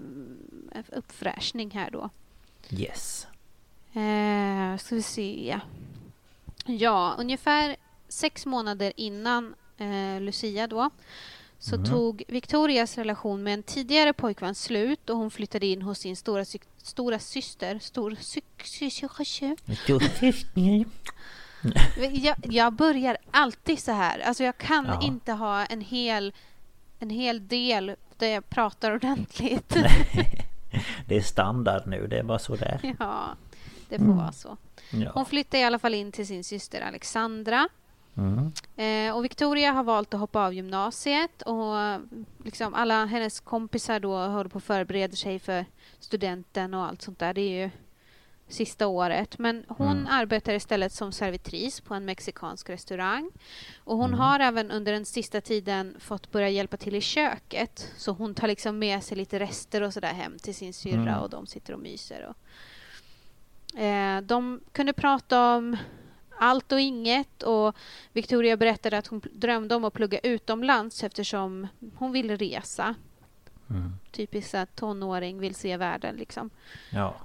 uppfräschning 0.91 1.71
här 1.71 1.91
då. 1.91 2.09
Yes. 2.69 3.27
Eh, 3.93 4.77
ska 4.77 4.95
vi 4.95 5.01
se. 5.01 5.59
Ja, 6.65 7.15
ungefär 7.17 7.75
sex 8.07 8.45
månader 8.45 8.93
innan 8.95 9.55
eh, 9.77 10.21
Lucia 10.21 10.67
då 10.67 10.89
så 11.59 11.75
mm. 11.75 11.89
tog 11.89 12.23
Victorias 12.27 12.97
relation 12.97 13.43
med 13.43 13.53
en 13.53 13.63
tidigare 13.63 14.13
pojkvän 14.13 14.55
slut 14.55 15.09
och 15.09 15.17
hon 15.17 15.31
flyttade 15.31 15.65
in 15.65 15.81
hos 15.81 15.99
sin 15.99 16.15
stora, 16.15 16.45
sy 16.45 16.59
stora 16.77 17.19
syster. 17.19 17.79
Stor 17.79 18.17
sy 18.63 18.89
jag, 22.13 22.35
jag 22.43 22.73
börjar 22.73 23.17
alltid 23.31 23.79
så 23.79 23.91
här. 23.91 24.19
Alltså 24.19 24.43
jag 24.43 24.57
kan 24.57 24.85
ja. 24.85 24.99
inte 25.01 25.31
ha 25.33 25.65
en 25.65 25.81
hel, 25.81 26.33
en 26.99 27.09
hel 27.09 27.47
del 27.47 27.95
där 28.17 28.27
jag 28.27 28.49
pratar 28.49 28.91
ordentligt. 28.91 29.69
det 31.07 31.17
är 31.17 31.21
standard 31.21 31.87
nu, 31.87 32.07
det 32.07 32.19
är 32.19 32.23
bara 32.23 32.39
så 32.39 32.55
det 32.55 32.65
är. 32.65 32.95
Ja. 32.99 33.35
Det 33.89 33.97
får 33.97 34.05
mm. 34.05 34.17
vara 34.17 34.31
så. 34.31 34.57
Ja. 34.91 35.11
Hon 35.13 35.25
flyttar 35.25 35.57
i 35.57 35.63
alla 35.63 35.79
fall 35.79 35.93
in 35.93 36.11
till 36.11 36.27
sin 36.27 36.43
syster 36.43 36.81
Alexandra. 36.81 37.69
Mm. 38.19 38.51
Eh, 38.75 39.15
och 39.15 39.23
Victoria 39.23 39.71
har 39.71 39.83
valt 39.83 40.13
att 40.13 40.19
hoppa 40.19 40.45
av 40.45 40.53
gymnasiet 40.53 41.41
och 41.41 41.75
liksom 42.43 42.73
alla 42.73 43.05
hennes 43.05 43.39
kompisar 43.39 43.99
då 43.99 44.17
håller 44.17 44.49
på 44.49 44.57
att 44.57 44.63
förbereda 44.63 45.15
sig 45.15 45.39
för 45.39 45.65
studenten 45.99 46.73
och 46.73 46.85
allt 46.85 47.01
sånt 47.01 47.19
där. 47.19 47.33
Det 47.33 47.41
är 47.41 47.63
ju 47.63 47.69
sista 48.47 48.87
året. 48.87 49.37
Men 49.37 49.65
hon 49.67 49.97
mm. 49.97 50.07
arbetar 50.09 50.53
istället 50.53 50.93
som 50.93 51.11
servitris 51.11 51.81
på 51.81 51.93
en 51.93 52.05
mexikansk 52.05 52.69
restaurang. 52.69 53.31
Och 53.83 53.97
hon 53.97 54.07
mm. 54.07 54.19
har 54.19 54.39
även 54.39 54.71
under 54.71 54.91
den 54.91 55.05
sista 55.05 55.41
tiden 55.41 55.95
fått 55.99 56.31
börja 56.31 56.49
hjälpa 56.49 56.77
till 56.77 56.95
i 56.95 57.01
köket. 57.01 57.93
Så 57.97 58.11
hon 58.11 58.35
tar 58.35 58.47
liksom 58.47 58.79
med 58.79 59.03
sig 59.03 59.17
lite 59.17 59.39
rester 59.39 59.81
och 59.81 59.93
sådär 59.93 60.13
hem 60.13 60.37
till 60.37 60.55
sin 60.55 60.73
syrra 60.73 61.01
mm. 61.01 61.19
och 61.19 61.29
de 61.29 61.47
sitter 61.47 61.73
och 61.73 61.79
myser. 61.79 62.27
Och 62.29 62.35
Eh, 63.77 64.21
de 64.21 64.61
kunde 64.71 64.93
prata 64.93 65.55
om 65.55 65.77
allt 66.39 66.71
och 66.71 66.79
inget 66.79 67.43
och 67.43 67.75
Victoria 68.13 68.57
berättade 68.57 68.97
att 68.97 69.07
hon 69.07 69.21
drömde 69.33 69.75
om 69.75 69.85
att 69.85 69.93
plugga 69.93 70.19
utomlands 70.19 71.03
eftersom 71.03 71.67
hon 71.95 72.11
ville 72.11 72.35
resa. 72.35 72.95
Mm. 73.69 73.93
Typiskt 74.11 74.55
att 74.55 74.75
tonåring 74.75 75.39
vill 75.39 75.55
se 75.55 75.77
världen 75.77 76.15
liksom. 76.15 76.49
Ja. 76.91 77.15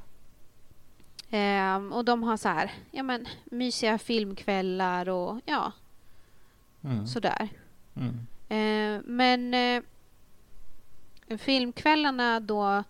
Eh, 1.30 1.76
och 1.76 2.04
de 2.04 2.22
har 2.22 2.36
så 2.36 2.48
här, 2.48 2.72
ja 2.90 3.02
men 3.02 3.26
mysiga 3.44 3.98
filmkvällar 3.98 5.08
och 5.08 5.40
ja, 5.44 5.72
mm. 6.84 7.06
sådär. 7.06 7.48
Mm. 7.94 8.26
Eh, 8.48 9.02
men 9.04 9.54
eh, 9.54 9.82
filmkvällarna 11.38 12.40
då 12.40 12.84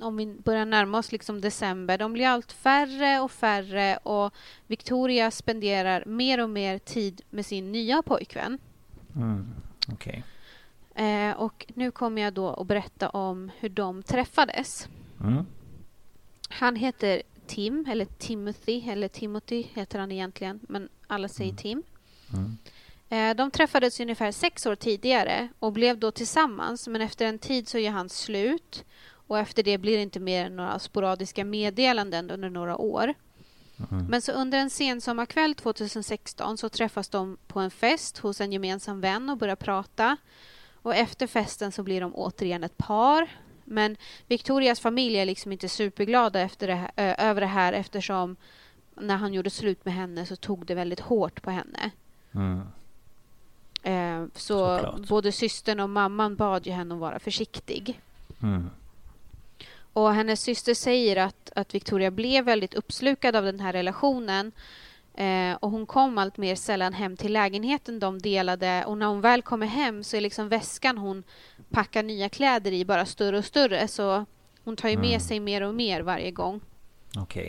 om 0.00 0.16
vi 0.16 0.26
börjar 0.26 0.66
närma 0.66 0.98
oss 0.98 1.12
liksom 1.12 1.40
december, 1.40 1.98
de 1.98 2.12
blir 2.12 2.26
allt 2.26 2.52
färre 2.52 3.20
och 3.20 3.30
färre 3.30 3.96
och 3.96 4.34
Victoria 4.66 5.30
spenderar 5.30 6.04
mer 6.06 6.40
och 6.40 6.50
mer 6.50 6.78
tid 6.78 7.22
med 7.30 7.46
sin 7.46 7.72
nya 7.72 8.02
pojkvän. 8.02 8.58
Mm, 9.16 9.54
okay. 9.92 10.22
eh, 10.94 11.32
och 11.32 11.66
nu 11.74 11.90
kommer 11.90 12.22
jag 12.22 12.32
då 12.32 12.48
att 12.48 12.66
berätta 12.66 13.08
om 13.08 13.50
hur 13.58 13.68
de 13.68 14.02
träffades. 14.02 14.88
Mm. 15.20 15.46
Han 16.48 16.76
heter 16.76 17.22
Tim, 17.46 17.86
eller 17.88 18.04
Timothy, 18.04 18.90
eller 18.90 19.08
Timothy 19.08 19.64
heter 19.74 19.98
han 19.98 20.12
egentligen, 20.12 20.60
men 20.62 20.88
alla 21.06 21.28
säger 21.28 21.50
mm. 21.50 21.56
Tim. 21.62 21.82
Mm. 22.32 22.56
Eh, 23.12 23.36
de 23.36 23.50
träffades 23.50 24.00
ungefär 24.00 24.32
sex 24.32 24.66
år 24.66 24.74
tidigare 24.74 25.48
och 25.58 25.72
blev 25.72 25.98
då 25.98 26.10
tillsammans 26.10 26.88
men 26.88 27.02
efter 27.02 27.26
en 27.26 27.38
tid 27.38 27.68
så 27.68 27.78
gör 27.78 27.92
han 27.92 28.08
slut 28.08 28.84
och 29.26 29.38
efter 29.38 29.62
det 29.62 29.78
blir 29.78 29.96
det 29.96 30.02
inte 30.02 30.20
mer 30.20 30.44
än 30.44 30.56
några 30.56 30.78
sporadiska 30.78 31.44
meddelanden 31.44 32.30
under 32.30 32.50
några 32.50 32.76
år. 32.76 33.14
Mm. 33.90 34.06
Men 34.06 34.22
så 34.22 34.32
under 34.32 34.58
en 34.58 34.70
sensommarkväll 34.70 35.54
2016 35.54 36.58
så 36.58 36.68
träffas 36.68 37.08
de 37.08 37.36
på 37.46 37.60
en 37.60 37.70
fest 37.70 38.18
hos 38.18 38.40
en 38.40 38.52
gemensam 38.52 39.00
vän 39.00 39.30
och 39.30 39.36
börjar 39.36 39.56
prata. 39.56 40.16
Och 40.82 40.94
efter 40.94 41.26
festen 41.26 41.72
så 41.72 41.82
blir 41.82 42.00
de 42.00 42.14
återigen 42.14 42.64
ett 42.64 42.78
par. 42.78 43.28
Men 43.64 43.96
Victorias 44.26 44.80
familj 44.80 45.16
är 45.16 45.24
liksom 45.24 45.52
inte 45.52 45.68
superglada 45.68 46.40
efter 46.40 46.66
det 46.66 46.74
här, 46.74 46.90
över 47.18 47.40
det 47.40 47.46
här 47.46 47.72
eftersom 47.72 48.36
när 48.94 49.16
han 49.16 49.34
gjorde 49.34 49.50
slut 49.50 49.84
med 49.84 49.94
henne 49.94 50.26
så 50.26 50.36
tog 50.36 50.66
det 50.66 50.74
väldigt 50.74 51.00
hårt 51.00 51.42
på 51.42 51.50
henne. 51.50 51.90
Mm. 52.34 52.60
Eh, 53.82 54.28
så 54.34 54.78
Såklart. 54.78 55.08
både 55.08 55.32
systern 55.32 55.80
och 55.80 55.90
mamman 55.90 56.36
bad 56.36 56.66
ju 56.66 56.72
henne 56.72 56.94
att 56.94 57.00
vara 57.00 57.18
försiktig. 57.18 58.00
Mm. 58.42 58.70
Och 59.92 60.14
hennes 60.14 60.40
syster 60.40 60.74
säger 60.74 61.16
att, 61.16 61.52
att 61.56 61.74
Victoria 61.74 62.10
blev 62.10 62.44
väldigt 62.44 62.74
uppslukad 62.74 63.36
av 63.36 63.44
den 63.44 63.60
här 63.60 63.72
relationen. 63.72 64.52
Eh, 65.14 65.54
och 65.60 65.70
hon 65.70 65.86
kom 65.86 66.18
allt 66.18 66.36
mer 66.36 66.54
sällan 66.54 66.92
hem 66.92 67.16
till 67.16 67.32
lägenheten 67.32 67.98
de 67.98 68.18
delade. 68.18 68.84
Och 68.84 68.98
när 68.98 69.06
hon 69.06 69.20
väl 69.20 69.42
kommer 69.42 69.66
hem 69.66 70.04
så 70.04 70.16
är 70.16 70.20
liksom 70.20 70.48
väskan 70.48 70.98
hon 70.98 71.24
packar 71.70 72.02
nya 72.02 72.28
kläder 72.28 72.72
i 72.72 72.84
bara 72.84 73.06
större 73.06 73.38
och 73.38 73.44
större. 73.44 73.88
Så 73.88 74.24
hon 74.64 74.76
tar 74.76 74.88
ju 74.88 74.96
med 74.96 75.06
mm. 75.06 75.20
sig 75.20 75.40
mer 75.40 75.62
och 75.62 75.74
mer 75.74 76.00
varje 76.00 76.30
gång. 76.30 76.60
Okej. 77.16 77.42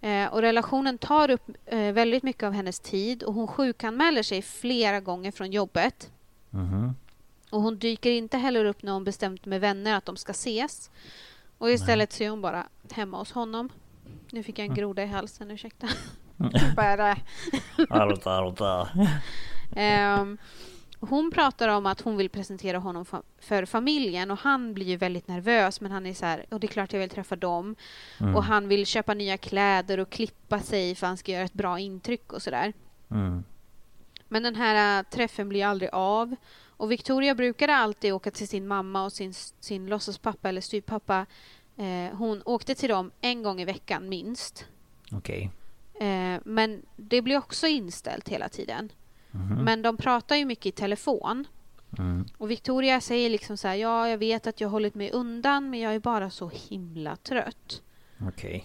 Okay. 0.00 0.10
Eh, 0.10 0.32
och 0.32 0.40
relationen 0.40 0.98
tar 0.98 1.30
upp 1.30 1.50
eh, 1.66 1.92
väldigt 1.92 2.22
mycket 2.22 2.42
av 2.42 2.52
hennes 2.52 2.80
tid 2.80 3.22
och 3.22 3.34
hon 3.34 3.46
sjukanmäler 3.46 4.22
sig 4.22 4.42
flera 4.42 5.00
gånger 5.00 5.32
från 5.32 5.50
jobbet. 5.50 6.10
Mm. 6.52 6.94
Och 7.50 7.62
hon 7.62 7.78
dyker 7.78 8.10
inte 8.10 8.38
heller 8.38 8.64
upp 8.64 8.82
när 8.82 8.92
hon 8.92 9.04
bestämt 9.04 9.46
med 9.46 9.60
vänner 9.60 9.96
att 9.96 10.04
de 10.04 10.16
ska 10.16 10.30
ses. 10.30 10.90
Och 11.58 11.70
istället 11.70 12.12
så 12.12 12.24
är 12.24 12.30
hon 12.30 12.40
bara 12.40 12.66
hemma 12.90 13.18
hos 13.18 13.32
honom. 13.32 13.68
Nu 14.30 14.42
fick 14.42 14.58
jag 14.58 14.64
en 14.64 14.72
mm. 14.72 14.80
groda 14.80 15.02
i 15.02 15.06
halsen, 15.06 15.50
ursäkta. 15.50 15.88
bara... 16.76 17.16
um, 20.20 20.38
hon 21.00 21.30
pratar 21.30 21.68
om 21.68 21.86
att 21.86 22.00
hon 22.00 22.16
vill 22.16 22.30
presentera 22.30 22.78
honom 22.78 23.04
för 23.38 23.64
familjen 23.64 24.30
och 24.30 24.38
han 24.38 24.74
blir 24.74 24.86
ju 24.86 24.96
väldigt 24.96 25.28
nervös 25.28 25.80
men 25.80 25.92
han 25.92 26.06
är 26.06 26.14
så 26.14 26.26
här, 26.26 26.46
och 26.50 26.60
det 26.60 26.66
är 26.66 26.68
klart 26.68 26.92
jag 26.92 27.00
vill 27.00 27.10
träffa 27.10 27.36
dem. 27.36 27.76
Mm. 28.20 28.36
Och 28.36 28.44
han 28.44 28.68
vill 28.68 28.86
köpa 28.86 29.14
nya 29.14 29.36
kläder 29.36 30.00
och 30.00 30.10
klippa 30.10 30.60
sig 30.60 30.94
för 30.94 31.06
han 31.06 31.16
ska 31.16 31.32
göra 31.32 31.44
ett 31.44 31.52
bra 31.52 31.78
intryck 31.78 32.32
och 32.32 32.42
sådär. 32.42 32.72
Mm. 33.10 33.44
Men 34.28 34.42
den 34.42 34.56
här 34.56 34.98
äh, 34.98 35.04
träffen 35.04 35.48
blir 35.48 35.66
aldrig 35.66 35.90
av. 35.92 36.36
Och 36.76 36.92
Victoria 36.92 37.34
brukade 37.34 37.76
alltid 37.76 38.12
åka 38.12 38.30
till 38.30 38.48
sin 38.48 38.66
mamma 38.66 39.04
och 39.04 39.12
sin, 39.12 39.34
sin 39.60 39.86
låtsaspappa 39.86 40.48
eller 40.48 40.60
styvpappa. 40.60 41.26
Eh, 41.76 42.16
hon 42.16 42.42
åkte 42.44 42.74
till 42.74 42.88
dem 42.88 43.10
en 43.20 43.42
gång 43.42 43.60
i 43.60 43.64
veckan 43.64 44.08
minst. 44.08 44.66
Okej. 45.12 45.50
Okay. 45.94 46.08
Eh, 46.08 46.40
men 46.44 46.82
det 46.96 47.22
blir 47.22 47.38
också 47.38 47.66
inställt 47.66 48.28
hela 48.28 48.48
tiden. 48.48 48.92
Mm. 49.34 49.64
Men 49.64 49.82
de 49.82 49.96
pratar 49.96 50.36
ju 50.36 50.44
mycket 50.44 50.66
i 50.66 50.72
telefon. 50.72 51.46
Mm. 51.98 52.26
Och 52.38 52.50
Victoria 52.50 53.00
säger 53.00 53.30
liksom 53.30 53.56
så 53.56 53.68
här, 53.68 53.74
ja, 53.74 54.08
jag 54.08 54.18
vet 54.18 54.46
att 54.46 54.60
jag 54.60 54.68
har 54.68 54.72
hållit 54.72 54.94
mig 54.94 55.10
undan, 55.10 55.70
men 55.70 55.80
jag 55.80 55.94
är 55.94 55.98
bara 55.98 56.30
så 56.30 56.50
himla 56.54 57.16
trött. 57.16 57.82
Okej. 58.20 58.56
Okay. 58.56 58.62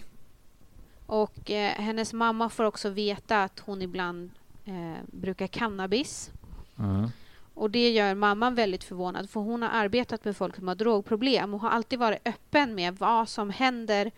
Och 1.06 1.50
eh, 1.50 1.72
hennes 1.72 2.12
mamma 2.12 2.48
får 2.48 2.64
också 2.64 2.90
veta 2.90 3.42
att 3.42 3.58
hon 3.58 3.82
ibland 3.82 4.30
eh, 4.64 5.02
brukar 5.06 5.46
cannabis. 5.46 6.30
Mm. 6.78 7.08
Och 7.54 7.70
det 7.70 7.90
gör 7.90 8.14
mamman 8.14 8.54
väldigt 8.54 8.84
förvånad, 8.84 9.30
för 9.30 9.40
hon 9.40 9.62
har 9.62 9.68
arbetat 9.68 10.24
med 10.24 10.36
folk 10.36 10.56
som 10.56 10.68
har 10.68 10.74
drogproblem 10.74 11.54
och 11.54 11.60
har 11.60 11.70
alltid 11.70 11.98
varit 11.98 12.28
öppen 12.28 12.74
med 12.74 12.96
vad 12.98 13.28
som 13.28 13.50
händer 13.50 14.10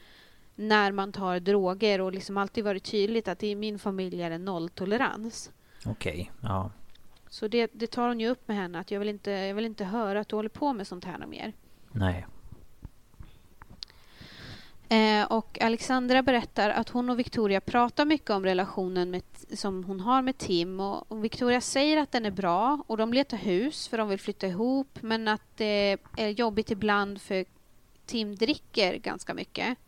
när 0.54 0.92
man 0.92 1.12
tar 1.12 1.40
droger 1.40 2.00
och 2.00 2.12
liksom 2.12 2.36
alltid 2.36 2.64
varit 2.64 2.84
tydligt 2.84 3.28
att 3.28 3.42
i 3.42 3.54
min 3.54 3.78
familj 3.78 4.22
är 4.22 4.30
det 4.30 4.38
nolltolerans. 4.38 5.50
Okej, 5.86 6.12
okay, 6.12 6.50
ja. 6.50 6.70
Så 7.28 7.48
det, 7.48 7.70
det, 7.72 7.86
tar 7.86 8.08
hon 8.08 8.20
ju 8.20 8.28
upp 8.28 8.48
med 8.48 8.56
henne 8.56 8.78
att 8.78 8.90
jag 8.90 8.98
vill, 8.98 9.08
inte, 9.08 9.30
jag 9.30 9.54
vill 9.54 9.64
inte 9.64 9.84
höra 9.84 10.20
att 10.20 10.28
du 10.28 10.36
håller 10.36 10.48
på 10.48 10.72
med 10.72 10.86
sånt 10.86 11.04
här 11.04 11.26
mer. 11.26 11.52
Nej. 11.92 12.26
Eh, 14.88 15.24
och 15.24 15.58
Alexandra 15.60 16.22
berättar 16.22 16.70
att 16.70 16.88
hon 16.88 17.10
och 17.10 17.18
Victoria 17.18 17.60
pratar 17.60 18.04
mycket 18.04 18.30
om 18.30 18.44
relationen 18.44 19.10
med, 19.10 19.22
som 19.52 19.84
hon 19.84 20.00
har 20.00 20.22
med 20.22 20.38
Tim. 20.38 20.80
Och, 20.80 21.12
och, 21.12 21.24
Victoria 21.24 21.60
säger 21.60 21.96
att 21.96 22.12
den 22.12 22.26
är 22.26 22.30
bra 22.30 22.84
och 22.86 22.96
de 22.96 23.12
letar 23.12 23.36
hus 23.36 23.88
för 23.88 23.98
de 23.98 24.08
vill 24.08 24.20
flytta 24.20 24.46
ihop 24.46 24.98
men 25.00 25.28
att 25.28 25.56
det 25.56 25.96
är 26.16 26.28
jobbigt 26.28 26.70
ibland 26.70 27.20
för 27.20 27.44
Tim 28.06 28.36
dricker 28.36 28.98
ganska 28.98 29.34
mycket. 29.34 29.78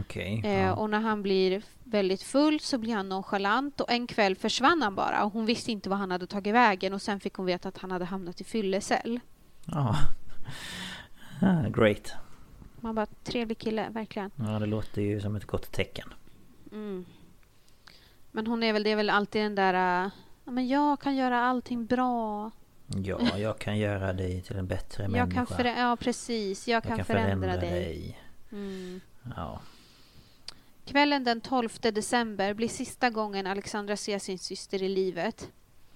Okay, 0.00 0.40
eh, 0.44 0.60
ja. 0.60 0.74
Och 0.74 0.90
när 0.90 1.00
han 1.00 1.22
blir 1.22 1.62
väldigt 1.84 2.22
full 2.22 2.60
så 2.60 2.78
blir 2.78 2.94
han 2.94 3.08
nonchalant 3.08 3.80
och 3.80 3.90
en 3.90 4.06
kväll 4.06 4.36
försvann 4.36 4.82
han 4.82 4.94
bara 4.94 5.24
och 5.24 5.32
hon 5.32 5.46
visste 5.46 5.72
inte 5.72 5.88
vad 5.88 5.98
han 5.98 6.10
hade 6.10 6.26
tagit 6.26 6.54
vägen 6.54 6.94
och 6.94 7.02
sen 7.02 7.20
fick 7.20 7.34
hon 7.34 7.46
veta 7.46 7.68
att 7.68 7.78
han 7.78 7.90
hade 7.90 8.04
hamnat 8.04 8.40
i 8.40 8.44
fyllecell. 8.44 9.20
Ja, 9.66 9.96
ah, 11.42 11.68
great. 11.68 12.14
Man 12.84 12.94
bara, 12.94 13.06
trevlig 13.06 13.58
kille, 13.58 13.88
verkligen. 13.88 14.30
Ja, 14.36 14.58
det 14.58 14.66
låter 14.66 15.02
ju 15.02 15.20
som 15.20 15.36
ett 15.36 15.44
gott 15.44 15.72
tecken. 15.72 16.14
Mm. 16.72 17.04
Men 18.30 18.46
hon 18.46 18.62
är 18.62 18.72
väl, 18.72 18.82
det 18.82 18.90
är 18.90 18.96
väl 18.96 19.10
alltid 19.10 19.42
den 19.42 19.54
där, 19.54 20.10
ja 20.44 20.50
men 20.50 20.68
jag 20.68 21.00
kan 21.00 21.16
göra 21.16 21.40
allting 21.40 21.86
bra. 21.86 22.50
Ja, 22.86 23.38
jag 23.38 23.58
kan 23.58 23.78
göra 23.78 24.12
dig 24.12 24.42
till 24.42 24.56
en 24.56 24.66
bättre 24.66 25.02
jag 25.02 25.10
människa. 25.10 25.46
Kan 25.46 25.66
ja, 25.66 25.96
precis. 25.96 26.68
Jag, 26.68 26.76
jag 26.76 26.82
kan, 26.82 26.96
kan, 26.96 27.06
förändra, 27.06 27.46
förändra 27.46 27.60
dig. 27.60 27.70
dig. 27.70 28.20
Mm. 28.52 29.00
Ja. 29.36 29.60
Kvällen 30.84 31.24
den 31.24 31.40
12 31.40 31.68
december 31.80 32.54
blir 32.54 32.68
sista 32.68 33.10
gången 33.10 33.46
Alexandra 33.46 33.96
ser 33.96 34.18
sin 34.18 34.38
syster 34.38 34.82
i 34.82 34.88
livet. 34.88 35.50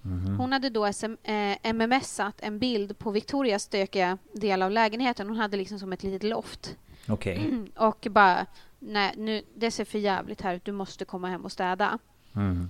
Mm. 0.05 0.37
Hon 0.37 0.51
hade 0.51 0.69
då 0.69 0.93
SM, 0.93 1.13
eh, 1.23 1.57
MMSat 1.63 2.35
en 2.41 2.59
bild 2.59 2.99
på 2.99 3.11
Victorias 3.11 3.63
stökiga 3.63 4.17
del 4.33 4.61
av 4.61 4.71
lägenheten. 4.71 5.27
Hon 5.27 5.37
hade 5.37 5.57
liksom 5.57 5.79
som 5.79 5.93
ett 5.93 6.03
litet 6.03 6.23
loft. 6.23 6.77
Okej. 7.07 7.37
Okay. 7.37 7.67
och 7.75 8.07
bara, 8.09 8.45
nej, 8.79 9.13
nu, 9.17 9.41
det 9.55 9.71
ser 9.71 9.85
för 9.85 9.99
jävligt 9.99 10.41
här 10.41 10.55
ut. 10.55 10.65
Du 10.65 10.71
måste 10.71 11.05
komma 11.05 11.27
hem 11.27 11.45
och 11.45 11.51
städa. 11.51 11.99
Mm. 12.35 12.69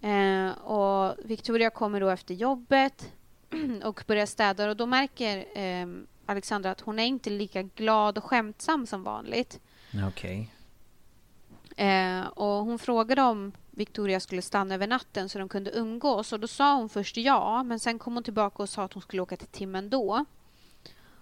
Eh, 0.00 0.58
och 0.58 1.16
Victoria 1.24 1.70
kommer 1.70 2.00
då 2.00 2.08
efter 2.08 2.34
jobbet 2.34 3.12
och 3.84 4.04
börjar 4.06 4.26
städa 4.26 4.68
och 4.68 4.76
då 4.76 4.86
märker 4.86 5.58
eh, 5.58 5.86
Alexandra 6.26 6.70
att 6.70 6.80
hon 6.80 6.98
är 6.98 7.04
inte 7.04 7.30
lika 7.30 7.62
glad 7.62 8.18
och 8.18 8.24
skämtsam 8.24 8.86
som 8.86 9.02
vanligt. 9.02 9.60
Okej. 10.08 10.08
Okay. 10.08 11.86
Eh, 11.86 12.26
och 12.26 12.64
hon 12.64 12.78
frågade 12.78 13.22
om 13.22 13.52
Victoria 13.76 14.20
skulle 14.20 14.42
stanna 14.42 14.74
över 14.74 14.86
natten 14.86 15.28
så 15.28 15.38
de 15.38 15.48
kunde 15.48 15.70
umgås. 15.70 16.32
Och 16.32 16.40
då 16.40 16.48
sa 16.48 16.76
hon 16.76 16.88
först 16.88 17.16
ja, 17.16 17.62
men 17.62 17.80
sen 17.80 17.98
kom 17.98 18.14
hon 18.14 18.22
tillbaka 18.22 18.62
och 18.62 18.68
sa 18.68 18.82
att 18.82 18.92
hon 18.92 19.02
skulle 19.02 19.22
åka 19.22 19.36
till 19.36 19.46
Tim 19.46 19.74
ändå. 19.74 20.24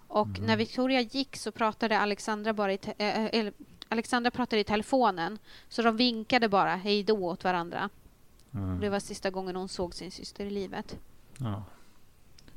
Och 0.09 0.27
mm. 0.27 0.47
när 0.47 0.57
Victoria 0.57 1.01
gick 1.01 1.37
så 1.37 1.53
pratade 1.53 1.99
Alexandra 1.99 2.53
bara 2.53 2.73
i 2.73 2.79
äh, 2.99 3.53
Alexandra 3.89 4.31
pratade 4.31 4.61
i 4.61 4.65
telefonen. 4.65 5.39
Så 5.69 5.83
de 5.83 5.97
vinkade 5.97 6.49
bara 6.49 6.75
hej 6.75 7.03
då 7.03 7.17
åt 7.17 7.45
varandra. 7.45 7.91
Mm. 8.55 8.81
Det 8.81 8.89
var 8.89 9.01
sista 9.01 9.31
gången 9.31 9.57
hon 9.57 9.69
såg 9.69 9.95
sin 9.95 10.11
syster 10.11 10.47
i 10.47 10.51
livet. 10.51 10.99
Ja. 11.39 11.65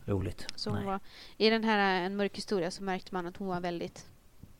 Roligt. 0.05 0.47
Så 0.55 0.71
var, 0.71 0.99
I 1.37 1.49
den 1.49 1.63
här 1.63 2.01
En 2.01 2.15
mörk 2.15 2.37
historia 2.37 2.71
så 2.71 2.83
märkte 2.83 3.13
man 3.13 3.27
att 3.27 3.37
hon 3.37 3.47
var 3.47 3.59
väldigt... 3.59 4.05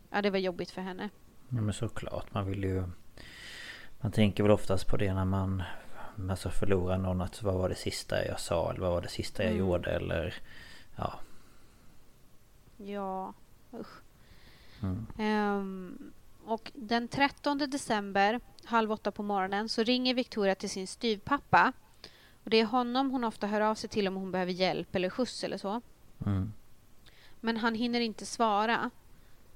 Ja, 0.09 0.21
det 0.21 0.29
var 0.29 0.39
jobbigt 0.39 0.71
för 0.71 0.81
henne. 0.81 1.09
Ja, 1.49 1.61
men 1.61 1.73
såklart. 1.73 2.33
Man 2.33 2.45
vill 2.45 2.63
ju 2.63 2.83
man 4.01 4.11
tänker 4.11 4.43
väl 4.43 4.51
oftast 4.51 4.87
på 4.87 4.97
det 4.97 5.13
när 5.13 5.25
man 5.25 5.63
alltså 6.29 6.49
förlorar 6.49 6.97
någon 6.97 7.21
att 7.21 7.43
vad 7.43 7.55
var 7.55 7.69
det 7.69 7.75
sista 7.75 8.25
jag 8.25 8.39
sa 8.39 8.69
eller 8.69 8.81
vad 8.81 8.91
var 8.91 9.01
det 9.01 9.07
sista 9.07 9.43
jag 9.43 9.51
mm. 9.51 9.59
gjorde 9.59 9.91
eller 9.91 10.33
ja. 10.95 11.19
Ja, 12.77 13.33
usch. 13.73 14.01
Mm. 14.81 15.07
Um, 15.59 16.11
och 16.45 16.71
den 16.75 17.07
13 17.07 17.57
december 17.57 18.39
halv 18.65 18.91
åtta 18.91 19.11
på 19.11 19.23
morgonen 19.23 19.69
så 19.69 19.83
ringer 19.83 20.13
Victoria 20.13 20.55
till 20.55 20.69
sin 20.69 20.87
styvpappa. 20.87 21.73
Och 22.43 22.49
det 22.49 22.57
är 22.57 22.65
honom 22.65 23.11
hon 23.11 23.23
ofta 23.23 23.47
hör 23.47 23.61
av 23.61 23.75
sig 23.75 23.89
till 23.89 24.07
om 24.07 24.15
hon 24.15 24.31
behöver 24.31 24.51
hjälp 24.51 24.95
eller 24.95 25.09
skjuts 25.09 25.43
eller 25.43 25.57
så. 25.57 25.81
Mm. 26.25 26.53
Men 27.39 27.57
han 27.57 27.75
hinner 27.75 27.99
inte 27.99 28.25
svara. 28.25 28.89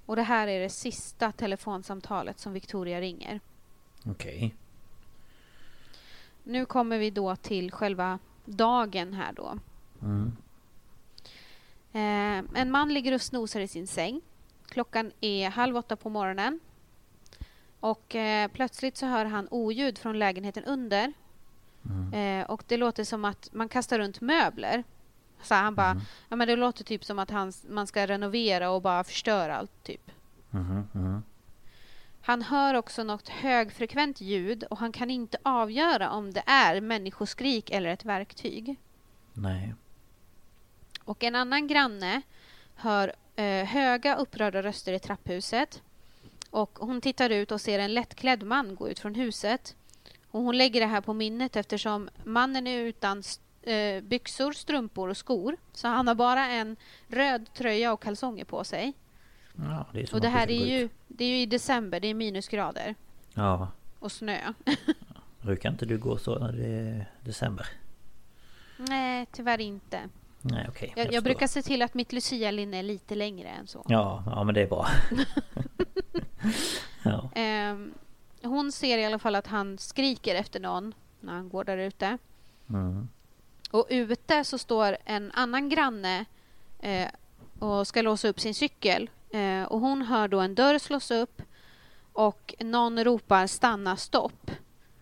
Och 0.06 0.16
det 0.16 0.24
här 0.24 0.48
är 0.48 0.60
det 0.60 0.70
sista 0.70 1.32
telefonsamtalet 1.32 2.40
som 2.40 2.54
Victoria 2.54 3.02
ringer. 3.02 3.40
Okej. 4.06 4.38
Okay. 4.38 4.52
Nu 6.44 6.66
kommer 6.66 6.98
vi 6.98 7.10
då 7.10 7.36
till 7.36 7.72
själva 7.72 8.20
dagen 8.46 9.14
här 9.14 9.34
då. 9.34 9.60
Mm. 10.02 10.32
Eh, 11.94 12.62
en 12.62 12.72
man 12.72 12.94
ligger 12.94 13.14
och 13.14 13.22
snosar 13.22 13.60
i 13.60 13.68
sin 13.68 13.88
säng. 13.88 14.22
Klockan 14.70 15.12
är 15.22 15.50
halv 15.50 15.78
åtta 15.78 15.96
på 15.96 16.10
morgonen. 16.10 16.60
Och 17.80 18.16
eh, 18.16 18.48
plötsligt 18.48 18.98
så 18.98 19.06
hör 19.06 19.26
han 19.26 19.48
oljud 19.52 19.98
från 19.98 20.20
lägenheten 20.20 20.64
under. 20.64 21.14
Mm. 21.86 22.14
Eh, 22.14 22.50
och 22.50 22.64
det 22.68 22.78
låter 22.78 23.04
som 23.04 23.26
att 23.26 23.50
man 23.54 23.70
kastar 23.70 24.00
runt 24.00 24.22
möbler. 24.22 24.84
Så 25.42 25.56
han 25.56 25.76
bara, 25.76 25.90
mm. 25.92 26.04
ja 26.30 26.36
men 26.36 26.48
det 26.48 26.56
låter 26.56 26.84
typ 26.84 27.06
som 27.06 27.20
att 27.20 27.30
han, 27.30 27.54
man 27.70 27.88
ska 27.88 28.08
renovera 28.08 28.70
och 28.70 28.82
bara 28.82 29.04
förstöra 29.04 29.58
allt 29.58 29.84
typ. 29.84 30.12
Mm. 30.54 31.24
Han 32.22 32.42
hör 32.42 32.74
också 32.74 33.04
något 33.04 33.30
högfrekvent 33.30 34.22
ljud 34.22 34.64
och 34.64 34.78
han 34.78 34.92
kan 34.92 35.10
inte 35.10 35.38
avgöra 35.44 36.10
om 36.10 36.34
det 36.34 36.44
är 36.46 36.82
människoskrik 36.82 37.72
eller 37.72 37.90
ett 37.90 38.06
verktyg. 38.06 38.76
Nej. 39.34 39.74
Och 41.04 41.24
en 41.24 41.36
annan 41.36 41.68
granne 41.68 42.22
hör 42.76 43.14
eh, 43.36 43.66
höga 43.66 44.16
upprörda 44.16 44.64
röster 44.64 44.94
i 44.94 45.00
trapphuset. 45.00 45.82
Och 46.50 46.80
hon 46.80 47.02
tittar 47.02 47.30
ut 47.30 47.52
och 47.52 47.62
ser 47.62 47.80
en 47.80 47.94
lättklädd 47.94 48.44
man 48.44 48.76
gå 48.76 48.90
ut 48.90 49.00
från 49.00 49.16
huset. 49.16 49.76
Och 50.32 50.42
hon 50.42 50.58
lägger 50.58 50.80
det 50.80 50.88
här 50.88 51.02
på 51.02 51.14
minnet 51.14 51.56
eftersom 51.56 52.10
mannen 52.24 52.68
är 52.68 52.80
utan 52.80 53.24
eh, 53.62 54.04
byxor, 54.04 54.52
strumpor 54.52 55.10
och 55.10 55.18
skor. 55.18 55.58
Så 55.74 55.88
han 55.88 56.08
har 56.08 56.16
bara 56.16 56.46
en 56.46 56.76
röd 57.08 57.54
tröja 57.54 57.94
och 57.94 58.02
kalsonger 58.04 58.46
på 58.46 58.64
sig. 58.64 58.94
Ja, 59.56 59.86
det 59.94 60.14
och 60.14 60.22
det 60.22 60.30
här 60.30 60.52
är 60.52 60.66
ju, 60.66 60.90
det 61.08 61.26
är 61.26 61.30
ju 61.30 61.38
i 61.38 61.46
december, 61.46 62.00
det 62.00 62.08
är 62.08 62.14
minusgrader. 62.14 62.96
Ja. 63.34 63.68
Och 64.00 64.12
snö. 64.12 64.54
Brukar 65.42 65.70
inte 65.70 65.86
du 65.86 65.98
gå 65.98 66.18
så 66.18 66.40
när 66.40 66.52
det 66.52 66.68
är 66.68 67.12
december? 67.22 67.68
Nej, 68.78 69.28
tyvärr 69.32 69.62
inte. 69.62 70.10
Nej. 70.42 70.68
Okay, 70.70 70.90
jag, 70.96 71.06
jag, 71.06 71.14
jag 71.14 71.24
brukar 71.24 71.48
se 71.48 71.62
till 71.62 71.82
att 71.82 71.94
mitt 71.94 72.14
Lucia-linne 72.14 72.78
är 72.78 72.84
lite 72.84 73.16
längre 73.16 73.50
än 73.50 73.68
så. 73.68 73.86
Ja, 73.88 74.24
ja 74.26 74.44
men 74.44 74.56
det 74.56 74.62
är 74.62 74.68
bra. 74.68 74.88
ja. 77.04 77.30
Um, 77.72 77.94
hon 78.44 78.72
ser 78.72 78.98
i 78.98 79.06
alla 79.06 79.20
fall 79.20 79.36
att 79.36 79.48
han 79.48 79.78
skriker 79.78 80.36
efter 80.36 80.60
någon 80.60 80.94
när 81.20 81.34
han 81.34 81.50
går 81.50 81.64
där 81.64 81.78
ute. 81.78 82.18
Mm. 82.70 83.10
Och 83.72 83.88
ute 83.90 84.44
så 84.44 84.58
står 84.58 84.98
en 85.06 85.32
annan 85.32 85.70
granne 85.70 86.26
eh, 86.80 87.08
och 87.60 87.88
ska 87.88 88.02
låsa 88.02 88.28
upp 88.28 88.40
sin 88.40 88.56
cykel. 88.56 89.10
Eh, 89.32 89.64
och 89.64 89.80
hon 89.80 90.02
hör 90.02 90.28
då 90.28 90.40
en 90.40 90.56
dörr 90.56 90.78
slås 90.78 91.12
upp 91.12 91.42
och 92.14 92.56
någon 92.60 93.04
ropar 93.04 93.48
stanna 93.48 93.98
stopp. 93.98 94.52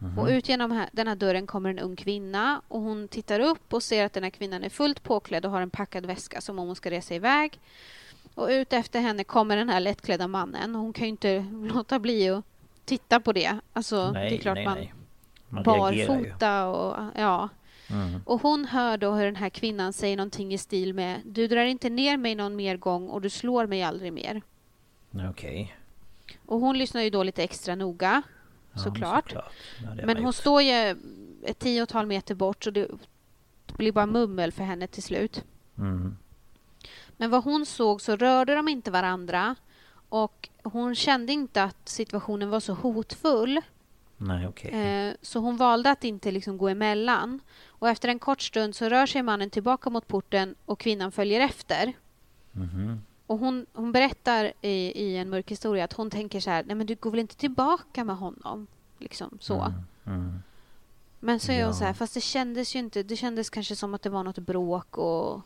Mm 0.01 0.13
-hmm. 0.13 0.19
Och 0.19 0.27
ut 0.27 0.49
genom 0.49 0.71
här, 0.71 0.89
den 0.91 1.07
här 1.07 1.15
dörren 1.15 1.47
kommer 1.47 1.69
en 1.69 1.80
ung 1.80 1.95
kvinna 1.95 2.61
och 2.67 2.82
hon 2.82 3.07
tittar 3.07 3.39
upp 3.39 3.73
och 3.73 3.84
ser 3.84 4.05
att 4.05 4.13
den 4.13 4.23
här 4.23 4.30
kvinnan 4.30 4.63
är 4.63 4.69
fullt 4.69 5.03
påklädd 5.03 5.45
och 5.45 5.51
har 5.51 5.61
en 5.61 5.69
packad 5.69 6.05
väska 6.05 6.41
som 6.41 6.59
om 6.59 6.67
hon 6.67 6.75
ska 6.75 6.91
resa 6.91 7.15
iväg. 7.15 7.59
Och 8.36 8.47
ut 8.47 8.73
efter 8.73 8.99
henne 8.99 9.23
kommer 9.23 9.57
den 9.57 9.69
här 9.69 9.80
lättklädda 9.80 10.27
mannen 10.27 10.75
och 10.75 10.82
hon 10.82 10.93
kan 10.93 11.05
ju 11.05 11.09
inte 11.09 11.39
låta 11.73 11.99
bli 11.99 12.30
att 12.30 12.45
titta 12.86 13.19
på 13.19 13.34
det. 13.34 13.59
Alltså, 13.73 14.11
nej, 14.11 14.30
det 14.30 14.36
är 14.36 14.39
klart 14.39 14.55
nej, 14.55 14.65
man, 14.65 14.77
nej. 14.77 14.93
man 15.49 15.63
barfota 15.63 16.67
och 16.67 17.05
ja. 17.15 17.49
Mm. 17.91 18.21
Och 18.25 18.41
hon 18.41 18.65
hör 18.65 18.97
då 18.97 19.11
hur 19.11 19.25
den 19.25 19.35
här 19.35 19.49
kvinnan 19.49 19.93
säger 19.93 20.17
någonting 20.17 20.53
i 20.53 20.57
stil 20.57 20.93
med 20.93 21.21
Du 21.25 21.47
drar 21.47 21.65
inte 21.65 21.89
ner 21.89 22.17
mig 22.17 22.35
någon 22.35 22.55
mer 22.55 22.77
gång 22.77 23.09
och 23.09 23.21
du 23.21 23.29
slår 23.29 23.67
mig 23.67 23.83
aldrig 23.83 24.13
mer. 24.13 24.41
Okej. 25.11 25.29
Okay. 25.29 25.67
Och 26.45 26.59
hon 26.59 26.77
lyssnar 26.77 27.01
ju 27.01 27.09
då 27.09 27.23
lite 27.23 27.43
extra 27.43 27.75
noga. 27.75 28.21
Ja, 28.73 28.79
såklart. 28.79 29.29
såklart. 29.29 29.53
Ja, 29.83 30.05
men 30.05 30.17
hon 30.17 30.25
gjort. 30.25 30.35
står 30.35 30.61
ju 30.61 30.95
ett 31.43 31.59
tiotal 31.59 32.05
meter 32.05 32.35
bort 32.35 32.63
så 32.63 32.71
det 32.71 32.87
blir 33.77 33.91
bara 33.91 34.05
mummel 34.05 34.51
för 34.51 34.63
henne 34.63 34.87
till 34.87 35.03
slut. 35.03 35.43
Mm. 35.77 36.17
Men 37.17 37.29
vad 37.29 37.43
hon 37.43 37.65
såg 37.65 38.01
så 38.01 38.15
rörde 38.15 38.55
de 38.55 38.67
inte 38.67 38.91
varandra 38.91 39.55
och 40.09 40.49
hon 40.63 40.95
kände 40.95 41.33
inte 41.33 41.63
att 41.63 41.89
situationen 41.89 42.49
var 42.49 42.59
så 42.59 42.73
hotfull. 42.73 43.61
Nej, 44.22 44.47
okay. 44.47 44.72
Eh, 44.72 45.13
så 45.22 45.39
hon 45.39 45.57
valde 45.57 45.91
att 45.91 46.03
inte 46.03 46.32
liksom 46.32 46.57
gå 46.57 46.70
emellan. 46.70 47.39
Och 47.67 47.89
efter 47.89 48.09
en 48.09 48.20
kort 48.20 48.41
stund 48.41 48.76
så 48.76 48.89
rör 48.89 49.05
sig 49.05 49.24
mannen 49.24 49.49
tillbaka 49.49 49.89
mot 49.89 50.07
porten 50.07 50.55
och 50.65 50.80
kvinnan 50.80 51.11
följer 51.11 51.41
efter. 51.41 51.93
Mm. 52.55 53.01
Och 53.28 53.38
hon, 53.38 53.65
hon 53.74 53.91
berättar 53.91 54.53
i, 54.61 55.03
i 55.05 55.17
en 55.17 55.30
mörk 55.30 55.51
historia 55.51 55.84
att 55.84 55.93
hon 55.93 56.09
tänker 56.09 56.39
så 56.39 56.49
här, 56.49 56.63
nej 56.63 56.76
men 56.76 56.88
du 56.88 56.95
går 56.95 57.11
väl 57.11 57.20
inte 57.20 57.36
tillbaka 57.36 58.03
med 58.03 58.17
honom? 58.17 58.67
Liksom 58.97 59.38
så. 59.41 59.61
Mm. 59.61 59.74
Mm. 60.05 60.39
Men 61.20 61.39
så 61.39 61.51
är 61.51 61.59
ja. 61.59 61.65
hon 61.65 61.76
så 61.76 61.84
här, 61.84 61.93
fast 61.93 62.13
det 62.13 62.22
kändes 62.22 62.76
ju 62.76 62.80
inte, 62.80 63.03
det 63.03 63.15
kändes 63.15 63.49
kanske 63.49 63.76
som 63.76 63.93
att 63.93 64.01
det 64.01 64.09
var 64.09 64.24
något 64.24 64.39
bråk 64.39 64.97
och 64.97 65.41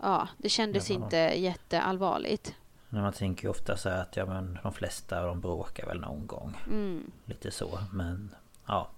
ja, 0.00 0.28
det 0.38 0.48
kändes 0.48 0.90
ja. 0.90 0.96
inte 0.96 1.16
jätteallvarligt. 1.16 2.54
Men 2.94 3.02
man 3.02 3.12
tänker 3.12 3.44
ju 3.44 3.50
ofta 3.50 3.76
så 3.76 3.88
här 3.88 4.02
att 4.02 4.16
ja 4.16 4.26
men 4.26 4.58
de 4.62 4.72
flesta 4.72 5.26
de 5.26 5.40
bråkar 5.40 5.86
väl 5.86 6.00
någon 6.00 6.26
gång. 6.26 6.56
Mm. 6.66 7.10
Lite 7.24 7.50
så 7.50 7.78
men 7.92 8.34
ja. 8.66 8.88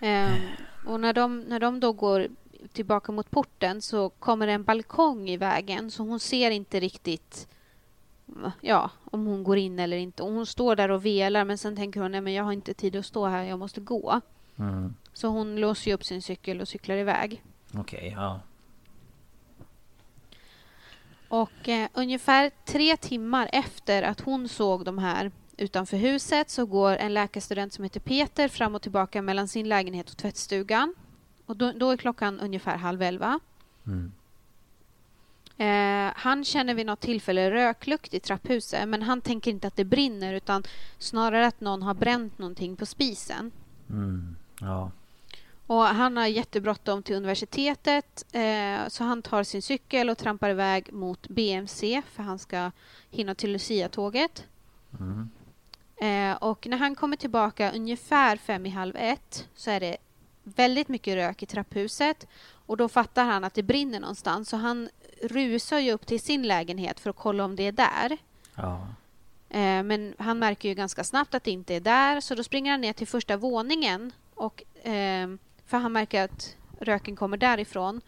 Um, 0.00 0.48
och 0.86 1.00
när 1.00 1.12
de, 1.12 1.40
när 1.40 1.60
de 1.60 1.80
då 1.80 1.92
går 1.92 2.28
tillbaka 2.72 3.12
mot 3.12 3.30
porten 3.30 3.82
så 3.82 4.08
kommer 4.08 4.48
en 4.48 4.64
balkong 4.64 5.28
i 5.28 5.36
vägen 5.36 5.90
så 5.90 6.02
hon 6.02 6.20
ser 6.20 6.50
inte 6.50 6.80
riktigt 6.80 7.48
ja, 8.60 8.90
om 9.04 9.26
hon 9.26 9.44
går 9.44 9.56
in 9.56 9.78
eller 9.78 9.96
inte. 9.96 10.22
Och 10.22 10.32
hon 10.32 10.46
står 10.46 10.76
där 10.76 10.90
och 10.90 11.06
velar 11.06 11.44
men 11.44 11.58
sen 11.58 11.76
tänker 11.76 12.00
hon 12.00 12.12
nej 12.12 12.20
men 12.20 12.32
jag 12.32 12.44
har 12.44 12.52
inte 12.52 12.74
tid 12.74 12.96
att 12.96 13.06
stå 13.06 13.26
här, 13.26 13.44
jag 13.44 13.58
måste 13.58 13.80
gå. 13.80 14.20
Mm. 14.56 14.94
Så 15.12 15.28
hon 15.28 15.56
låser 15.56 15.94
upp 15.94 16.04
sin 16.04 16.22
cykel 16.22 16.60
och 16.60 16.68
cyklar 16.68 16.96
iväg. 16.96 17.42
Okej, 17.74 17.98
okay, 17.98 18.10
ja. 18.10 18.40
Och 21.28 21.68
eh, 21.68 21.88
ungefär 21.94 22.50
tre 22.64 22.96
timmar 22.96 23.50
efter 23.52 24.02
att 24.02 24.20
hon 24.20 24.48
såg 24.48 24.84
de 24.84 24.98
här 24.98 25.30
utanför 25.56 25.96
huset 25.96 26.50
så 26.50 26.66
går 26.66 26.96
en 26.96 27.14
läkarstudent 27.14 27.72
som 27.72 27.84
heter 27.84 28.00
Peter 28.00 28.48
fram 28.48 28.74
och 28.74 28.82
tillbaka 28.82 29.22
mellan 29.22 29.48
sin 29.48 29.68
lägenhet 29.68 30.10
och 30.10 30.16
tvättstugan. 30.16 30.94
Och 31.46 31.56
då, 31.56 31.72
då 31.72 31.90
är 31.90 31.96
klockan 31.96 32.40
ungefär 32.40 32.76
halv 32.76 33.02
elva. 33.02 33.40
Mm. 33.86 34.12
Eh, 35.58 36.12
han 36.16 36.44
känner 36.44 36.74
vid 36.74 36.86
något 36.86 37.00
tillfälle 37.00 37.50
röklukt 37.50 38.14
i 38.14 38.20
trapphuset 38.20 38.88
men 38.88 39.02
han 39.02 39.20
tänker 39.20 39.50
inte 39.50 39.66
att 39.66 39.76
det 39.76 39.84
brinner 39.84 40.34
utan 40.34 40.62
snarare 40.98 41.46
att 41.46 41.60
någon 41.60 41.82
har 41.82 41.94
bränt 41.94 42.38
någonting 42.38 42.76
på 42.76 42.86
spisen. 42.86 43.52
Mm. 43.90 44.36
Ja. 44.60 44.90
Och 45.68 45.82
han 45.84 46.16
har 46.16 46.26
jättebråttom 46.26 47.02
till 47.02 47.16
universitetet 47.16 48.24
eh, 48.32 48.88
så 48.88 49.04
han 49.04 49.22
tar 49.22 49.42
sin 49.42 49.62
cykel 49.62 50.10
och 50.10 50.18
trampar 50.18 50.50
iväg 50.50 50.92
mot 50.92 51.28
BMC 51.28 52.02
för 52.12 52.22
han 52.22 52.38
ska 52.38 52.70
hinna 53.10 53.34
till 53.34 53.52
Lucia-tåget. 53.52 54.44
Mm. 55.00 55.30
Eh, 55.96 56.36
och 56.36 56.66
när 56.66 56.76
han 56.76 56.94
kommer 56.94 57.16
tillbaka 57.16 57.72
ungefär 57.72 58.36
fem 58.36 58.66
i 58.66 58.68
halv 58.68 58.96
ett 58.96 59.48
så 59.54 59.70
är 59.70 59.80
det 59.80 59.96
väldigt 60.42 60.88
mycket 60.88 61.14
rök 61.14 61.42
i 61.42 61.46
trapphuset 61.46 62.26
och 62.66 62.76
då 62.76 62.88
fattar 62.88 63.24
han 63.24 63.44
att 63.44 63.54
det 63.54 63.62
brinner 63.62 64.00
någonstans 64.00 64.48
så 64.48 64.56
han 64.56 64.88
rusar 65.22 65.78
ju 65.78 65.92
upp 65.92 66.06
till 66.06 66.20
sin 66.20 66.42
lägenhet 66.42 67.00
för 67.00 67.10
att 67.10 67.16
kolla 67.16 67.44
om 67.44 67.56
det 67.56 67.66
är 67.66 67.72
där. 67.72 68.16
Ja. 68.54 68.86
Eh, 69.48 69.82
men 69.82 70.14
han 70.18 70.38
märker 70.38 70.68
ju 70.68 70.74
ganska 70.74 71.04
snabbt 71.04 71.34
att 71.34 71.44
det 71.44 71.50
inte 71.50 71.74
är 71.74 71.80
där 71.80 72.20
så 72.20 72.34
då 72.34 72.44
springer 72.44 72.70
han 72.70 72.80
ner 72.80 72.92
till 72.92 73.06
första 73.06 73.36
våningen 73.36 74.12
och 74.34 74.86
eh, 74.86 75.28
för 75.68 75.78
han 75.78 75.92
märker 75.92 76.24
att 76.24 76.56
röken 76.80 77.16
kommer 77.16 77.36
därifrån. 77.36 78.00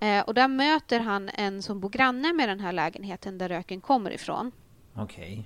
Eh, 0.00 0.20
och 0.20 0.34
där 0.34 0.48
möter 0.48 1.00
han 1.00 1.28
en 1.28 1.62
som 1.62 1.80
bor 1.80 1.90
granne 1.90 2.32
med 2.32 2.48
den 2.48 2.60
här 2.60 2.72
lägenheten 2.72 3.38
där 3.38 3.48
röken 3.48 3.80
kommer 3.80 4.10
ifrån. 4.10 4.52
Okej. 4.94 5.32
Okay. 5.32 5.44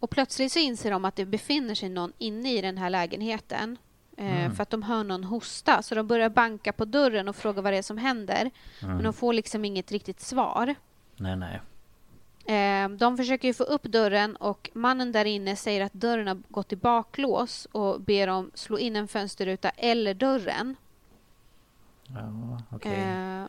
Och 0.00 0.10
plötsligt 0.10 0.52
så 0.52 0.58
inser 0.58 0.90
de 0.90 1.04
att 1.04 1.16
det 1.16 1.26
befinner 1.26 1.74
sig 1.74 1.88
någon 1.88 2.12
inne 2.18 2.52
i 2.52 2.60
den 2.60 2.78
här 2.78 2.90
lägenheten. 2.90 3.78
Eh, 4.16 4.40
mm. 4.40 4.54
För 4.54 4.62
att 4.62 4.70
de 4.70 4.82
hör 4.82 5.04
någon 5.04 5.24
hosta. 5.24 5.82
Så 5.82 5.94
de 5.94 6.06
börjar 6.06 6.28
banka 6.28 6.72
på 6.72 6.84
dörren 6.84 7.28
och 7.28 7.36
fråga 7.36 7.62
vad 7.62 7.72
det 7.72 7.78
är 7.78 7.82
som 7.82 7.98
händer. 7.98 8.50
Mm. 8.82 8.94
Men 8.94 9.04
de 9.04 9.12
får 9.12 9.32
liksom 9.32 9.64
inget 9.64 9.92
riktigt 9.92 10.20
svar. 10.20 10.74
Nej, 11.16 11.36
nej. 11.36 11.60
Eh, 12.46 12.88
de 12.88 13.16
försöker 13.16 13.52
få 13.52 13.64
upp 13.64 13.82
dörren 13.82 14.36
och 14.36 14.70
mannen 14.74 15.12
där 15.12 15.24
inne 15.24 15.56
säger 15.56 15.84
att 15.84 15.92
dörren 15.92 16.26
har 16.26 16.38
gått 16.48 16.72
i 16.72 16.76
baklås 16.76 17.68
och 17.72 18.00
ber 18.00 18.26
dem 18.26 18.50
slå 18.54 18.78
in 18.78 18.96
en 18.96 19.08
fönsterruta 19.08 19.70
eller 19.70 20.14
dörren. 20.14 20.76
Ja, 22.06 22.62
okay. 22.76 22.94
eh, 22.94 23.46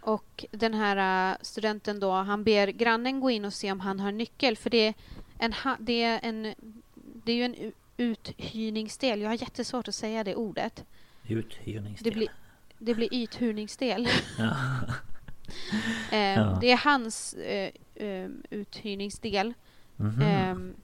och 0.00 0.44
den 0.50 0.74
här 0.74 1.30
uh, 1.32 1.36
studenten 1.42 2.00
då, 2.00 2.12
han 2.12 2.44
ber 2.44 2.66
grannen 2.66 3.20
gå 3.20 3.30
in 3.30 3.44
och 3.44 3.52
se 3.52 3.72
om 3.72 3.80
han 3.80 4.00
har 4.00 4.12
nyckel 4.12 4.56
för 4.56 4.70
det 4.70 4.86
är 4.86 4.94
en, 5.38 5.54
det 5.78 6.02
är 6.02 6.20
en, 6.22 6.54
det 6.94 7.32
är 7.32 7.36
ju 7.36 7.44
en 7.44 7.72
uthyrningsdel. 7.96 9.20
Jag 9.20 9.28
har 9.28 9.34
jättesvårt 9.34 9.88
att 9.88 9.94
säga 9.94 10.24
det 10.24 10.34
ordet. 10.34 10.84
Uthyrningsdel? 11.26 12.04
Det 12.04 12.16
blir, 12.16 12.28
det 12.78 12.94
blir 12.94 13.14
ythyrningsdel. 13.14 14.08
Ja. 14.38 14.56
eh, 16.12 16.18
ja. 16.18 16.58
Det 16.60 16.72
är 16.72 16.76
hans 16.76 17.34
eh, 17.34 17.70
eh, 17.94 18.28
uthyrningsdel. 18.50 19.54
Mm 19.98 20.12
-hmm. 20.12 20.74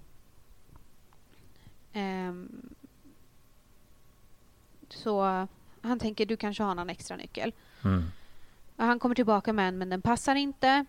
så 4.89 5.47
han 5.83 5.99
tänker 5.99 6.27
du 6.27 6.37
kanske 6.37 6.63
har 6.63 6.75
någon 6.75 6.91
extra 6.91 7.17
nyckel. 7.17 7.53
Mm. 7.85 8.05
Han 8.77 8.99
kommer 8.99 9.15
tillbaka 9.15 9.53
med 9.53 9.69
en 9.69 9.79
men 9.79 9.89
den 9.89 10.03
passar 10.03 10.35
inte. 10.35 10.85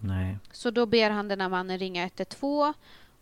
Nej. 0.00 0.38
Så 0.52 0.70
då 0.70 0.86
ber 0.86 1.10
han 1.10 1.28
den 1.28 1.40
här 1.40 1.48
mannen 1.48 1.78
ringa 1.78 2.02
112 2.04 2.72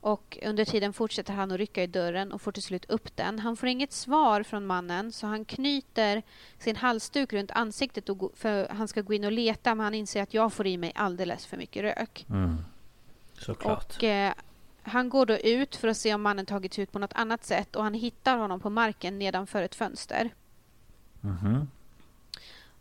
och 0.01 0.39
under 0.43 0.65
tiden 0.65 0.93
fortsätter 0.93 1.33
han 1.33 1.53
att 1.53 1.59
rycka 1.59 1.83
i 1.83 1.87
dörren 1.87 2.33
och 2.33 2.43
får 2.43 2.53
till 2.53 2.63
slut 2.63 2.85
upp 2.91 3.17
den. 3.17 3.39
Han 3.39 3.57
får 3.57 3.69
inget 3.69 3.93
svar 3.93 4.43
från 4.43 4.67
mannen 4.67 5.13
så 5.13 5.27
han 5.27 5.45
knyter 5.45 6.23
sin 6.59 6.77
halsduk 6.77 7.33
runt 7.33 7.51
ansiktet 7.51 8.09
och 8.09 8.33
för 8.35 8.69
han 8.69 8.89
ska 8.89 9.01
gå 9.01 9.15
in 9.15 9.25
och 9.25 9.33
leta 9.33 9.75
men 9.75 9.85
han 9.85 9.95
inser 9.95 10.23
att 10.23 10.35
jag 10.35 10.53
får 10.53 10.67
i 10.67 10.77
mig 10.77 10.93
alldeles 10.95 11.47
för 11.47 11.57
mycket 11.57 11.83
rök. 11.83 12.27
Mm. 12.31 12.57
Såklart. 13.33 13.97
Och, 13.97 14.05
eh, 14.05 14.33
han 14.83 15.09
går 15.09 15.27
då 15.27 15.37
ut 15.37 15.77
för 15.77 15.89
att 15.89 15.97
se 15.97 16.15
om 16.15 16.23
mannen 16.23 16.47
tagits 16.47 16.79
ut 16.79 16.93
på 16.93 16.99
något 16.99 17.13
annat 17.15 17.45
sätt 17.45 17.77
och 17.77 17.83
han 17.83 17.95
hittar 17.95 18.39
honom 18.39 18.61
på 18.61 18.71
marken 18.71 19.19
nedanför 19.19 19.63
ett 19.63 19.75
fönster. 19.75 20.31
Mm. 21.25 21.69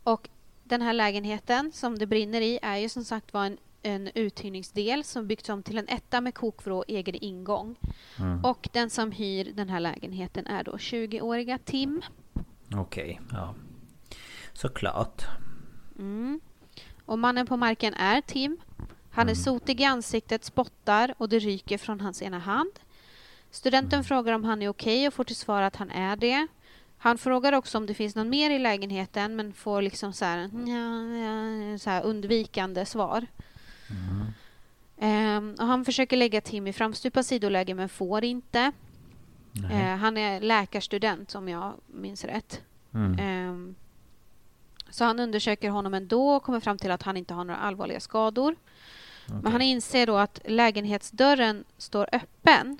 Och 0.02 0.28
den 0.64 0.82
här 0.82 0.92
lägenheten 0.92 1.72
som 1.72 1.98
det 1.98 2.06
brinner 2.06 2.40
i 2.40 2.58
är 2.62 2.76
ju 2.76 2.88
som 2.88 3.04
sagt 3.04 3.32
var 3.32 3.44
en 3.44 3.58
en 3.82 4.10
uthyrningsdel 4.14 5.04
som 5.04 5.26
byggts 5.26 5.48
om 5.48 5.62
till 5.62 5.78
en 5.78 5.88
etta 5.88 6.20
med 6.20 6.34
kokvrå 6.34 6.84
egen 6.88 7.14
ingång. 7.14 7.76
Mm. 8.18 8.44
Och 8.44 8.68
den 8.72 8.90
som 8.90 9.12
hyr 9.12 9.52
den 9.54 9.68
här 9.68 9.80
lägenheten 9.80 10.46
är 10.46 10.64
då 10.64 10.72
20-åriga 10.72 11.58
Tim. 11.58 12.02
Okej, 12.74 13.20
okay, 13.22 13.38
ja. 13.38 13.54
Såklart. 14.52 15.26
Mm. 15.98 16.40
Och 17.04 17.18
mannen 17.18 17.46
på 17.46 17.56
marken 17.56 17.94
är 17.94 18.20
Tim. 18.20 18.58
Han 19.10 19.28
är 19.28 19.32
mm. 19.32 19.44
sotig 19.44 19.80
i 19.80 19.84
ansiktet, 19.84 20.44
spottar 20.44 21.14
och 21.18 21.28
det 21.28 21.38
ryker 21.38 21.78
från 21.78 22.00
hans 22.00 22.22
ena 22.22 22.38
hand. 22.38 22.72
Studenten 23.50 23.96
mm. 23.96 24.04
frågar 24.04 24.32
om 24.32 24.44
han 24.44 24.62
är 24.62 24.68
okej 24.68 24.98
okay 24.98 25.08
och 25.08 25.14
får 25.14 25.24
till 25.24 25.36
svar 25.36 25.62
att 25.62 25.76
han 25.76 25.90
är 25.90 26.16
det. 26.16 26.46
Han 26.98 27.18
frågar 27.18 27.52
också 27.52 27.78
om 27.78 27.86
det 27.86 27.94
finns 27.94 28.14
någon 28.14 28.28
mer 28.28 28.50
i 28.50 28.58
lägenheten 28.58 29.36
men 29.36 29.52
får 29.52 29.82
liksom 29.82 30.12
så 30.12 30.24
här, 30.24 30.48
så 31.78 31.90
här 31.90 32.02
undvikande 32.02 32.86
svar. 32.86 33.26
Mm. 33.90 34.32
Um, 35.00 35.54
och 35.60 35.66
han 35.66 35.84
försöker 35.84 36.16
lägga 36.16 36.40
Tim 36.40 36.66
i 36.66 36.72
framstupa 36.72 37.22
sidoläge 37.22 37.74
men 37.74 37.88
får 37.88 38.24
inte. 38.24 38.72
Uh, 39.56 39.96
han 39.96 40.16
är 40.16 40.40
läkarstudent 40.40 41.34
om 41.34 41.48
jag 41.48 41.74
minns 41.86 42.24
rätt. 42.24 42.62
Mm. 42.94 43.48
Um, 43.50 43.74
så 44.90 45.04
han 45.04 45.20
undersöker 45.20 45.70
honom 45.70 45.94
ändå 45.94 46.30
och 46.30 46.42
kommer 46.42 46.60
fram 46.60 46.78
till 46.78 46.90
att 46.90 47.02
han 47.02 47.16
inte 47.16 47.34
har 47.34 47.44
några 47.44 47.60
allvarliga 47.60 48.00
skador. 48.00 48.56
Okay. 49.26 49.40
Men 49.42 49.52
han 49.52 49.62
inser 49.62 50.06
då 50.06 50.16
att 50.16 50.40
lägenhetsdörren 50.44 51.64
står 51.78 52.08
öppen 52.12 52.78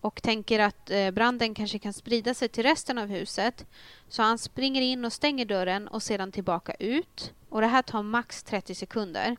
och 0.00 0.22
tänker 0.22 0.58
att 0.58 0.90
eh, 0.90 1.10
branden 1.10 1.54
kanske 1.54 1.78
kan 1.78 1.92
sprida 1.92 2.34
sig 2.34 2.48
till 2.48 2.62
resten 2.62 2.98
av 2.98 3.08
huset. 3.08 3.66
Så 4.08 4.22
han 4.22 4.38
springer 4.38 4.82
in 4.82 5.04
och 5.04 5.12
stänger 5.12 5.44
dörren 5.44 5.88
och 5.88 6.02
sedan 6.02 6.32
tillbaka 6.32 6.74
ut. 6.74 7.32
Och 7.48 7.60
Det 7.60 7.66
här 7.66 7.82
tar 7.82 8.02
max 8.02 8.42
30 8.42 8.74
sekunder. 8.74 9.36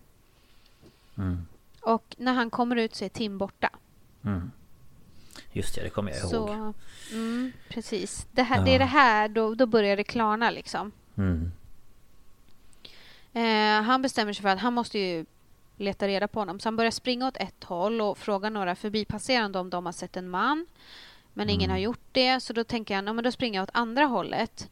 Mm. 1.18 1.46
Och 1.82 2.16
när 2.18 2.34
han 2.34 2.50
kommer 2.50 2.76
ut 2.76 2.96
så 2.96 3.06
är 3.06 3.10
Tim 3.10 3.38
borta. 3.38 3.70
Mm. 4.26 4.52
Just 5.52 5.76
det, 5.76 5.84
det 5.84 5.90
kommer 5.90 6.12
jag 6.12 6.20
ihåg. 6.20 6.30
Så, 6.30 6.74
mm, 7.12 7.52
precis. 7.70 8.28
Det, 8.32 8.44
här, 8.44 8.58
ja. 8.58 8.64
det 8.64 8.76
är 8.76 8.80
det 8.80 8.86
här, 8.86 9.30
då, 9.30 9.56
då 9.56 9.66
börjar 9.66 9.98
det 9.98 10.04
klarna 10.04 10.52
liksom. 10.52 10.92
Mm. 11.18 11.52
Eh, 13.34 13.86
han 13.86 14.02
bestämmer 14.02 14.34
sig 14.34 14.42
för 14.42 14.50
att 14.50 14.60
han 14.60 14.74
måste 14.74 15.00
ju 15.00 15.26
leta 15.78 16.08
reda 16.08 16.28
på 16.28 16.40
honom. 16.40 16.60
Så 16.60 16.68
han 16.68 16.76
börjar 16.76 16.92
springa 16.92 17.28
åt 17.28 17.38
ett 17.38 17.64
håll 17.64 18.02
och 18.02 18.18
fråga 18.18 18.50
några 18.50 18.76
förbipasserande 18.76 19.60
om 19.60 19.70
de 19.70 19.86
har 19.86 19.94
sett 19.94 20.18
en 20.18 20.30
man. 20.30 20.66
Men 21.34 21.50
ingen 21.50 21.70
har 21.70 21.78
mm. 21.78 21.84
gjort 21.84 22.08
det, 22.12 22.40
så 22.40 22.54
då 22.54 22.64
tänker 22.64 22.96
han, 22.96 23.08
ja, 23.08 23.14
men 23.14 23.24
då 23.24 23.32
springer 23.32 23.60
jag 23.60 23.64
åt 23.64 23.70
andra 23.74 24.06
hållet. 24.06 24.70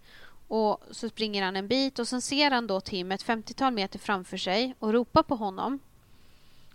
Och 0.48 0.84
så 0.92 1.10
springer 1.10 1.44
han 1.44 1.56
en 1.56 1.68
bit 1.68 2.00
och 2.00 2.08
sen 2.08 2.22
ser 2.22 2.52
han 2.52 2.68
då 2.68 2.82
Tim 2.82 3.12
ett 3.12 3.26
50-tal 3.26 3.74
meter 3.74 4.00
framför 4.00 4.38
sig 4.38 4.76
och 4.80 4.94
ropar 4.94 5.24
på 5.24 5.36
honom. 5.36 5.80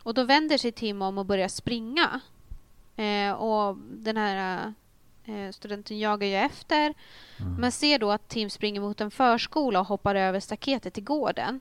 Och 0.06 0.14
då 0.14 0.24
vänder 0.24 0.58
sig 0.58 0.72
Tim 0.72 1.02
om 1.02 1.18
och 1.18 1.26
börjar 1.26 1.48
springa. 1.48 2.20
Eh, 2.96 3.32
och 3.32 3.76
den 3.76 4.16
här 4.16 4.74
eh, 5.24 5.50
studenten 5.50 5.98
jagar 5.98 6.26
ju 6.26 6.34
efter. 6.34 6.94
Mm. 7.40 7.54
Men 7.54 7.72
ser 7.72 7.98
då 7.98 8.10
att 8.10 8.28
Tim 8.28 8.50
springer 8.50 8.80
mot 8.80 9.00
en 9.00 9.10
förskola 9.10 9.80
och 9.80 9.86
hoppar 9.86 10.14
över 10.14 10.40
staketet 10.40 10.94
till 10.94 11.04
gården. 11.04 11.60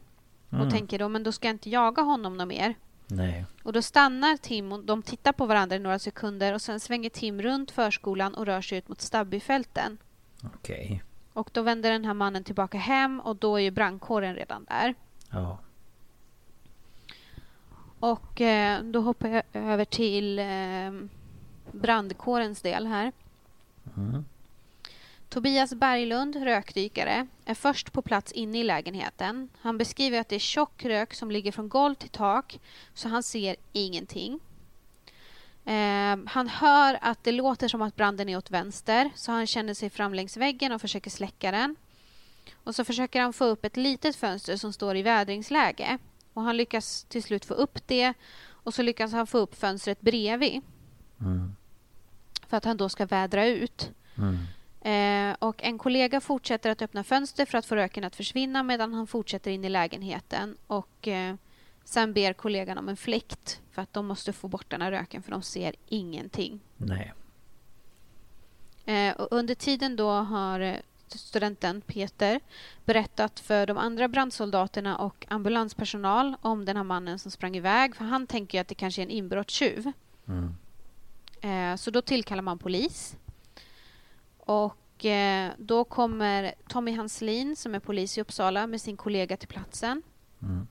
Mm. 0.49 0.65
Och 0.65 0.71
tänker 0.71 0.99
då, 0.99 1.09
men 1.09 1.23
då 1.23 1.31
ska 1.31 1.47
jag 1.47 1.53
inte 1.53 1.69
jaga 1.69 2.01
honom 2.01 2.37
något 2.37 2.47
mer. 2.47 2.75
Nej. 3.07 3.45
Och 3.63 3.73
då 3.73 3.81
stannar 3.81 4.37
Tim 4.37 4.71
och 4.71 4.83
de 4.83 5.01
tittar 5.01 5.31
på 5.31 5.45
varandra 5.45 5.75
i 5.75 5.79
några 5.79 5.99
sekunder 5.99 6.53
och 6.53 6.61
sen 6.61 6.79
svänger 6.79 7.09
Tim 7.09 7.41
runt 7.41 7.71
förskolan 7.71 8.35
och 8.35 8.45
rör 8.45 8.61
sig 8.61 8.77
ut 8.77 8.87
mot 8.87 9.01
Stabbyfälten. 9.01 9.97
Okej. 10.43 10.85
Okay. 10.85 10.99
Och 11.33 11.49
då 11.53 11.61
vänder 11.61 11.91
den 11.91 12.05
här 12.05 12.13
mannen 12.13 12.43
tillbaka 12.43 12.77
hem 12.77 13.19
och 13.19 13.35
då 13.35 13.55
är 13.55 13.61
ju 13.61 13.71
brandkåren 13.71 14.35
redan 14.35 14.65
där. 14.65 14.95
Ja. 15.31 15.59
Och 18.05 18.41
eh, 18.41 18.83
då 18.83 19.01
hoppar 19.01 19.29
jag 19.29 19.43
över 19.53 19.85
till 19.85 20.39
eh, 20.39 21.07
brandkårens 21.71 22.61
del 22.61 22.87
här. 22.87 23.11
Mm. 23.97 24.25
Tobias 25.29 25.73
Berglund, 25.73 26.35
rökdykare, 26.35 27.27
är 27.45 27.53
först 27.53 27.91
på 27.91 28.01
plats 28.01 28.31
inne 28.31 28.59
i 28.59 28.63
lägenheten. 28.63 29.49
Han 29.61 29.77
beskriver 29.77 30.19
att 30.19 30.29
det 30.29 30.35
är 30.35 30.39
tjock 30.39 30.85
rök 30.85 31.13
som 31.13 31.31
ligger 31.31 31.51
från 31.51 31.69
golv 31.69 31.95
till 31.95 32.09
tak, 32.09 32.59
så 32.93 33.09
han 33.09 33.23
ser 33.23 33.55
ingenting. 33.73 34.39
Eh, 35.65 36.17
han 36.27 36.47
hör 36.47 36.97
att 37.01 37.23
det 37.23 37.31
låter 37.31 37.67
som 37.67 37.81
att 37.81 37.95
branden 37.95 38.29
är 38.29 38.37
åt 38.37 38.51
vänster, 38.51 39.09
så 39.15 39.31
han 39.31 39.47
känner 39.47 39.73
sig 39.73 39.89
fram 39.89 40.13
längs 40.13 40.37
väggen 40.37 40.71
och 40.71 40.81
försöker 40.81 41.11
släcka 41.11 41.51
den. 41.51 41.75
Och 42.63 42.75
så 42.75 42.83
försöker 42.83 43.21
han 43.21 43.33
få 43.33 43.45
upp 43.45 43.65
ett 43.65 43.77
litet 43.77 44.15
fönster 44.15 44.57
som 44.57 44.73
står 44.73 44.97
i 44.97 45.01
vädringsläge. 45.01 45.99
Och 46.35 46.43
han 46.43 46.57
lyckas 46.57 47.03
till 47.03 47.23
slut 47.23 47.45
få 47.45 47.53
upp 47.53 47.87
det 47.87 48.13
och 48.47 48.73
så 48.73 48.81
lyckas 48.81 49.11
han 49.11 49.27
få 49.27 49.37
upp 49.37 49.55
fönstret 49.55 50.01
bredvid. 50.01 50.61
Mm. 51.21 51.55
För 52.47 52.57
att 52.57 52.65
han 52.65 52.77
då 52.77 52.89
ska 52.89 53.05
vädra 53.05 53.47
ut. 53.47 53.91
Mm. 54.17 54.37
Eh, 54.81 55.35
och 55.39 55.63
en 55.63 55.77
kollega 55.77 56.21
fortsätter 56.21 56.69
att 56.69 56.81
öppna 56.81 57.03
fönster 57.03 57.45
för 57.45 57.57
att 57.57 57.65
få 57.65 57.75
röken 57.75 58.03
att 58.03 58.15
försvinna 58.15 58.63
medan 58.63 58.93
han 58.93 59.07
fortsätter 59.07 59.51
in 59.51 59.65
i 59.65 59.69
lägenheten. 59.69 60.57
Och 60.67 61.07
eh, 61.07 61.35
sen 61.83 62.13
ber 62.13 62.33
kollegan 62.33 62.77
om 62.77 62.89
en 62.89 62.97
fläkt 62.97 63.61
för 63.71 63.81
att 63.81 63.93
de 63.93 64.05
måste 64.05 64.33
få 64.33 64.47
bort 64.47 64.69
den 64.69 64.81
här 64.81 64.91
röken 64.91 65.23
för 65.23 65.31
de 65.31 65.41
ser 65.41 65.75
ingenting. 65.87 66.59
Nej. 66.77 67.13
Eh, 68.85 69.15
och 69.15 69.27
under 69.31 69.55
tiden 69.55 69.95
då 69.95 70.09
har 70.09 70.59
eh, 70.59 70.75
studenten 71.07 71.81
Peter 71.81 72.39
berättat 72.85 73.39
för 73.39 73.65
de 73.65 73.77
andra 73.77 74.07
brandsoldaterna 74.07 74.97
och 74.97 75.25
ambulanspersonal 75.29 76.35
om 76.41 76.65
den 76.65 76.77
här 76.77 76.83
mannen 76.83 77.19
som 77.19 77.31
sprang 77.31 77.55
iväg. 77.55 77.95
För 77.95 78.05
han 78.05 78.27
tänker 78.27 78.61
att 78.61 78.67
det 78.67 78.75
kanske 78.75 79.01
är 79.01 79.03
en 79.03 79.09
inbrottstjuv. 79.09 79.91
Mm. 80.27 80.55
Eh, 81.41 81.77
så 81.77 81.91
då 81.91 82.01
tillkallar 82.01 82.41
man 82.41 82.57
polis. 82.57 83.15
Och 84.37 85.05
eh, 85.05 85.51
då 85.57 85.83
kommer 85.83 86.53
Tommy 86.67 86.91
Hanslin 86.91 87.55
som 87.55 87.75
är 87.75 87.79
polis 87.79 88.17
i 88.17 88.21
Uppsala 88.21 88.67
med 88.67 88.81
sin 88.81 88.97
kollega 88.97 89.37
till 89.37 89.47
platsen. 89.47 90.01
Mm. 90.41 90.67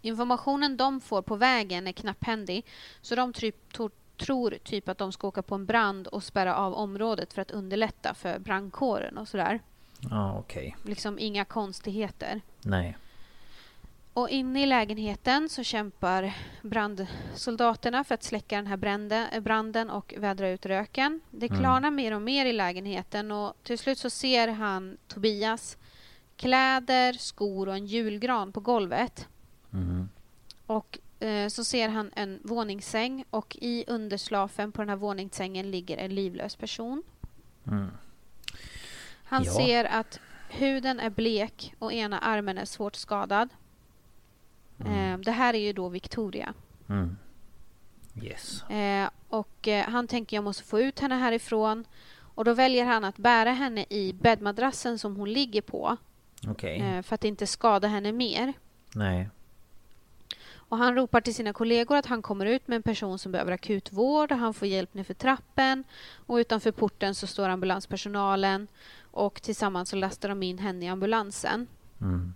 Informationen 0.00 0.76
de 0.76 1.00
får 1.00 1.22
på 1.22 1.36
vägen 1.36 1.86
är 1.86 1.92
knapphändig 1.92 2.66
så 3.00 3.14
de 3.14 3.32
tror 4.16 4.58
typ 4.64 4.88
att 4.88 4.98
de 4.98 5.12
ska 5.12 5.28
åka 5.28 5.42
på 5.42 5.54
en 5.54 5.66
brand 5.66 6.06
och 6.06 6.24
spärra 6.24 6.56
av 6.56 6.74
området 6.74 7.32
för 7.32 7.42
att 7.42 7.50
underlätta 7.50 8.14
för 8.14 8.38
brandkåren 8.38 9.18
och 9.18 9.28
sådär. 9.28 9.60
Ja, 10.10 10.38
okej. 10.38 10.76
Okay. 10.78 10.90
Liksom 10.90 11.18
inga 11.18 11.44
konstigheter. 11.44 12.40
Nej. 12.62 12.96
Och 14.14 14.28
inne 14.28 14.62
i 14.62 14.66
lägenheten 14.66 15.48
så 15.48 15.62
kämpar 15.62 16.36
brandsoldaterna 16.62 18.04
för 18.04 18.14
att 18.14 18.22
släcka 18.22 18.56
den 18.56 18.66
här 18.66 19.40
branden 19.40 19.90
och 19.90 20.14
vädra 20.16 20.48
ut 20.48 20.66
röken. 20.66 21.20
Det 21.30 21.46
mm. 21.46 21.58
klarnar 21.58 21.88
mm. 21.88 21.94
mer 21.94 22.14
och 22.14 22.22
mer 22.22 22.46
i 22.46 22.52
lägenheten 22.52 23.30
och 23.30 23.54
till 23.62 23.78
slut 23.78 23.98
så 23.98 24.10
ser 24.10 24.48
han 24.48 24.96
Tobias 25.08 25.76
kläder, 26.36 27.12
skor 27.12 27.68
och 27.68 27.74
en 27.74 27.86
julgran 27.86 28.52
på 28.52 28.60
golvet. 28.60 29.28
Mm. 29.72 30.08
Och 30.66 30.98
eh, 30.98 31.03
så 31.48 31.64
ser 31.64 31.88
han 31.88 32.10
en 32.16 32.40
våningssäng 32.42 33.24
och 33.30 33.56
i 33.60 33.84
underslafen 33.86 34.72
på 34.72 34.82
den 34.82 34.88
här 34.88 34.96
våningssängen 34.96 35.70
ligger 35.70 35.96
en 35.96 36.14
livlös 36.14 36.56
person. 36.56 37.02
Mm. 37.66 37.90
Han 39.24 39.42
ja. 39.44 39.52
ser 39.52 39.84
att 39.84 40.20
huden 40.48 41.00
är 41.00 41.10
blek 41.10 41.74
och 41.78 41.92
ena 41.92 42.18
armen 42.18 42.58
är 42.58 42.64
svårt 42.64 42.94
skadad. 42.94 43.48
Mm. 44.80 45.12
Eh, 45.12 45.18
det 45.18 45.32
här 45.32 45.54
är 45.54 45.58
ju 45.58 45.72
då 45.72 45.88
Victoria. 45.88 46.54
Mm. 46.88 47.16
Yes. 48.22 48.62
Eh, 48.62 49.08
och 49.28 49.68
eh, 49.68 49.84
han 49.84 50.08
tänker 50.08 50.36
jag 50.36 50.44
måste 50.44 50.64
få 50.64 50.80
ut 50.80 51.00
henne 51.00 51.14
härifrån. 51.14 51.84
Och 52.16 52.44
då 52.44 52.54
väljer 52.54 52.84
han 52.84 53.04
att 53.04 53.16
bära 53.16 53.50
henne 53.50 53.84
i 53.90 54.12
bäddmadrassen 54.12 54.98
som 54.98 55.16
hon 55.16 55.32
ligger 55.32 55.62
på. 55.62 55.96
Okay. 56.48 56.78
Eh, 56.78 57.02
för 57.02 57.14
att 57.14 57.24
inte 57.24 57.46
skada 57.46 57.88
henne 57.88 58.12
mer. 58.12 58.52
Nej. 58.94 59.30
Och 60.74 60.78
han 60.78 60.94
ropar 60.94 61.20
till 61.20 61.34
sina 61.34 61.52
kollegor 61.52 61.96
att 61.96 62.06
han 62.06 62.22
kommer 62.22 62.46
ut 62.46 62.68
med 62.68 62.76
en 62.76 62.82
person 62.82 63.18
som 63.18 63.32
behöver 63.32 63.52
akutvård. 63.52 64.32
Han 64.32 64.54
får 64.54 64.68
hjälp 64.68 64.94
nerför 64.94 65.14
trappen. 65.14 65.84
Och 66.26 66.36
utanför 66.36 66.70
porten 66.70 67.14
så 67.14 67.26
står 67.26 67.48
ambulanspersonalen. 67.48 68.68
Och 69.10 69.42
tillsammans 69.42 69.88
så 69.88 69.96
lastar 69.96 70.28
de 70.28 70.42
in 70.42 70.58
henne 70.58 70.84
i 70.84 70.88
ambulansen. 70.88 71.66
Mm. 72.00 72.34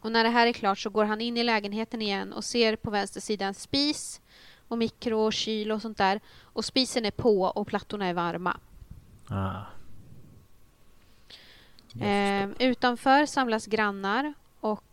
Och 0.00 0.12
när 0.12 0.24
det 0.24 0.30
här 0.30 0.46
är 0.46 0.52
klart 0.52 0.78
så 0.78 0.90
går 0.90 1.04
han 1.04 1.20
in 1.20 1.36
i 1.36 1.42
lägenheten 1.42 2.02
igen 2.02 2.32
och 2.32 2.44
ser 2.44 2.76
på 2.76 2.90
vänster 2.90 3.20
sida 3.20 3.46
en 3.46 3.54
spis 3.54 4.20
och 4.68 4.78
mikro 4.78 5.18
och 5.18 5.32
kyl 5.32 5.72
och 5.72 5.82
sånt 5.82 5.98
där. 5.98 6.20
Och 6.42 6.64
spisen 6.64 7.04
är 7.04 7.10
på 7.10 7.42
och 7.42 7.66
plattorna 7.66 8.06
är 8.06 8.14
varma. 8.14 8.56
Ah. 9.28 9.62
Eh, 12.00 12.48
utanför 12.58 13.26
samlas 13.26 13.66
grannar 13.66 14.34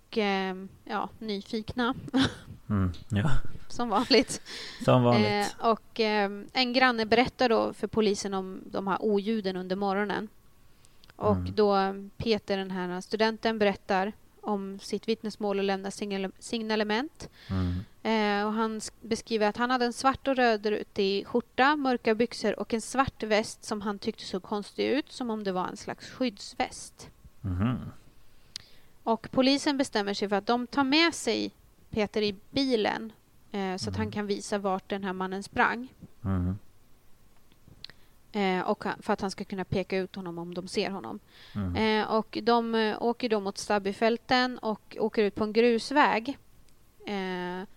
och 0.10 0.18
eh, 0.18 0.56
ja, 0.84 1.10
nyfikna. 1.20 1.96
Mm, 2.70 2.92
ja. 3.10 3.32
Som 3.68 3.90
vanligt. 3.90 4.42
Som 4.86 5.04
vanligt. 5.04 5.56
Eh, 5.60 5.70
och 5.70 6.00
eh, 6.00 6.32
en 6.54 6.74
granne 6.74 7.06
berättar 7.06 7.50
då 7.50 7.74
för 7.74 7.88
polisen 7.88 8.34
om 8.34 8.62
de 8.66 8.88
här 8.88 8.98
oljuden 9.02 9.56
under 9.56 9.76
morgonen. 9.76 10.28
Och 11.16 11.36
mm. 11.36 11.56
då 11.56 11.96
Peter, 12.18 12.58
den 12.58 12.72
här 12.72 13.02
studenten, 13.02 13.60
berättar 13.60 14.14
om 14.42 14.80
sitt 14.80 15.08
vittnesmål 15.08 15.60
och 15.60 15.66
lämnar 15.66 15.92
signalement. 16.42 17.30
Mm. 17.50 17.84
Eh, 18.04 18.48
och 18.48 18.54
han 18.54 18.82
beskriver 19.02 19.48
att 19.48 19.58
han 19.58 19.72
hade 19.72 19.86
en 19.86 19.94
svart 19.94 20.28
och 20.28 20.36
rödrutig 20.36 21.28
skjorta, 21.28 21.76
mörka 21.76 22.16
byxor 22.16 22.60
och 22.60 22.74
en 22.74 22.82
svart 22.82 23.24
väst 23.24 23.64
som 23.64 23.82
han 23.82 24.00
tyckte 24.00 24.24
såg 24.24 24.44
konstig 24.44 24.88
ut, 24.88 25.12
som 25.12 25.30
om 25.30 25.44
det 25.44 25.52
var 25.52 25.68
en 25.68 25.78
slags 25.78 26.10
skyddsväst. 26.10 27.10
Mm. 27.44 27.78
Och 29.10 29.28
polisen 29.32 29.78
bestämmer 29.78 30.14
sig 30.14 30.30
för 30.30 30.36
att 30.36 30.48
de 30.48 30.68
tar 30.68 30.84
med 30.84 31.14
sig 31.14 31.52
Peter 31.90 32.22
i 32.22 32.36
bilen 32.52 33.12
eh, 33.52 33.76
så 33.78 33.90
att 33.90 33.96
han 33.96 34.06
mm. 34.06 34.12
kan 34.12 34.28
visa 34.28 34.58
vart 34.58 34.90
den 34.90 35.04
här 35.04 35.14
mannen 35.14 35.44
sprang. 35.44 35.88
Mm. 36.24 36.58
Eh, 38.32 38.62
och 38.62 38.84
för 39.00 39.14
att 39.14 39.22
han 39.22 39.32
ska 39.32 39.44
kunna 39.44 39.66
peka 39.66 39.98
ut 39.98 40.16
honom 40.16 40.38
om 40.38 40.54
de 40.54 40.68
ser 40.68 40.90
honom. 40.90 41.20
Mm. 41.56 41.76
Eh, 41.76 42.12
och 42.12 42.38
de 42.44 42.76
eh, 42.76 43.02
åker 43.02 43.30
då 43.30 43.40
mot 43.40 43.58
Stabbyfälten 43.58 44.58
och 44.58 44.98
åker 45.00 45.24
ut 45.24 45.36
på 45.36 45.44
en 45.44 45.54
grusväg. 45.54 46.38
Eh, 47.06 47.68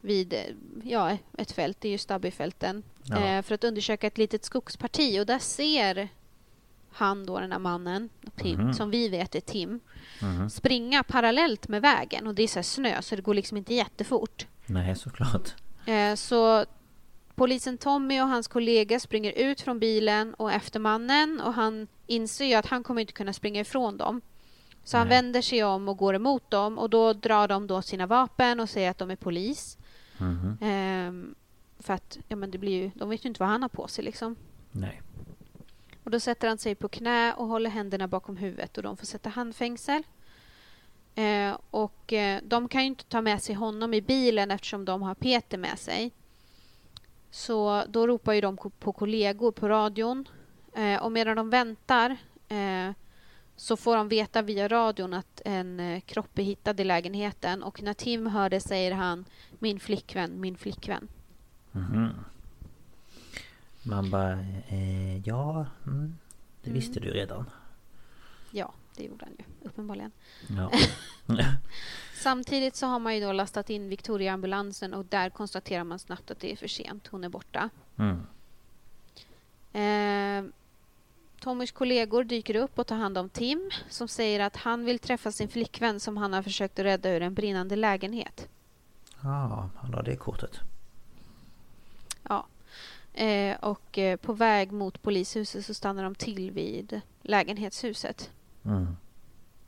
vid 0.00 0.34
ja, 0.82 1.18
ett 1.38 1.52
fält, 1.52 1.80
det 1.80 1.88
är 1.88 1.92
ju 1.92 1.98
Stabbyfälten. 1.98 2.82
Ja. 3.02 3.26
Eh, 3.26 3.42
för 3.42 3.54
att 3.54 3.64
undersöka 3.64 4.06
ett 4.06 4.18
litet 4.18 4.44
skogsparti 4.44 5.20
och 5.20 5.26
där 5.26 5.38
ser 5.38 6.08
han 6.94 7.26
då, 7.26 7.40
den 7.40 7.52
här 7.52 7.58
mannen, 7.58 8.08
Tim, 8.36 8.60
mm. 8.60 8.74
som 8.74 8.90
vi 8.90 9.08
vet 9.08 9.34
är 9.34 9.40
Tim, 9.40 9.80
mm. 10.22 10.50
springa 10.50 11.02
parallellt 11.02 11.68
med 11.68 11.82
vägen. 11.82 12.26
Och 12.26 12.34
det 12.34 12.42
är 12.42 12.48
så 12.48 12.62
snö 12.62 13.02
så 13.02 13.16
det 13.16 13.22
går 13.22 13.34
liksom 13.34 13.56
inte 13.56 13.74
jättefort. 13.74 14.46
Nej, 14.66 14.96
såklart. 14.96 15.54
Eh, 15.86 16.14
så 16.14 16.64
Polisen 17.34 17.78
Tommy 17.78 18.20
och 18.20 18.28
hans 18.28 18.48
kollega 18.48 19.00
springer 19.00 19.32
ut 19.32 19.60
från 19.60 19.78
bilen 19.78 20.34
och 20.34 20.52
efter 20.52 20.80
mannen 20.80 21.40
och 21.40 21.54
han 21.54 21.86
inser 22.06 22.44
ju 22.44 22.54
att 22.54 22.66
han 22.66 22.82
kommer 22.82 23.00
inte 23.00 23.12
kunna 23.12 23.32
springa 23.32 23.60
ifrån 23.60 23.96
dem. 23.96 24.20
Så 24.84 24.96
Nej. 24.96 24.98
han 24.98 25.08
vänder 25.08 25.42
sig 25.42 25.64
om 25.64 25.88
och 25.88 25.96
går 25.96 26.14
emot 26.14 26.50
dem 26.50 26.78
och 26.78 26.90
då 26.90 27.12
drar 27.12 27.48
de 27.48 27.66
då 27.66 27.82
sina 27.82 28.06
vapen 28.06 28.60
och 28.60 28.70
säger 28.70 28.90
att 28.90 28.98
de 28.98 29.10
är 29.10 29.16
polis. 29.16 29.78
Mm 30.20 30.58
ehm, 30.60 31.34
för 31.78 31.94
att 31.94 32.18
ja, 32.28 32.36
men 32.36 32.50
det 32.50 32.58
blir 32.58 32.82
ju, 32.82 32.90
de 32.94 33.08
vet 33.08 33.24
ju 33.24 33.28
inte 33.28 33.40
vad 33.40 33.48
han 33.48 33.62
har 33.62 33.68
på 33.68 33.88
sig 33.88 34.04
liksom. 34.04 34.36
Nej. 34.72 35.02
Och 36.04 36.10
då 36.10 36.20
sätter 36.20 36.48
han 36.48 36.58
sig 36.58 36.74
på 36.74 36.88
knä 36.88 37.34
och 37.34 37.46
håller 37.46 37.70
händerna 37.70 38.08
bakom 38.08 38.36
huvudet 38.36 38.76
och 38.76 38.82
de 38.82 38.96
får 38.96 39.06
sätta 39.06 39.28
handfängsel. 39.28 40.02
Eh, 41.14 41.56
och 41.70 42.12
eh, 42.12 42.40
de 42.44 42.68
kan 42.68 42.80
ju 42.80 42.86
inte 42.86 43.04
ta 43.04 43.20
med 43.20 43.42
sig 43.42 43.54
honom 43.54 43.94
i 43.94 44.02
bilen 44.02 44.50
eftersom 44.50 44.84
de 44.84 45.02
har 45.02 45.14
Peter 45.14 45.58
med 45.58 45.78
sig. 45.78 46.12
Så 47.30 47.84
då 47.88 48.06
ropar 48.06 48.32
ju 48.32 48.40
de 48.40 48.56
på 48.56 48.92
kollegor 48.92 49.52
på 49.52 49.68
radion. 49.68 50.28
Eh, 50.74 51.02
och 51.02 51.12
medan 51.12 51.36
de 51.36 51.50
väntar 51.50 52.16
eh, 52.48 52.90
så 53.56 53.76
får 53.76 53.96
de 53.96 54.08
veta 54.08 54.42
via 54.42 54.68
radion 54.68 55.14
att 55.14 55.42
en 55.44 55.80
eh, 55.80 56.00
kropp 56.00 56.38
är 56.38 56.42
hittad 56.42 56.80
i 56.80 56.84
lägenheten. 56.84 57.62
Och 57.62 57.82
när 57.82 57.94
Tim 57.94 58.26
hör 58.26 58.50
det 58.50 58.60
säger 58.60 58.92
han 58.92 59.24
min 59.58 59.80
flickvän, 59.80 60.40
min 60.40 60.56
flickvän. 60.56 61.08
Mm. 61.74 62.08
Man 63.86 64.10
bara, 64.10 64.32
eh, 64.68 65.18
ja, 65.28 65.66
mm, 65.86 66.16
det 66.62 66.70
mm. 66.70 66.80
visste 66.80 67.00
du 67.00 67.10
redan. 67.10 67.50
Ja, 68.50 68.72
det 68.96 69.04
gjorde 69.04 69.24
han 69.24 69.34
ju 69.38 69.68
uppenbarligen. 69.68 70.12
Ja. 70.48 70.70
Samtidigt 72.14 72.76
så 72.76 72.86
har 72.86 72.98
man 72.98 73.14
ju 73.14 73.20
då 73.20 73.32
lastat 73.32 73.70
in 73.70 73.88
Victoria-ambulansen 73.88 74.94
och 74.94 75.04
där 75.04 75.30
konstaterar 75.30 75.84
man 75.84 75.98
snabbt 75.98 76.30
att 76.30 76.40
det 76.40 76.52
är 76.52 76.56
för 76.56 76.68
sent. 76.68 77.06
Hon 77.06 77.24
är 77.24 77.28
borta. 77.28 77.70
Mm. 77.96 78.26
Eh, 79.72 80.50
Tommys 81.40 81.72
kollegor 81.72 82.24
dyker 82.24 82.56
upp 82.56 82.78
och 82.78 82.86
tar 82.86 82.96
hand 82.96 83.18
om 83.18 83.28
Tim 83.28 83.70
som 83.88 84.08
säger 84.08 84.40
att 84.40 84.56
han 84.56 84.84
vill 84.84 84.98
träffa 84.98 85.32
sin 85.32 85.48
flickvän 85.48 86.00
som 86.00 86.16
han 86.16 86.32
har 86.32 86.42
försökt 86.42 86.78
att 86.78 86.84
rädda 86.84 87.10
ur 87.10 87.22
en 87.22 87.34
brinnande 87.34 87.76
lägenhet. 87.76 88.48
Ja, 89.20 89.70
han 89.76 89.94
har 89.94 90.02
det 90.02 90.16
kortet. 90.16 90.60
Eh, 93.14 93.56
och 93.56 93.98
eh, 93.98 94.16
på 94.16 94.32
väg 94.32 94.72
mot 94.72 95.02
polishuset 95.02 95.66
så 95.66 95.74
stannar 95.74 96.04
de 96.04 96.14
till 96.14 96.50
vid 96.50 97.00
lägenhetshuset. 97.22 98.32
Mm. 98.64 98.96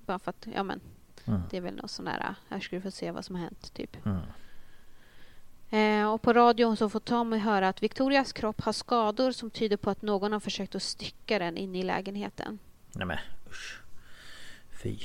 Bara 0.06 0.18
för 0.18 0.30
att, 0.30 0.46
ja 0.54 0.62
men, 0.62 0.80
mm. 1.24 1.42
det 1.50 1.56
är 1.56 1.60
väl 1.60 1.74
något 1.74 1.90
sån 1.90 2.04
där, 2.04 2.34
här 2.48 2.60
ska 2.60 2.76
du 2.76 2.82
få 2.82 2.90
se 2.90 3.10
vad 3.10 3.24
som 3.24 3.34
har 3.34 3.42
hänt, 3.42 3.74
typ. 3.74 3.96
Mm. 4.06 4.20
Eh, 5.70 6.12
och 6.12 6.22
på 6.22 6.32
radion 6.32 6.76
så 6.76 6.88
får 6.88 7.00
Tommy 7.00 7.38
höra 7.38 7.68
att 7.68 7.82
Victorias 7.82 8.32
kropp 8.32 8.60
har 8.60 8.72
skador 8.72 9.32
som 9.32 9.50
tyder 9.50 9.76
på 9.76 9.90
att 9.90 10.02
någon 10.02 10.32
har 10.32 10.40
försökt 10.40 10.74
att 10.74 10.82
stycka 10.82 11.38
den 11.38 11.56
inne 11.56 11.78
i 11.78 11.82
lägenheten. 11.82 12.58
Nej 12.92 13.06
men 13.06 13.18
usch. 13.50 13.80
Fy. 14.82 14.98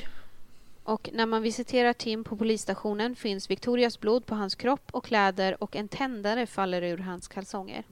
Och 0.84 1.10
när 1.14 1.26
man 1.26 1.42
visiterar 1.42 1.94
Tim 1.94 2.24
på 2.24 2.38
polisstationen 2.38 3.16
finns 3.16 3.50
Victorias 3.50 4.00
blod 4.00 4.26
på 4.26 4.36
hans 4.36 4.56
kropp 4.56 4.89
och 4.92 5.06
kläder 5.06 5.64
och 5.64 5.76
en 5.76 5.88
tändare 5.88 6.48
faller 6.48 6.82
ur 6.82 6.98
hans 6.98 7.28
kalsonger. 7.28 7.84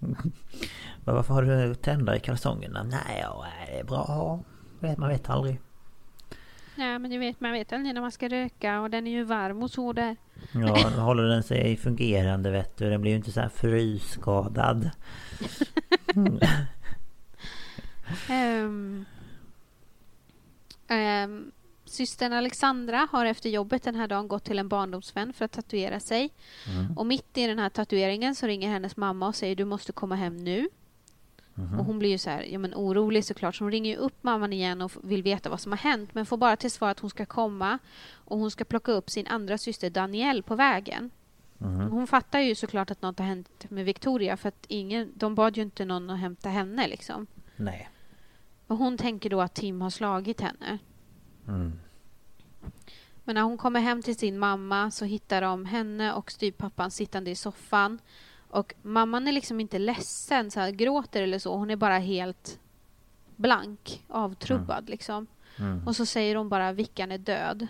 Men 1.04 1.14
varför 1.14 1.34
har 1.34 1.42
du 1.42 1.74
tändare 1.74 2.16
i 2.16 2.20
kalsongerna? 2.20 2.82
Nej, 2.82 3.24
det 3.66 3.78
är 3.78 3.84
bra. 3.84 4.40
Man 4.80 5.08
vet 5.08 5.30
aldrig. 5.30 5.60
Nej, 6.74 6.98
men 6.98 7.10
du 7.10 7.18
vet, 7.18 7.40
man 7.40 7.52
vet 7.52 7.72
aldrig 7.72 7.94
när 7.94 8.00
man 8.00 8.12
ska 8.12 8.28
röka 8.28 8.80
och 8.80 8.90
den 8.90 9.06
är 9.06 9.10
ju 9.10 9.24
varm 9.24 9.62
och 9.62 9.70
så 9.70 9.92
där. 9.92 10.16
Ja, 10.52 10.88
håller 10.98 11.22
den 11.22 11.42
sig 11.42 11.76
fungerande 11.76 12.50
vet 12.50 12.76
du. 12.76 12.90
Den 12.90 13.00
blir 13.00 13.10
ju 13.10 13.16
inte 13.16 13.32
så 13.32 13.40
här 13.40 13.48
frysskadad. 13.48 14.90
um, 16.14 16.40
um, 20.88 21.52
systern 21.90 22.32
Alexandra 22.32 23.08
har 23.12 23.26
efter 23.26 23.50
jobbet 23.50 23.82
den 23.82 23.94
här 23.94 24.08
dagen 24.08 24.28
gått 24.28 24.44
till 24.44 24.58
en 24.58 24.68
barndomsvän 24.68 25.32
för 25.32 25.44
att 25.44 25.52
tatuera 25.52 26.00
sig. 26.00 26.30
Mm. 26.66 26.98
Och 26.98 27.06
mitt 27.06 27.38
i 27.38 27.46
den 27.46 27.58
här 27.58 27.68
tatueringen 27.68 28.34
så 28.34 28.46
ringer 28.46 28.68
hennes 28.68 28.96
mamma 28.96 29.28
och 29.28 29.34
säger 29.36 29.56
du 29.56 29.64
måste 29.64 29.92
komma 29.92 30.14
hem 30.14 30.36
nu. 30.36 30.68
Mm. 31.58 31.80
Och 31.80 31.84
hon 31.84 31.98
blir 31.98 32.10
ju 32.10 32.18
så 32.18 32.30
här, 32.30 32.42
ja, 32.42 32.58
men 32.58 32.74
orolig 32.74 33.24
såklart, 33.24 33.56
så 33.56 33.64
hon 33.64 33.72
ringer 33.72 33.96
upp 33.96 34.22
mamman 34.22 34.52
igen 34.52 34.82
och 34.82 34.92
vill 35.02 35.22
veta 35.22 35.50
vad 35.50 35.60
som 35.60 35.72
har 35.72 35.78
hänt, 35.78 36.14
men 36.14 36.26
får 36.26 36.36
bara 36.36 36.56
till 36.56 36.70
svar 36.70 36.88
att 36.88 37.00
hon 37.00 37.10
ska 37.10 37.26
komma 37.26 37.78
och 38.12 38.38
hon 38.38 38.50
ska 38.50 38.64
plocka 38.64 38.92
upp 38.92 39.10
sin 39.10 39.26
andra 39.26 39.58
syster 39.58 39.90
Danielle 39.90 40.42
på 40.42 40.54
vägen. 40.54 41.10
Mm. 41.60 41.90
Hon 41.90 42.06
fattar 42.06 42.40
ju 42.40 42.54
såklart 42.54 42.90
att 42.90 43.02
något 43.02 43.18
har 43.18 43.26
hänt 43.26 43.70
med 43.70 43.84
Victoria, 43.84 44.36
för 44.36 44.48
att 44.48 44.64
ingen, 44.68 45.12
de 45.14 45.34
bad 45.34 45.56
ju 45.56 45.62
inte 45.62 45.84
någon 45.84 46.10
att 46.10 46.18
hämta 46.18 46.48
henne 46.48 46.88
liksom. 46.88 47.26
Nej. 47.56 47.88
Och 48.66 48.76
hon 48.76 48.98
tänker 48.98 49.30
då 49.30 49.40
att 49.40 49.54
Tim 49.54 49.80
har 49.80 49.90
slagit 49.90 50.40
henne. 50.40 50.78
Mm. 51.50 51.78
Men 53.24 53.34
när 53.34 53.42
hon 53.42 53.58
kommer 53.58 53.80
hem 53.80 54.02
till 54.02 54.16
sin 54.16 54.38
mamma 54.38 54.90
så 54.90 55.04
hittar 55.04 55.40
de 55.40 55.64
henne 55.64 56.12
och 56.12 56.30
styvpappan 56.30 56.90
sittande 56.90 57.30
i 57.30 57.34
soffan 57.34 57.98
och 58.50 58.74
mamman 58.82 59.28
är 59.28 59.32
liksom 59.32 59.60
inte 59.60 59.78
ledsen, 59.78 60.50
så 60.50 60.60
här, 60.60 60.70
gråter 60.70 61.22
eller 61.22 61.38
så. 61.38 61.56
Hon 61.56 61.70
är 61.70 61.76
bara 61.76 61.98
helt 61.98 62.60
blank, 63.36 64.04
avtrubbad 64.08 64.78
mm. 64.78 64.90
liksom. 64.90 65.26
Mm. 65.58 65.86
Och 65.86 65.96
så 65.96 66.06
säger 66.06 66.36
hon 66.36 66.48
bara 66.48 66.72
Vickan 66.72 67.12
är 67.12 67.18
död. 67.18 67.66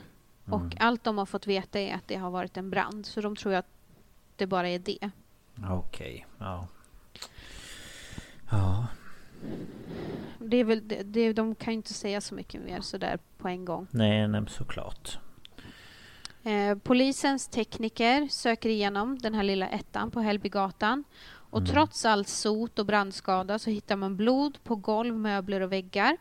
Mm. 0.47 0.61
Och 0.61 0.81
allt 0.81 1.05
de 1.05 1.19
har 1.19 1.27
fått 1.27 1.47
veta 1.47 1.79
är 1.81 1.95
att 1.95 2.09
det 2.09 2.17
har 2.17 2.31
varit 2.31 2.57
en 2.57 2.71
brand. 2.71 3.07
Så 3.07 3.21
de 3.21 3.37
tror 3.37 3.55
att 3.55 3.67
det 4.37 4.47
bara 4.47 4.69
är 4.69 4.79
det. 4.79 5.11
Okej, 5.57 5.77
okay. 5.79 6.23
ja. 6.39 6.69
Ja. 8.51 8.87
Det 10.39 10.57
är 10.57 10.65
väl, 10.65 10.89
det, 10.89 11.03
det, 11.03 11.33
de 11.33 11.55
kan 11.55 11.73
ju 11.73 11.77
inte 11.77 11.95
säga 11.95 12.21
så 12.21 12.35
mycket 12.35 12.63
mer 12.63 12.81
sådär 12.81 13.19
på 13.39 13.49
en 13.49 13.65
gång. 13.65 13.87
Nej, 13.91 14.29
nej 14.29 14.43
såklart. 14.49 15.19
Eh, 16.43 16.79
polisens 16.79 17.49
tekniker 17.49 18.29
söker 18.29 18.69
igenom 18.69 19.19
den 19.19 19.35
här 19.35 19.43
lilla 19.43 19.69
ettan 19.69 20.11
på 20.11 20.21
Hällbygatan. 20.21 21.05
Och 21.51 21.59
mm. 21.59 21.71
trots 21.71 22.05
all 22.05 22.25
sot 22.25 22.79
och 22.79 22.87
brandskada 22.87 23.59
så 23.59 23.71
hittar 23.71 23.97
man 23.97 24.17
blod 24.17 24.59
på 24.65 24.77
golv, 24.77 25.15
möbler 25.15 25.61
och 25.61 25.73
väggar. 25.73 26.17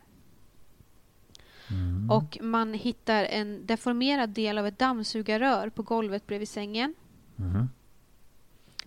Mm. 1.72 2.12
Och 2.12 2.38
man 2.42 2.74
hittar 2.74 3.24
en 3.24 3.66
deformerad 3.66 4.30
del 4.30 4.58
av 4.58 4.68
ett 4.68 4.80
dammsugarrör 4.80 5.70
på 5.70 5.84
golvet 5.84 6.28
bredvid 6.28 6.50
sängen. 6.50 6.96
Mm. 7.40 7.70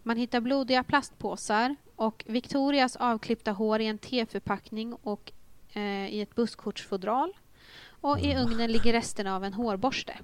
Man 0.03 0.16
hittar 0.16 0.40
blodiga 0.40 0.82
plastpåsar 0.82 1.76
och 1.96 2.24
Victorias 2.26 2.96
avklippta 2.96 3.53
hår 3.53 3.80
i 3.80 3.86
en 3.86 3.98
teförpackning 3.98 4.94
och 5.03 5.32
eh, 5.72 6.07
i 6.07 6.20
ett 6.20 6.34
busskortsfodral. 6.34 7.32
Och 8.00 8.18
i 8.18 8.32
mm. 8.32 8.46
ugnen 8.46 8.72
ligger 8.72 8.92
resterna 8.92 9.36
av 9.36 9.44
en 9.44 9.55
hårborste. 9.55 10.18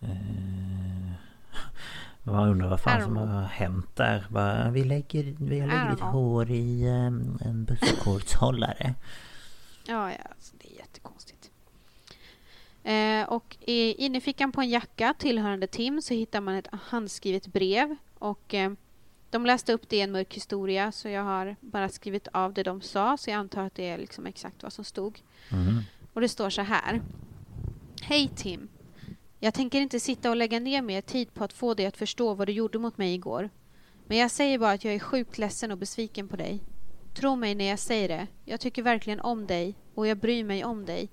Eh, 0.00 0.08
man 2.22 2.48
undrar 2.48 2.68
vad 2.68 2.80
fan 2.80 3.02
som 3.02 3.16
har 3.16 3.42
hänt 3.42 3.96
där. 3.96 4.26
Bara, 4.30 4.70
vi 4.70 4.84
lägger, 4.84 5.22
vi 5.38 5.60
lägger 5.60 5.90
lite 5.90 6.04
hår 6.04 6.50
i 6.50 6.88
um, 6.88 7.38
en 7.40 7.64
busskortshållare. 7.64 8.94
Ja, 9.90 10.10
ja 10.10 10.18
alltså, 10.30 10.54
det 10.58 10.74
är 10.74 10.76
jättekonstigt. 10.78 11.50
Eh, 12.82 13.28
och 13.28 13.56
i 13.60 13.92
innerfickan 13.92 14.52
på 14.52 14.60
en 14.60 14.68
jacka 14.68 15.14
tillhörande 15.18 15.66
Tim 15.66 16.02
så 16.02 16.14
hittar 16.14 16.40
man 16.40 16.54
ett 16.54 16.68
handskrivet 16.72 17.46
brev. 17.46 17.96
Och 18.18 18.54
eh, 18.54 18.72
de 19.30 19.46
läste 19.46 19.72
upp 19.72 19.88
det 19.88 19.96
i 19.96 20.00
en 20.00 20.12
mörk 20.12 20.34
historia 20.34 20.92
så 20.92 21.08
jag 21.08 21.22
har 21.22 21.56
bara 21.60 21.88
skrivit 21.88 22.28
av 22.32 22.54
det 22.54 22.62
de 22.62 22.80
sa 22.80 23.16
så 23.16 23.30
jag 23.30 23.36
antar 23.36 23.62
att 23.62 23.74
det 23.74 23.88
är 23.88 23.98
liksom 23.98 24.26
exakt 24.26 24.62
vad 24.62 24.72
som 24.72 24.84
stod. 24.84 25.22
Mm. 25.52 25.82
Och 26.12 26.20
det 26.20 26.28
står 26.28 26.50
så 26.50 26.62
här. 26.62 27.02
Hej 28.02 28.30
Tim. 28.36 28.68
Jag 29.40 29.54
tänker 29.54 29.80
inte 29.80 30.00
sitta 30.00 30.30
och 30.30 30.36
lägga 30.36 30.60
ner 30.60 30.82
mer 30.82 31.00
tid 31.00 31.34
på 31.34 31.44
att 31.44 31.52
få 31.52 31.74
dig 31.74 31.86
att 31.86 31.96
förstå 31.96 32.34
vad 32.34 32.48
du 32.48 32.52
gjorde 32.52 32.78
mot 32.78 32.98
mig 32.98 33.14
igår. 33.14 33.50
Men 34.06 34.18
jag 34.18 34.30
säger 34.30 34.58
bara 34.58 34.72
att 34.72 34.84
jag 34.84 34.94
är 34.94 34.98
sjukt 34.98 35.38
ledsen 35.38 35.70
och 35.70 35.78
besviken 35.78 36.28
på 36.28 36.36
dig. 36.36 36.60
Tro 37.14 37.36
mig 37.36 37.54
när 37.54 37.64
jag 37.64 37.78
säger 37.78 38.08
det. 38.08 38.26
Jag 38.44 38.60
tycker 38.60 38.82
verkligen 38.82 39.20
om 39.20 39.46
dig 39.46 39.74
och 39.94 40.06
jag 40.06 40.18
bryr 40.18 40.44
mig 40.44 40.64
om 40.64 40.84
dig. 40.84 41.10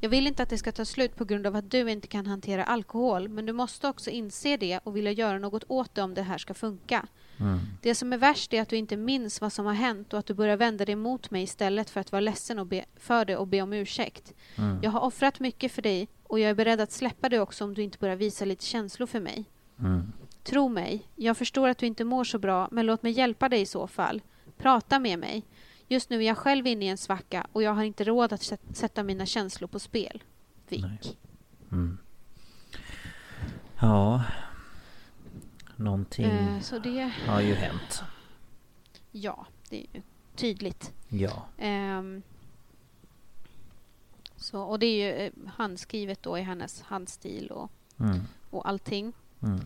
Jag 0.00 0.10
vill 0.10 0.26
inte 0.26 0.42
att 0.42 0.48
det 0.48 0.58
ska 0.58 0.72
ta 0.72 0.84
slut 0.84 1.16
på 1.16 1.24
grund 1.24 1.46
av 1.46 1.56
att 1.56 1.70
du 1.70 1.90
inte 1.90 2.06
kan 2.06 2.26
hantera 2.26 2.64
alkohol 2.64 3.28
men 3.28 3.46
du 3.46 3.52
måste 3.52 3.88
också 3.88 4.10
inse 4.10 4.56
det 4.56 4.78
och 4.84 4.96
vilja 4.96 5.12
göra 5.12 5.38
något 5.38 5.64
åt 5.68 5.94
det 5.94 6.02
om 6.02 6.14
det 6.14 6.22
här 6.22 6.38
ska 6.38 6.54
funka. 6.54 7.06
Mm. 7.40 7.58
Det 7.82 7.94
som 7.94 8.12
är 8.12 8.18
värst 8.18 8.52
är 8.52 8.62
att 8.62 8.68
du 8.68 8.76
inte 8.76 8.96
minns 8.96 9.40
vad 9.40 9.52
som 9.52 9.66
har 9.66 9.72
hänt 9.72 10.12
och 10.12 10.18
att 10.18 10.26
du 10.26 10.34
börjar 10.34 10.56
vända 10.56 10.84
dig 10.84 10.96
mot 10.96 11.30
mig 11.30 11.42
istället 11.42 11.90
för 11.90 12.00
att 12.00 12.12
vara 12.12 12.20
ledsen 12.20 12.58
och 12.58 12.66
be, 12.66 12.84
för 12.96 13.24
det 13.24 13.36
och 13.36 13.46
be 13.46 13.62
om 13.62 13.72
ursäkt. 13.72 14.34
Mm. 14.56 14.78
Jag 14.82 14.90
har 14.90 15.00
offrat 15.00 15.40
mycket 15.40 15.72
för 15.72 15.82
dig 15.82 16.08
och 16.22 16.40
jag 16.40 16.50
är 16.50 16.54
beredd 16.54 16.80
att 16.80 16.92
släppa 16.92 17.28
det 17.28 17.40
också 17.40 17.64
om 17.64 17.74
du 17.74 17.82
inte 17.82 17.98
börjar 17.98 18.16
visa 18.16 18.44
lite 18.44 18.64
känslor 18.64 19.06
för 19.06 19.20
mig. 19.20 19.44
Mm. 19.78 20.12
Tro 20.42 20.68
mig, 20.68 21.08
jag 21.16 21.36
förstår 21.36 21.68
att 21.68 21.78
du 21.78 21.86
inte 21.86 22.04
mår 22.04 22.24
så 22.24 22.38
bra 22.38 22.68
men 22.70 22.86
låt 22.86 23.02
mig 23.02 23.12
hjälpa 23.12 23.48
dig 23.48 23.60
i 23.60 23.66
så 23.66 23.86
fall. 23.86 24.22
Prata 24.58 24.98
med 24.98 25.18
mig. 25.18 25.44
Just 25.88 26.10
nu 26.10 26.16
är 26.16 26.26
jag 26.26 26.38
själv 26.38 26.66
inne 26.66 26.84
i 26.84 26.88
en 26.88 26.98
svacka 26.98 27.46
och 27.52 27.62
jag 27.62 27.74
har 27.74 27.82
inte 27.82 28.04
råd 28.04 28.32
att 28.32 28.52
sätta 28.72 29.02
mina 29.02 29.26
känslor 29.26 29.68
på 29.68 29.78
spel. 29.78 30.22
Vik. 30.68 31.18
Mm. 31.72 31.98
Ja, 33.80 34.24
Någonting 35.80 36.24
eh, 36.24 36.60
så 36.60 36.78
det... 36.78 37.12
har 37.26 37.40
ju 37.40 37.54
hänt. 37.54 38.02
Ja, 39.10 39.46
det 39.68 39.76
är 39.76 39.86
ju 39.92 40.02
tydligt. 40.36 40.92
Ja. 41.08 41.46
Eh, 41.58 42.02
så, 44.36 44.62
och 44.62 44.78
det 44.78 44.86
är 44.86 45.06
ju 45.06 45.26
eh, 45.26 45.32
handskrivet 45.56 46.22
då 46.22 46.38
i 46.38 46.40
hennes 46.40 46.82
handstil 46.82 47.50
och, 47.50 47.70
mm. 48.00 48.20
och 48.50 48.68
allting. 48.68 49.12
Mm. 49.42 49.60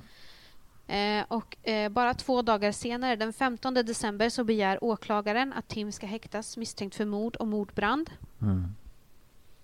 Eh, 0.86 1.26
och 1.28 1.68
eh, 1.68 1.88
bara 1.88 2.14
två 2.14 2.42
dagar 2.42 2.72
senare, 2.72 3.16
den 3.16 3.32
15 3.32 3.74
december, 3.74 4.28
så 4.28 4.44
begär 4.44 4.84
åklagaren 4.84 5.52
att 5.52 5.68
Tim 5.68 5.92
ska 5.92 6.06
häktas 6.06 6.56
misstänkt 6.56 6.94
för 6.96 7.04
mord 7.04 7.36
och 7.36 7.48
mordbrand. 7.48 8.10
Mm. 8.42 8.74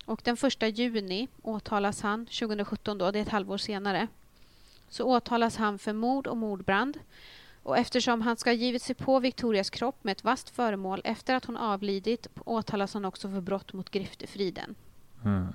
Och 0.04 0.20
den 0.24 0.36
första 0.36 0.68
juni 0.68 1.28
åtalas 1.42 2.00
han, 2.00 2.26
2017 2.26 2.98
då, 2.98 3.10
det 3.10 3.18
är 3.18 3.22
ett 3.22 3.28
halvår 3.28 3.58
senare, 3.58 4.08
så 4.90 5.04
åtalas 5.04 5.56
han 5.56 5.78
för 5.78 5.92
mord 5.92 6.26
och 6.26 6.36
mordbrand. 6.36 6.98
Och 7.62 7.78
eftersom 7.78 8.22
han 8.22 8.36
ska 8.36 8.50
ha 8.50 8.54
givit 8.54 8.82
sig 8.82 8.94
på 8.94 9.20
Victorias 9.20 9.70
kropp 9.70 10.04
med 10.04 10.12
ett 10.12 10.24
vasst 10.24 10.50
föremål 10.50 11.00
efter 11.04 11.34
att 11.34 11.44
hon 11.44 11.56
avlidit 11.56 12.26
åtalas 12.44 12.94
han 12.94 13.04
också 13.04 13.30
för 13.30 13.40
brott 13.40 13.72
mot 13.72 13.90
griftefriden. 13.90 14.74
Mm. 15.24 15.46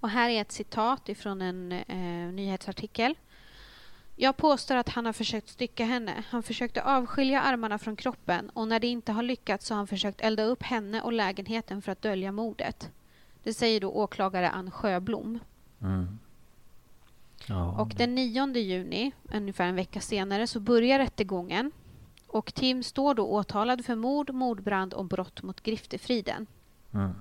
Och 0.00 0.08
här 0.08 0.28
är 0.30 0.40
ett 0.40 0.52
citat 0.52 1.08
ifrån 1.08 1.42
en 1.42 1.72
eh, 1.72 2.32
nyhetsartikel. 2.32 3.14
Jag 4.16 4.36
påstår 4.36 4.76
att 4.76 4.88
han 4.88 5.06
har 5.06 5.12
försökt 5.12 5.48
stycka 5.48 5.84
henne. 5.84 6.24
Han 6.28 6.42
försökte 6.42 6.82
avskilja 6.82 7.40
armarna 7.40 7.78
från 7.78 7.96
kroppen 7.96 8.50
och 8.50 8.68
när 8.68 8.80
det 8.80 8.86
inte 8.86 9.12
har 9.12 9.22
lyckats 9.22 9.66
så 9.66 9.74
har 9.74 9.76
han 9.76 9.86
försökt 9.86 10.20
elda 10.20 10.42
upp 10.44 10.62
henne 10.62 11.02
och 11.02 11.12
lägenheten 11.12 11.82
för 11.82 11.92
att 11.92 12.02
dölja 12.02 12.32
mordet. 12.32 12.90
Det 13.42 13.54
säger 13.54 13.80
då 13.80 13.90
åklagare 13.90 14.50
Ann 14.50 14.70
Sjöblom. 14.70 15.38
Mm. 15.80 16.18
Ja. 17.46 17.80
Och 17.80 17.88
den 17.96 18.14
9 18.14 18.56
juni, 18.56 19.12
ungefär 19.32 19.64
en 19.64 19.76
vecka 19.76 20.00
senare, 20.00 20.46
så 20.46 20.60
börjar 20.60 20.98
rättegången. 20.98 21.72
Och 22.26 22.54
Tim 22.54 22.82
står 22.82 23.14
då 23.14 23.26
åtalad 23.26 23.84
för 23.84 23.94
mord, 23.94 24.30
mordbrand 24.30 24.94
och 24.94 25.04
brott 25.04 25.42
mot 25.42 25.60
griftefriden. 25.60 26.46
Mm. 26.94 27.12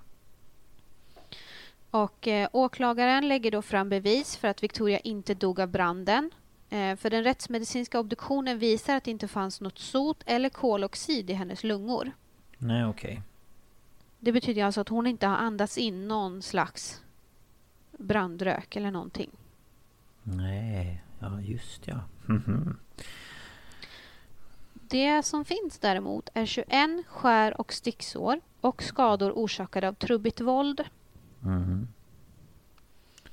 Och 1.92 2.28
eh, 2.28 2.50
åklagaren 2.54 3.28
lägger 3.28 3.52
då 3.52 3.62
fram 3.62 3.90
bevis 3.90 4.38
för 4.38 4.48
att 4.48 4.64
Victoria 4.64 5.00
inte 5.00 5.34
dog 5.34 5.60
av 5.60 5.68
branden. 5.68 6.32
Eh, 6.70 6.96
för 6.96 7.10
den 7.10 7.24
rättsmedicinska 7.24 8.00
obduktionen 8.00 8.60
visar 8.60 8.96
att 8.96 9.04
det 9.04 9.12
inte 9.12 9.28
fanns 9.28 9.62
något 9.62 9.80
sot 9.80 10.24
eller 10.26 10.50
koloxid 10.50 11.30
i 11.30 11.34
hennes 11.34 11.64
lungor. 11.64 12.12
Nej, 12.58 12.86
okej. 12.86 13.12
Okay. 13.12 13.24
Det 14.20 14.32
betyder 14.32 14.64
alltså 14.64 14.82
att 14.82 14.90
hon 14.90 15.08
inte 15.08 15.28
har 15.28 15.38
andats 15.38 15.78
in 15.78 16.08
någon 16.08 16.42
slags 16.42 17.02
brandrök 17.98 18.76
eller 18.76 18.92
någonting. 18.92 19.32
Nej, 20.36 21.04
ja 21.20 21.42
just 21.42 21.88
ja. 21.88 22.00
Mm 22.30 22.42
-hmm. 22.42 22.76
Det 24.74 25.24
som 25.26 25.46
finns 25.46 25.80
däremot 25.80 26.30
är 26.34 26.46
21 26.46 27.06
skär 27.08 27.62
och 27.62 27.74
sticksår 27.74 28.42
och 28.62 28.84
skador 28.84 29.32
orsakade 29.32 29.88
av 29.88 29.94
trubbigt 29.94 30.42
våld. 30.42 30.84
Mm. 31.44 31.88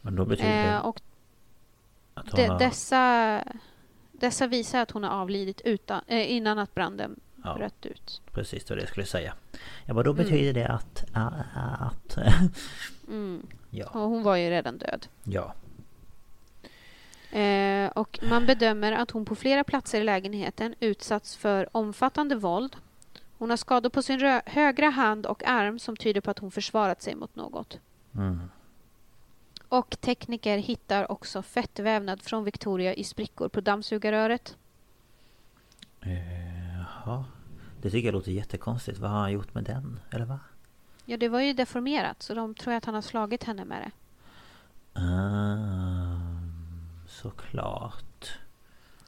Men 0.01 0.17
då 0.17 0.25
betyder 0.25 0.63
det 0.63 0.71
eh, 0.71 0.79
och 0.79 1.01
att 2.15 2.27
de, 2.37 2.47
har... 2.47 2.59
dessa, 2.59 3.45
dessa 4.13 4.47
visar 4.47 4.83
att 4.83 4.91
hon 4.91 5.03
har 5.03 5.11
avlidit 5.11 5.61
utan, 5.61 6.01
eh, 6.07 6.33
innan 6.33 6.59
att 6.59 6.75
branden 6.75 7.21
ja, 7.45 7.55
bröt 7.55 7.87
ut. 7.87 8.23
Precis, 8.33 8.65
det 8.65 8.71
var 8.71 8.77
det 8.77 8.83
jag 8.83 8.91
skulle 8.91 9.07
säga. 9.07 9.35
Ja, 9.85 9.95
vad 9.95 10.05
då 10.05 10.11
mm. 10.11 10.25
betyder 10.25 10.51
mm. 10.51 10.55
det 10.55 10.69
att... 10.69 11.05
att, 11.13 12.17
att 12.17 12.19
mm. 13.09 13.47
ja. 13.71 13.87
Och 13.87 14.09
hon 14.09 14.23
var 14.23 14.37
ju 14.37 14.51
redan 14.51 14.79
död. 14.79 15.07
Ja, 15.25 15.55
Eh, 17.37 17.89
och 17.89 18.19
man 18.23 18.47
bedömer 18.47 18.93
att 18.93 19.11
hon 19.11 19.25
på 19.25 19.35
flera 19.35 19.65
platser 19.65 20.01
i 20.01 20.05
lägenheten 20.05 20.75
utsatts 20.81 21.37
för 21.37 21.77
omfattande 21.77 22.37
våld. 22.37 22.77
Hon 23.39 23.51
har 23.51 23.57
skador 23.57 23.91
på 23.91 24.03
sin 24.03 24.41
högra 24.47 24.91
hand 24.91 25.27
och 25.27 25.47
arm 25.47 25.79
som 25.79 25.97
tyder 25.97 26.21
på 26.21 26.31
att 26.31 26.39
hon 26.39 26.51
försvarat 26.51 27.03
sig 27.03 27.15
mot 27.15 27.37
något. 27.37 27.79
Mm. 28.15 28.41
Och 29.69 30.01
tekniker 30.01 30.59
hittar 30.59 31.13
också 31.13 31.43
fettvävnad 31.43 32.23
från 32.23 32.45
Victoria 32.45 32.95
i 32.95 33.05
sprickor 33.05 33.49
på 33.49 33.61
dammsugarröret. 33.61 34.57
Jaha. 36.01 37.25
Det 37.83 37.91
tycker 37.91 38.09
jag 38.09 38.13
låter 38.13 38.33
jättekonstigt. 38.33 38.99
Vad 38.99 39.11
har 39.11 39.21
han 39.21 39.33
gjort 39.33 39.55
med 39.55 39.65
den? 39.65 40.01
Eller 40.11 40.25
va? 40.25 40.41
Ja, 41.05 41.17
det 41.17 41.29
var 41.29 41.41
ju 41.41 41.53
deformerat 41.53 42.23
så 42.23 42.35
de 42.35 42.55
tror 42.55 42.75
att 42.75 42.85
han 42.85 42.95
har 42.95 43.03
slagit 43.03 43.45
henne 43.45 43.65
med 43.65 43.83
det. 43.83 43.91
Ah. 45.01 46.26
Såklart. 47.31 48.39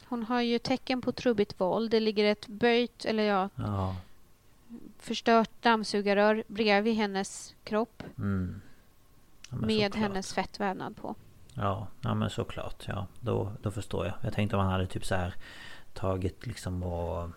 Hon 0.05 0.23
har 0.23 0.41
ju 0.41 0.59
tecken 0.59 1.01
på 1.01 1.11
trubbigt 1.11 1.61
våld. 1.61 1.91
Det 1.91 1.99
ligger 1.99 2.25
ett 2.25 2.47
böjt, 2.47 3.05
eller 3.05 3.23
ja, 3.23 3.49
ja. 3.55 3.95
förstört 4.99 5.49
dammsugarrör 5.61 6.43
bredvid 6.47 6.95
hennes 6.95 7.55
kropp. 7.63 8.03
Mm. 8.17 8.61
Ja, 9.49 9.57
med 9.57 9.91
såklart. 9.91 9.95
hennes 9.95 10.33
fettvävnad 10.33 10.95
på. 10.95 11.15
Ja, 11.53 11.87
ja 12.01 12.13
men 12.13 12.29
såklart. 12.29 12.83
Ja, 12.87 13.07
då, 13.19 13.51
då 13.61 13.71
förstår 13.71 14.05
jag. 14.05 14.15
Jag 14.21 14.33
tänkte 14.33 14.55
om 14.55 14.61
han 14.61 14.71
hade 14.71 14.87
typ 14.87 15.05
så 15.05 15.15
här 15.15 15.33
tagit 15.93 16.45
liksom 16.45 16.83
och 16.83 17.23
eh, 17.23 17.31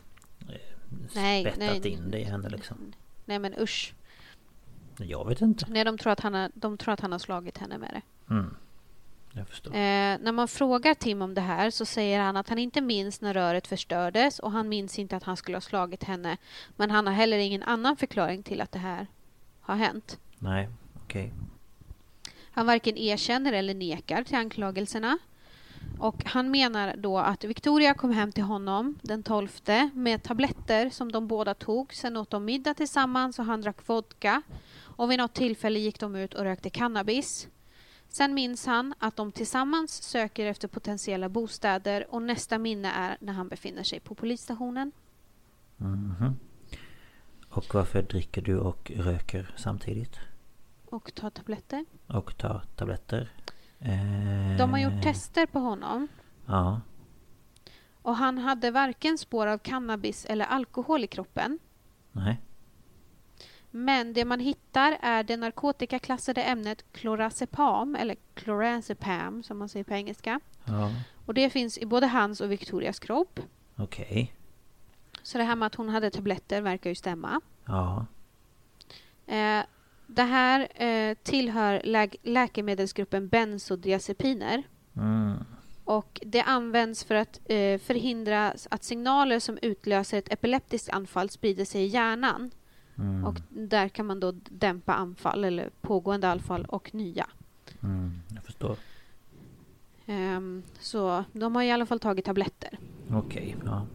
nej, 1.14 1.42
spettat 1.42 1.58
nej, 1.58 1.88
in 1.88 2.10
det 2.10 2.18
i 2.18 2.24
henne 2.24 2.48
liksom. 2.48 2.92
Nej 3.24 3.38
men 3.38 3.54
usch. 3.58 3.94
Jag 4.96 5.28
vet 5.28 5.40
inte. 5.40 5.66
Nej, 5.68 5.84
de 5.84 5.98
tror 5.98 6.12
att 6.12 6.20
han 6.20 6.34
har, 6.34 6.50
de 6.54 6.78
tror 6.78 6.94
att 6.94 7.00
han 7.00 7.12
har 7.12 7.18
slagit 7.18 7.58
henne 7.58 7.78
med 7.78 7.90
det. 7.94 8.34
Mm. 8.34 8.56
Eh, 9.36 10.18
när 10.20 10.32
man 10.32 10.48
frågar 10.48 10.94
Tim 10.94 11.22
om 11.22 11.34
det 11.34 11.40
här 11.40 11.70
så 11.70 11.84
säger 11.84 12.20
han 12.20 12.36
att 12.36 12.48
han 12.48 12.58
inte 12.58 12.80
minns 12.80 13.20
när 13.20 13.34
röret 13.34 13.66
förstördes 13.66 14.38
och 14.38 14.50
han 14.52 14.68
minns 14.68 14.98
inte 14.98 15.16
att 15.16 15.22
han 15.22 15.36
skulle 15.36 15.56
ha 15.56 15.60
slagit 15.60 16.04
henne. 16.04 16.36
Men 16.76 16.90
han 16.90 17.06
har 17.06 17.14
heller 17.14 17.38
ingen 17.38 17.62
annan 17.62 17.96
förklaring 17.96 18.42
till 18.42 18.60
att 18.60 18.72
det 18.72 18.78
här 18.78 19.06
har 19.60 19.76
hänt. 19.76 20.18
Nej, 20.38 20.68
okej. 21.04 21.26
Okay. 21.26 21.38
Han 22.54 22.66
varken 22.66 22.96
erkänner 22.96 23.52
eller 23.52 23.74
nekar 23.74 24.24
till 24.24 24.36
anklagelserna. 24.36 25.18
Och 25.98 26.24
han 26.24 26.50
menar 26.50 26.96
då 26.96 27.18
att 27.18 27.44
Victoria 27.44 27.94
kom 27.94 28.10
hem 28.10 28.32
till 28.32 28.44
honom 28.44 28.98
den 29.02 29.22
12 29.22 29.48
med 29.92 30.22
tabletter 30.22 30.90
som 30.90 31.12
de 31.12 31.28
båda 31.28 31.54
tog. 31.54 31.94
Sen 31.94 32.16
åt 32.16 32.30
de 32.30 32.44
middag 32.44 32.74
tillsammans 32.74 33.38
och 33.38 33.44
han 33.44 33.60
drack 33.60 33.88
vodka. 33.88 34.42
Och 34.80 35.10
vid 35.10 35.18
något 35.18 35.34
tillfälle 35.34 35.78
gick 35.78 36.00
de 36.00 36.16
ut 36.16 36.34
och 36.34 36.44
rökte 36.44 36.70
cannabis. 36.70 37.48
Sen 38.12 38.34
minns 38.34 38.66
han 38.66 38.94
att 38.98 39.16
de 39.16 39.32
tillsammans 39.32 40.02
söker 40.02 40.46
efter 40.46 40.68
potentiella 40.68 41.28
bostäder 41.28 42.06
och 42.14 42.22
nästa 42.22 42.58
minne 42.58 42.92
är 42.92 43.16
när 43.20 43.32
han 43.32 43.48
befinner 43.48 43.82
sig 43.82 44.00
på 44.00 44.14
polisstationen. 44.14 44.92
Mm 45.80 46.14
-hmm. 46.20 46.34
Och 47.48 47.74
varför 47.74 48.02
dricker 48.02 48.42
du 48.42 48.58
och 48.58 48.90
röker 48.96 49.54
samtidigt? 49.56 50.18
Och 50.84 51.14
tar 51.14 51.30
tabletter. 51.30 51.84
Och 52.06 52.38
tar 52.38 52.64
tabletter. 52.76 53.32
Eh... 53.78 54.56
De 54.58 54.70
har 54.70 54.78
gjort 54.78 55.02
tester 55.02 55.46
på 55.46 55.58
honom. 55.58 56.08
Ja. 56.46 56.80
Och 58.02 58.16
han 58.16 58.38
hade 58.38 58.70
varken 58.70 59.18
spår 59.18 59.46
av 59.46 59.58
cannabis 59.58 60.24
eller 60.24 60.44
alkohol 60.44 61.04
i 61.04 61.06
kroppen. 61.06 61.58
Nej. 62.12 62.40
Men 63.74 64.12
det 64.12 64.24
man 64.24 64.40
hittar 64.40 64.98
är 65.00 65.22
det 65.22 65.36
narkotikaklassade 65.36 66.42
ämnet 66.42 66.84
klorazepam, 66.92 67.94
eller 67.94 68.16
klorazepam 68.34 69.42
som 69.42 69.58
man 69.58 69.68
säger 69.68 69.84
på 69.84 69.94
engelska. 69.94 70.40
Ja. 70.64 70.90
Och 71.26 71.34
det 71.34 71.50
finns 71.50 71.78
i 71.78 71.86
både 71.86 72.06
hans 72.06 72.40
och 72.40 72.52
Victorias 72.52 72.98
kropp. 72.98 73.40
Okej. 73.76 74.06
Okay. 74.06 74.26
Så 75.22 75.38
det 75.38 75.44
här 75.44 75.56
med 75.56 75.66
att 75.66 75.74
hon 75.74 75.88
hade 75.88 76.10
tabletter 76.10 76.60
verkar 76.60 76.90
ju 76.90 76.94
stämma. 76.96 77.40
Ja. 77.64 78.06
Eh, 79.26 79.64
det 80.06 80.22
här 80.22 80.82
eh, 80.82 81.14
tillhör 81.22 81.80
lä 81.84 82.08
läkemedelsgruppen 82.22 83.28
bensodiazepiner. 83.28 84.62
Mm. 84.96 85.44
Och 85.84 86.20
det 86.26 86.42
används 86.42 87.04
för 87.04 87.14
att 87.14 87.40
eh, 87.44 87.78
förhindra 87.78 88.54
att 88.70 88.84
signaler 88.84 89.38
som 89.38 89.58
utlöser 89.62 90.18
ett 90.18 90.32
epileptiskt 90.32 90.88
anfall 90.90 91.30
sprider 91.30 91.64
sig 91.64 91.82
i 91.82 91.86
hjärnan. 91.86 92.50
Mm. 92.98 93.24
Och 93.24 93.40
där 93.48 93.88
kan 93.88 94.06
man 94.06 94.20
då 94.20 94.32
dämpa 94.48 94.94
anfall 94.94 95.44
eller 95.44 95.70
pågående 95.80 96.28
anfall 96.28 96.64
och 96.64 96.94
nya. 96.94 97.26
Mm, 97.82 98.20
jag 98.34 98.44
förstår. 98.44 98.76
Um, 100.06 100.62
så 100.80 101.24
de 101.32 101.56
har 101.56 101.62
i 101.62 101.70
alla 101.70 101.86
fall 101.86 102.00
tagit 102.00 102.24
tabletter. 102.24 102.78
Okej, 103.10 103.56
okay, 103.58 103.70
ja. 103.70 103.86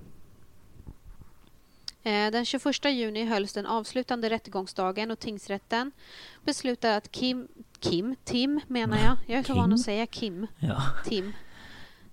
Eh, 2.03 2.31
den 2.31 2.45
21 2.45 2.85
juni 2.85 3.25
hölls 3.25 3.53
den 3.53 3.65
avslutande 3.65 4.29
rättegångsdagen 4.29 5.11
och 5.11 5.19
tingsrätten 5.19 5.91
beslutade 6.43 6.95
att 6.95 7.11
Kim, 7.11 7.47
Kim, 7.79 8.15
Tim 8.23 8.61
menar 8.67 8.97
jag, 8.97 9.17
jag 9.25 9.39
är 9.39 9.43
så 9.43 9.53
van 9.53 9.73
att 9.73 9.79
säga 9.79 10.05
Kim, 10.05 10.47
ja. 10.59 10.81
Tim, 11.05 11.33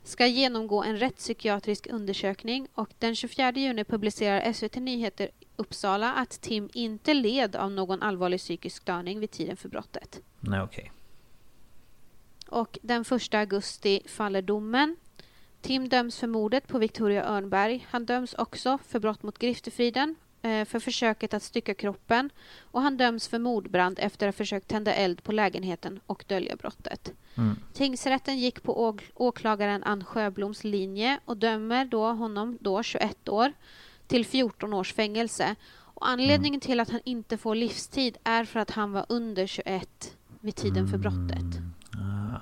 ska 0.04 0.26
genomgå 0.26 0.82
en 0.82 0.96
rättspsykiatrisk 0.96 1.86
undersökning 1.90 2.68
och 2.74 2.88
den 2.98 3.16
24 3.16 3.52
juni 3.52 3.84
publicerar 3.84 4.52
SVT 4.52 4.76
Nyheter 4.76 5.28
Uppsala 5.56 6.12
att 6.12 6.40
Tim 6.40 6.70
inte 6.72 7.14
led 7.14 7.56
av 7.56 7.70
någon 7.70 8.02
allvarlig 8.02 8.40
psykisk 8.40 8.82
störning 8.82 9.20
vid 9.20 9.30
tiden 9.30 9.56
för 9.56 9.68
brottet. 9.68 10.20
Nej, 10.40 10.62
okej. 10.62 10.82
Okay. 10.82 10.90
Och 12.60 12.78
den 12.82 13.02
1 13.02 13.34
augusti 13.34 14.00
faller 14.06 14.42
domen. 14.42 14.96
Tim 15.60 15.88
döms 15.88 16.18
för 16.18 16.26
mordet 16.26 16.68
på 16.68 16.78
Victoria 16.78 17.24
Örnberg. 17.24 17.86
Han 17.90 18.04
döms 18.04 18.34
också 18.34 18.78
för 18.88 18.98
brott 18.98 19.22
mot 19.22 19.38
griftefriden, 19.38 20.14
eh, 20.42 20.64
för 20.64 20.80
försöket 20.80 21.34
att 21.34 21.42
stycka 21.42 21.74
kroppen 21.74 22.30
och 22.60 22.82
han 22.82 22.96
döms 22.96 23.28
för 23.28 23.38
mordbrand 23.38 23.98
efter 23.98 24.28
att 24.28 24.34
ha 24.34 24.38
försökt 24.38 24.68
tända 24.68 24.94
eld 24.94 25.22
på 25.22 25.32
lägenheten 25.32 26.00
och 26.06 26.24
dölja 26.28 26.56
brottet. 26.56 27.12
Mm. 27.34 27.56
Tingsrätten 27.72 28.38
gick 28.38 28.62
på 28.62 28.96
åklagaren 29.14 29.82
Ann 29.82 30.04
Sjöbloms 30.04 30.64
linje 30.64 31.20
och 31.24 31.36
dömer 31.36 31.84
då 31.84 32.12
honom, 32.12 32.58
då 32.60 32.82
21 32.82 33.28
år, 33.28 33.52
till 34.06 34.26
14 34.26 34.74
års 34.74 34.92
fängelse. 34.92 35.56
Och 35.76 36.08
anledningen 36.08 36.60
till 36.60 36.80
att 36.80 36.90
han 36.90 37.00
inte 37.04 37.38
får 37.38 37.54
livstid 37.54 38.18
är 38.24 38.44
för 38.44 38.60
att 38.60 38.70
han 38.70 38.92
var 38.92 39.06
under 39.08 39.46
21 39.46 40.16
vid 40.40 40.56
tiden 40.56 40.88
för 40.88 40.98
brottet. 40.98 41.38
Mm. 41.94 42.34
Ah. 42.34 42.40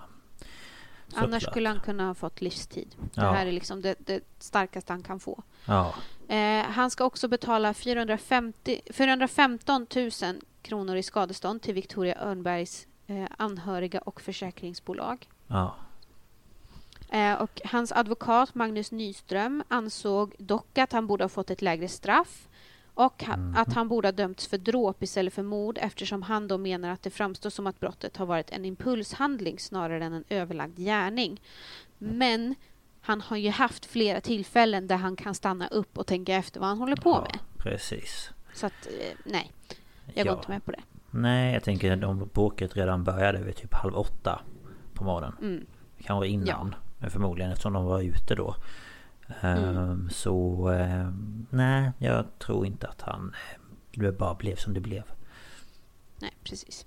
Annars 1.15 1.43
skulle 1.43 1.69
han 1.69 1.81
kunna 1.81 2.07
ha 2.07 2.15
fått 2.15 2.41
livstid. 2.41 2.95
Det 2.99 3.21
ja. 3.21 3.33
här 3.33 3.47
är 3.47 3.53
liksom 3.53 3.83
det, 3.83 3.95
det, 3.99 4.25
starkaste 4.39 4.93
han 4.93 5.03
kan 5.03 5.21
få. 5.21 5.43
Ja. 5.65 5.95
Eh, 6.29 6.63
han 6.63 6.91
ska 6.91 7.05
också 7.05 7.29
betala 7.29 7.75
450, 7.75 8.81
415 8.91 9.87
000 9.97 10.11
kronor 10.63 10.97
i 10.97 11.03
skadestånd 11.03 11.63
till 11.63 11.75
Victoria 11.75 12.19
Örnbergs 12.21 12.87
eh, 13.07 13.25
anhöriga 13.39 14.01
och 14.01 14.21
försäkringsbolag. 14.21 15.29
Ja. 15.47 15.75
Eh, 17.13 17.35
och 17.35 17.61
hans 17.65 17.93
advokat 17.93 18.55
Magnus 18.55 18.93
Nyström 18.93 19.63
ansåg 19.69 20.35
dock 20.39 20.79
att 20.79 20.93
han 20.93 21.07
borde 21.07 21.25
ha 21.25 21.29
fått 21.29 21.51
ett 21.51 21.63
lägre 21.63 21.89
straff 21.89 22.49
och 22.95 23.25
mm. 23.25 23.55
att 23.57 23.73
han 23.73 23.89
borde 23.89 24.09
ha 24.09 24.13
dömts 24.13 24.47
för 24.47 24.59
dråp 24.59 25.03
istället 25.03 25.35
för 25.35 25.43
mord 25.43 25.79
eftersom 25.81 26.23
han 26.23 26.49
då 26.49 26.59
menar 26.59 26.89
att 26.89 27.03
det 27.03 27.11
framstår 27.11 27.51
som 27.51 27.67
att 27.67 27.81
brottet 27.81 28.17
har 28.17 28.27
varit 28.27 28.51
en 28.51 28.65
impulshandling 28.65 29.59
snarare 29.59 30.05
än 30.05 30.13
en 30.13 30.25
överlagd 30.29 30.79
gärning. 30.79 31.41
Men 31.99 32.55
han 33.01 33.21
har 33.21 33.37
ju 33.37 33.51
haft 33.51 33.87
flera 33.87 34.21
tillfällen 34.21 34.87
där 34.87 34.97
han 34.97 35.17
kan 35.17 35.35
stanna 35.35 35.69
upp 35.69 35.99
och 35.99 36.07
tänka 36.07 36.35
efter 36.35 36.61
vad 36.61 36.69
han 36.69 36.79
håller 36.79 36.97
på 36.97 37.21
med. 37.21 37.39
precis. 37.59 38.31
Så 38.55 38.67
att, 38.67 38.87
eh, 38.87 39.17
nej. 39.25 39.53
Jag 40.15 40.27
går 40.27 40.37
inte 40.37 40.51
med 40.51 40.65
på 40.65 40.71
det. 40.71 40.81
Nej, 41.11 41.53
jag 41.53 41.63
tänker 41.63 42.05
om 42.05 42.31
bråket 42.35 42.77
redan 42.77 43.05
började 43.05 43.43
vid 43.43 43.57
typ 43.57 43.75
halv 43.75 43.95
åtta 43.95 44.41
på 44.95 45.05
morgonen. 45.05 45.37
Mm. 45.41 45.67
Kanske 46.05 46.29
innan. 46.29 46.75
Ja. 46.83 46.92
Men 47.03 47.11
förmodligen 47.11 47.53
eftersom 47.53 47.73
de 47.73 47.85
var 47.85 48.01
ute 48.01 48.35
då. 48.35 48.57
Mm. 49.41 49.77
Ehm, 49.77 50.11
så 50.11 50.69
ehm, 50.69 51.47
nej, 51.51 51.93
jag 51.99 52.39
tror 52.39 52.67
inte 52.67 52.89
att 52.89 53.01
han... 53.01 53.35
Det 53.95 54.13
bara 54.13 54.35
blev 54.35 54.57
som 54.57 54.75
det 54.75 54.81
blev. 54.81 55.03
Nej, 56.19 56.33
precis. 56.45 56.87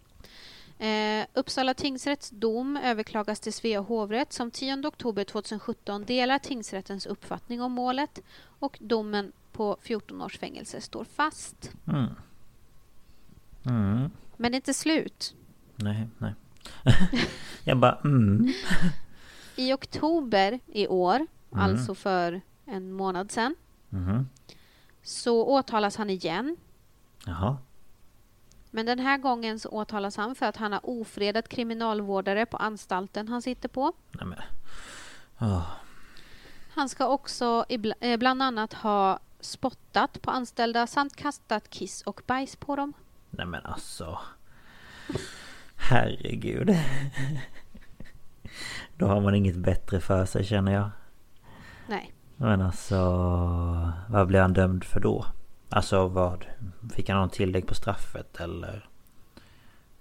Eh, 0.80 1.26
Uppsala 1.34 1.74
tingsrätts 1.74 2.30
dom 2.30 2.78
överklagas 2.78 3.40
till 3.40 3.54
Svea 3.54 3.80
hovrätt 3.80 4.34
som 4.34 4.52
10 4.52 4.88
oktober 4.88 5.24
2017 5.24 6.06
delar 6.06 6.40
tingsrättens 6.40 7.06
uppfattning 7.06 7.62
om 7.62 7.72
målet 7.72 8.20
och 8.60 8.78
domen 8.82 9.32
på 9.52 9.78
14 9.82 10.22
års 10.22 10.38
fängelse 10.38 10.82
står 10.82 11.04
fast. 11.04 11.72
Mm. 11.88 12.06
Mm. 13.66 14.10
Men 14.38 14.52
det 14.52 14.56
är 14.56 14.60
inte 14.60 14.74
slut. 14.74 15.36
Nej, 15.76 16.08
nej. 16.18 16.34
jag 17.64 17.78
bara 17.78 18.00
mm. 18.04 18.54
I 19.56 19.74
oktober 19.74 20.60
i 20.68 20.88
år, 20.88 21.16
mm. 21.16 21.30
alltså 21.52 21.96
för 21.96 22.42
en 22.66 22.92
månad 22.92 23.32
sedan, 23.32 23.56
mm. 23.92 24.30
så 25.04 25.46
åtalas 25.46 25.96
han 25.96 26.10
igen. 26.10 26.58
Jaha. 27.26 27.58
Men 28.72 28.86
den 28.86 29.00
här 29.00 29.18
gången 29.18 29.60
så 29.60 29.70
åtalas 29.70 30.18
han 30.18 30.36
för 30.36 30.46
att 30.46 30.58
han 30.58 30.72
har 30.72 30.82
ofredat 30.84 31.50
kriminalvårdare 31.50 32.46
på 32.46 32.58
anstalten 32.58 33.28
han 33.28 33.42
sitter 33.42 33.70
på. 33.70 33.94
Nämen. 34.12 34.40
Oh. 35.40 35.68
Han 36.70 36.90
ska 36.90 37.08
också 37.08 37.66
eh, 38.00 38.18
bland 38.18 38.42
annat 38.42 38.74
ha 38.74 39.20
spottat 39.40 40.22
på 40.22 40.32
anställda 40.32 40.88
samt 40.88 41.16
kastat 41.16 41.70
kiss 41.70 42.02
och 42.02 42.22
bajs 42.28 42.56
på 42.56 42.76
dem. 42.76 42.94
Nej 43.30 43.46
men 43.46 43.66
alltså. 43.66 44.20
Herregud. 45.76 46.70
Då 48.98 49.06
har 49.06 49.22
man 49.22 49.36
inget 49.36 49.56
bättre 49.56 50.00
för 50.00 50.26
sig 50.26 50.46
känner 50.46 50.74
jag. 50.74 50.90
Nej. 51.88 52.14
Men 52.38 52.62
alltså... 52.62 52.96
Vad 54.10 54.28
blev 54.28 54.42
han 54.42 54.54
dömd 54.54 54.84
för 54.84 55.00
då? 55.00 55.26
Alltså 55.70 56.08
vad? 56.08 56.46
Fick 56.94 57.10
han 57.10 57.20
någon 57.20 57.30
tillägg 57.30 57.68
på 57.68 57.76
straffet 57.76 58.40
eller? 58.40 58.90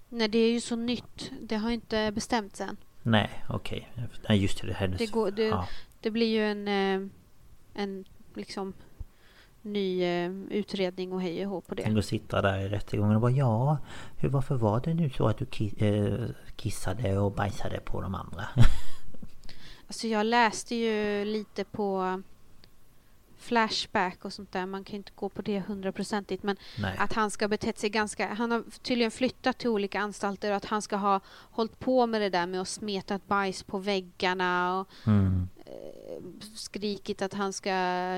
Nej 0.09 0.27
det 0.27 0.39
är 0.39 0.51
ju 0.51 0.61
så 0.61 0.75
nytt. 0.75 1.31
Det 1.41 1.55
har 1.55 1.71
inte 1.71 2.11
bestämts 2.11 2.61
än. 2.61 2.77
Nej 3.03 3.43
okej. 3.49 3.89
Okay. 3.93 4.07
Nej 4.29 4.37
just 4.41 4.61
det. 4.61 4.67
Det, 4.67 4.73
hennes... 4.73 4.97
det, 4.97 5.11
går, 5.11 5.31
det, 5.31 5.47
ja. 5.47 5.67
det 6.01 6.11
blir 6.11 6.27
ju 6.27 6.51
en... 6.51 6.67
Eh, 6.67 7.09
en 7.73 8.05
liksom 8.33 8.73
ny 9.65 10.03
eh, 10.03 10.31
utredning 10.49 11.13
och 11.13 11.21
hej 11.21 11.47
och 11.47 11.67
på 11.67 11.75
det. 11.75 11.83
Tänk 11.83 11.97
att 11.97 12.05
sitta 12.05 12.41
där 12.41 12.59
i 12.59 12.69
rättegången 12.69 13.15
och 13.15 13.21
bara 13.21 13.31
ja, 13.31 13.77
hur, 14.17 14.29
varför 14.29 14.55
var 14.55 14.79
det 14.79 14.93
nu 14.93 15.09
så 15.09 15.27
att 15.27 15.37
du 15.37 15.45
ki 15.45 15.73
eh, 15.77 16.29
kissade 16.55 17.17
och 17.17 17.31
bajsade 17.31 17.79
på 17.79 18.01
de 18.01 18.15
andra? 18.15 18.47
alltså 19.87 20.07
jag 20.07 20.25
läste 20.25 20.75
ju 20.75 21.25
lite 21.25 21.63
på 21.63 22.21
Flashback 23.45 24.25
och 24.25 24.33
sånt 24.33 24.51
där. 24.51 24.65
Man 24.65 24.83
kan 24.83 24.95
inte 24.95 25.11
gå 25.15 25.29
på 25.29 25.41
det 25.41 25.59
hundraprocentigt. 25.59 26.43
Men 26.43 26.57
Nej. 26.79 26.95
att 26.97 27.13
han 27.13 27.31
ska 27.31 27.47
betett 27.47 27.79
sig 27.79 27.89
ganska... 27.89 28.33
Han 28.33 28.51
har 28.51 28.63
tydligen 28.81 29.11
flyttat 29.11 29.57
till 29.57 29.69
olika 29.69 29.99
anstalter 29.99 30.51
och 30.51 30.57
att 30.57 30.65
han 30.65 30.81
ska 30.81 30.95
ha 30.95 31.19
hållit 31.29 31.79
på 31.79 32.07
med 32.07 32.21
det 32.21 32.29
där 32.29 32.47
med 32.47 32.61
att 32.61 32.67
smeta 32.67 33.19
bajs 33.27 33.63
på 33.63 33.77
väggarna 33.77 34.79
och 34.79 34.87
mm. 35.07 35.47
eh, 35.65 36.23
skrikit 36.55 37.21
att 37.21 37.33
han 37.33 37.53
ska 37.53 37.71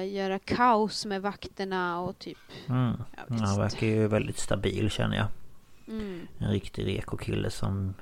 göra 0.04 0.40
kaos 0.40 1.06
med 1.06 1.22
vakterna 1.22 2.00
och 2.00 2.20
typ... 2.20 2.38
Mm. 2.70 2.94
Han 3.30 3.60
verkar 3.60 3.88
ju 3.88 4.08
väldigt 4.08 4.40
stabil 4.40 4.90
känner 4.90 5.18
jag. 5.18 5.28
Mm. 5.88 6.28
En 6.38 6.52
riktig 6.52 6.88
reko-kille 6.88 7.50
som 7.50 7.94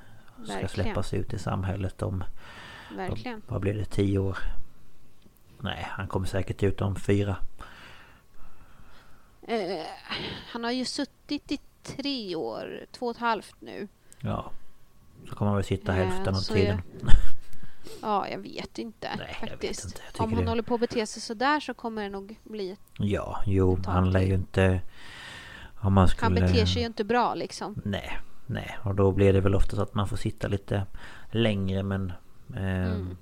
ska 0.43 0.53
Verkligen. 0.53 0.69
släppas 0.69 1.14
ut 1.14 1.34
i 1.34 1.39
samhället 1.39 2.02
om 2.02 2.23
verkligen. 2.95 3.41
Vad 3.47 3.61
blir 3.61 3.73
det? 3.73 3.85
Tio 3.85 4.19
år? 4.19 4.38
Nej, 5.66 5.88
han 5.90 6.08
kommer 6.08 6.28
säkert 6.28 6.64
ut 6.64 6.82
om 6.82 6.96
fyra. 6.96 7.36
Eh, 9.42 9.86
han 10.52 10.64
har 10.64 10.72
ju 10.72 10.86
suttit 10.86 11.52
i 11.52 11.60
tre 11.84 12.36
år, 12.36 12.86
två 12.92 13.06
och 13.06 13.12
ett 13.12 13.22
halvt 13.22 13.56
nu. 13.60 13.88
Ja. 14.20 14.52
Så 15.30 15.36
kommer 15.36 15.50
han 15.50 15.56
väl 15.56 15.66
sitta 15.66 15.92
eh, 15.92 15.98
hälften 15.98 16.36
av 16.36 16.40
tiden. 16.40 16.82
Jag, 17.02 17.12
ja, 18.02 18.28
jag 18.28 18.38
vet 18.38 18.80
inte 18.80 19.10
Nej, 19.18 19.38
faktiskt. 19.40 19.86
Vet 19.86 20.06
inte. 20.08 20.24
Om 20.24 20.34
han 20.34 20.44
det... 20.44 20.50
håller 20.50 20.64
på 20.64 20.74
att 20.74 20.80
bete 20.80 21.06
sig 21.06 21.22
sådär 21.22 21.60
så 21.60 21.74
kommer 21.74 22.04
det 22.04 22.10
nog 22.10 22.40
bli 22.44 22.72
ett 22.72 22.80
Ja, 22.98 23.44
jo, 23.46 23.80
han 23.86 24.12
lär 24.12 24.22
ju 24.22 24.34
inte... 24.34 24.82
Om 25.76 25.94
man 25.94 26.08
skulle... 26.08 26.26
Han 26.26 26.34
beter 26.48 26.66
sig 26.66 26.82
ju 26.82 26.86
inte 26.86 27.04
bra 27.04 27.36
liksom. 27.36 27.82
Nej, 27.86 28.20
nej. 28.46 28.78
Och 28.84 28.96
då 28.96 29.12
blir 29.12 29.34
det 29.34 29.42
väl 29.42 29.56
ofta 29.56 29.76
så 29.76 29.82
att 29.82 29.94
man 29.94 30.08
får 30.08 30.18
sitta 30.18 30.48
lite 30.48 30.86
längre 31.32 31.84
men... 31.84 32.14
Eh, 32.56 32.92
mm. 32.92 33.18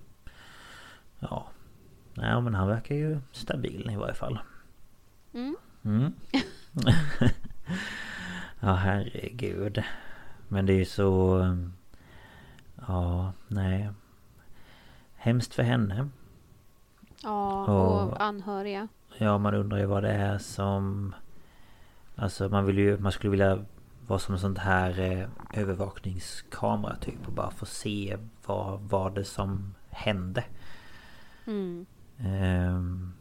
Ja. 1.19 1.47
Nej, 2.13 2.41
men 2.41 2.55
han 2.55 2.67
verkar 2.67 2.95
ju 2.95 3.19
stabil 3.31 3.89
i 3.91 3.95
varje 3.95 4.13
fall. 4.13 4.39
Mm. 5.33 5.55
Mm. 5.83 6.13
ja, 8.59 8.73
herregud. 8.73 9.83
Men 10.47 10.65
det 10.65 10.73
är 10.73 10.77
ju 10.77 10.85
så... 10.85 11.41
Ja, 12.87 13.33
nej. 13.47 13.89
Hemskt 15.15 15.53
för 15.53 15.63
henne. 15.63 16.09
Ja, 17.23 17.65
och, 17.65 18.09
och 18.09 18.21
anhöriga. 18.21 18.87
Ja, 19.17 19.37
man 19.37 19.53
undrar 19.53 19.77
ju 19.77 19.85
vad 19.85 20.03
det 20.03 20.11
är 20.11 20.37
som... 20.37 21.15
Alltså 22.15 22.49
man 22.49 22.65
vill 22.65 22.77
ju... 22.77 22.97
Man 22.97 23.11
skulle 23.11 23.31
vilja 23.31 23.65
vara 24.07 24.19
som 24.19 24.33
en 24.33 24.39
sån 24.39 24.57
här 24.57 24.99
eh, 24.99 25.27
övervakningskamera 25.61 26.95
typ 26.95 27.27
och 27.27 27.33
bara 27.33 27.51
få 27.51 27.65
se 27.65 28.17
vad 28.45 28.81
var 28.81 29.09
det 29.09 29.25
som 29.25 29.75
hände. 29.89 30.43
Mm. 31.45 31.85
Um, 32.25 33.13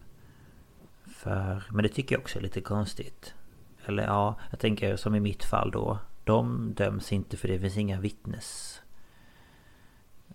för, 1.06 1.62
men 1.70 1.82
det 1.82 1.88
tycker 1.88 2.14
jag 2.14 2.20
också 2.20 2.38
är 2.38 2.42
lite 2.42 2.60
konstigt. 2.60 3.34
Eller 3.86 4.02
ja, 4.02 4.34
jag 4.50 4.60
tänker 4.60 4.96
som 4.96 5.14
i 5.14 5.20
mitt 5.20 5.44
fall 5.44 5.70
då. 5.70 5.98
De 6.24 6.72
döms 6.74 7.12
inte 7.12 7.36
för 7.36 7.48
det 7.48 7.58
finns 7.58 7.76
inga 7.76 8.00
vittnes... 8.00 8.78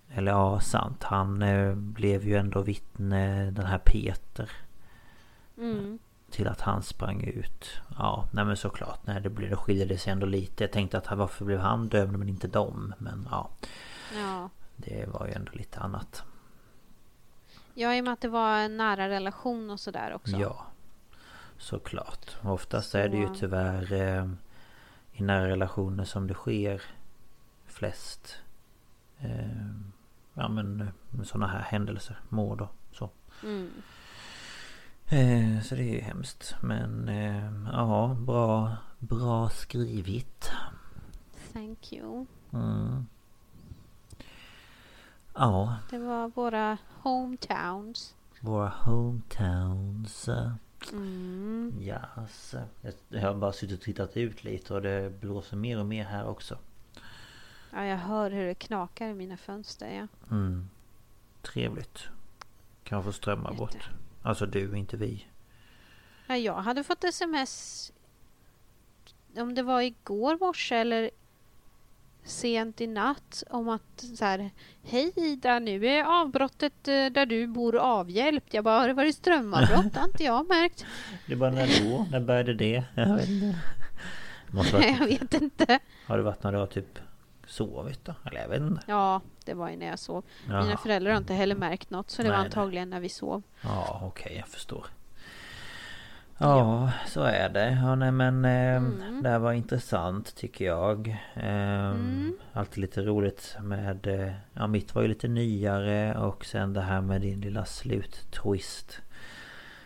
Eller 0.10 0.32
ja, 0.32 0.60
sant. 0.60 1.04
Han 1.04 1.42
eh, 1.42 1.76
blev 1.76 2.28
ju 2.28 2.36
ändå 2.36 2.62
vittne, 2.62 3.52
den 3.52 3.66
här 3.66 3.78
Peter. 3.78 4.52
Mm. 5.58 6.00
Till 6.30 6.48
att 6.48 6.62
han 6.62 6.84
sprang 6.84 7.24
ut. 7.24 7.82
Ja, 7.98 8.28
nej 8.32 8.46
men 8.46 8.58
såklart. 8.58 9.00
Nej, 9.06 9.22
det, 9.22 9.30
blev, 9.30 9.50
det 9.50 9.56
skiljer 9.56 9.98
sig 9.98 10.14
ändå 10.14 10.26
lite. 10.26 10.64
Jag 10.64 10.72
tänkte 10.72 10.98
att 10.98 11.18
varför 11.18 11.46
blev 11.46 11.60
han 11.60 11.88
dömd 11.88 12.20
men 12.20 12.30
inte 12.30 12.48
dem? 12.48 12.94
Men 12.98 13.28
ja. 13.32 13.50
Ja. 14.16 14.50
Det 14.76 15.06
var 15.08 15.28
ju 15.28 15.34
ändå 15.34 15.52
lite 15.54 15.80
annat. 15.80 16.24
Ja, 17.80 17.96
i 17.96 18.00
och 18.02 18.04
med 18.04 18.14
att 18.14 18.22
det 18.22 18.28
var 18.28 18.58
en 18.58 18.78
nära 18.78 19.10
relation 19.10 19.70
och 19.70 19.80
sådär 19.80 20.14
också. 20.14 20.38
Ja. 20.38 20.66
Såklart. 21.58 22.38
Oftast 22.44 22.92
Så... 22.92 22.98
är 22.98 23.10
det 23.10 23.18
ju 23.18 23.36
tyvärr 23.36 23.94
eh, 23.94 24.30
i 25.12 25.24
nära 25.24 25.48
relationer 25.48 26.04
som 26.04 26.28
det 26.28 26.34
sker 26.34 26.82
flest 27.66 28.36
eh, 29.18 29.68
ja 30.34 30.48
men 30.48 30.82
eh, 30.82 31.24
sådana 31.24 31.48
här 31.48 31.62
händelser, 31.62 32.20
mord 32.30 32.62
och 32.62 32.76
så. 32.92 33.10
Mm. 33.44 33.72
Eh, 35.06 35.62
så 35.62 35.76
det 35.76 35.82
är 35.82 35.94
ju 35.94 36.02
hemskt. 36.02 36.56
Men 36.62 37.10
eh, 37.10 37.72
ja, 37.72 38.18
bra, 38.20 38.78
bra 39.00 39.50
skrivit. 39.50 40.52
Thank 41.54 41.94
you. 41.94 42.26
Mm. 42.54 43.08
Ja. 45.38 45.78
Det 45.90 45.98
var 45.98 46.28
våra 46.28 46.78
hometowns. 47.02 48.16
Våra 48.40 48.70
hometowns. 48.70 50.30
Mm. 50.92 51.74
Yes. 51.82 52.56
Jag 53.10 53.22
har 53.22 53.34
bara 53.34 53.54
suttit 53.54 53.78
och 53.78 53.84
tittat 53.84 54.18
ut 54.18 54.44
lite 54.44 54.74
och 54.74 54.82
det 54.82 55.20
blåser 55.22 55.58
mer 55.58 55.80
och 55.80 55.86
mer 55.86 56.04
här 56.06 56.28
också. 56.28 56.58
Ja, 57.72 57.86
jag 57.86 57.98
hör 57.98 58.32
hur 58.32 58.46
det 58.46 58.56
knakar 58.56 59.08
i 59.08 59.14
mina 59.14 59.38
fönster, 59.38 59.90
ja. 59.90 60.36
Mm. 60.36 60.70
Trevligt. 61.42 62.08
Kan 62.84 63.04
få 63.04 63.12
strömmar 63.12 63.50
Jätte. 63.50 63.60
bort. 63.60 63.90
Alltså 64.24 64.46
du, 64.46 64.78
inte 64.78 64.98
vi. 64.98 65.28
Ja, 66.28 66.38
jag 66.38 66.56
hade 66.56 66.84
fått 66.84 67.04
sms 67.04 67.92
om 69.36 69.56
det 69.56 69.64
var 69.64 69.82
igår 69.82 70.38
morse 70.40 70.76
eller 70.76 71.10
sent 72.28 72.82
i 72.82 72.88
natt 72.88 73.44
om 73.50 73.70
att 73.70 74.06
så 74.18 74.26
här, 74.26 74.52
Hej 74.84 75.14
Ida, 75.16 75.60
nu 75.60 75.88
är 75.88 76.22
avbrottet 76.22 76.88
eh, 76.88 77.06
där 77.06 77.26
du 77.26 77.48
bor 77.48 77.78
avhjälpt. 77.78 78.54
Jag 78.54 78.64
bara, 78.64 78.80
har 78.80 78.88
det 78.88 78.94
varit 78.94 79.16
strömavbrott? 79.16 79.86
Det 79.94 80.00
har 80.00 80.08
inte 80.08 80.24
jag 80.24 80.48
märkt. 80.48 80.86
Det 81.26 81.36
bara, 81.36 81.52
när 81.52 81.90
då? 81.90 82.06
När 82.12 82.20
började 82.20 82.54
det? 82.54 82.84
Jag 82.96 83.16
vet 83.16 83.30
inte. 83.30 83.60
Måste 84.52 84.74
varit... 84.74 85.00
jag 85.00 85.08
vet 85.08 85.34
inte. 85.34 85.80
Har 86.06 86.18
det 86.18 86.24
varit 86.24 86.44
när 86.44 86.52
du 86.52 86.58
har 86.58 86.68
typ 86.68 87.00
sovit 87.48 88.06
då? 88.06 88.14
Eller 88.26 88.42
jag 88.42 88.50
vet 88.50 88.62
inte. 88.62 88.82
Ja, 88.88 89.22
det 89.46 89.54
var 89.54 89.70
ju 89.70 89.78
när 89.78 89.88
jag 89.88 90.00
sov. 90.00 90.24
Mina 90.48 90.78
föräldrar 90.78 91.12
har 91.12 91.18
inte 91.18 91.34
heller 91.34 91.56
märkt 91.56 91.90
något 91.90 92.10
så 92.10 92.22
det 92.22 92.30
nej, 92.30 92.38
var 92.38 92.46
antagligen 92.46 92.90
nej. 92.90 92.96
när 92.96 93.02
vi 93.02 93.10
sov. 93.10 93.44
Ja, 93.62 94.02
okej, 94.04 94.26
okay, 94.26 94.38
jag 94.38 94.48
förstår. 94.48 94.86
Ja, 96.38 96.92
så 97.08 97.22
är 97.22 97.50
det. 97.50 97.80
Ja, 97.82 97.96
nej 97.96 98.12
men 98.12 98.46
eh, 98.46 98.76
mm. 98.76 99.24
det 99.24 99.30
här 99.30 99.40
var 99.40 99.54
intressant 99.54 100.36
tycker 100.36 100.66
jag. 100.66 101.08
Eh, 101.34 101.90
mm. 101.90 102.38
Alltid 102.54 102.78
lite 102.78 103.02
roligt 103.02 103.56
med... 103.62 104.08
Eh, 104.08 104.34
ja, 104.54 104.68
mitt 104.68 104.96
var 104.96 105.02
ju 105.02 105.08
lite 105.08 105.28
nyare 105.28 106.18
och 106.18 106.46
sen 106.46 106.74
det 106.74 106.82
här 106.82 107.02
med 107.02 107.22
din 107.22 107.42
lilla 107.42 107.66
sluttwist. 107.66 109.02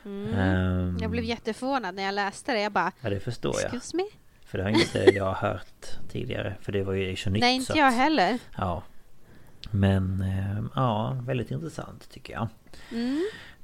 Mm. 0.06 0.58
Um, 0.58 0.98
jag 1.02 1.12
blev 1.12 1.24
jätteförvånad 1.24 1.96
när 1.96 2.04
jag 2.04 2.14
läste 2.14 2.54
det. 2.54 2.62
Jag 2.62 2.72
bara... 2.72 2.92
Ja, 3.02 3.10
det 3.10 3.20
förstår 3.20 3.56
jag. 3.64 3.74
Excuse 3.74 3.98
me? 3.98 4.04
För 4.46 4.58
det 4.58 4.64
har 4.64 4.72
inte 4.72 5.00
jag 5.16 5.34
hört 5.34 5.86
tidigare. 6.10 6.56
För 6.62 6.72
det 6.72 6.84
var 6.84 6.94
ju 6.94 7.16
så 7.16 7.30
nytt. 7.30 7.42
Nej, 7.42 7.56
inte 7.56 7.78
jag 7.78 7.92
heller. 7.92 8.40
Ja. 8.58 8.84
Men 9.72 10.22
eh, 10.22 10.64
ja, 10.76 11.18
väldigt 11.22 11.52
intressant 11.52 12.10
tycker 12.10 12.34
jag. 12.34 12.48
Mm. 12.92 13.22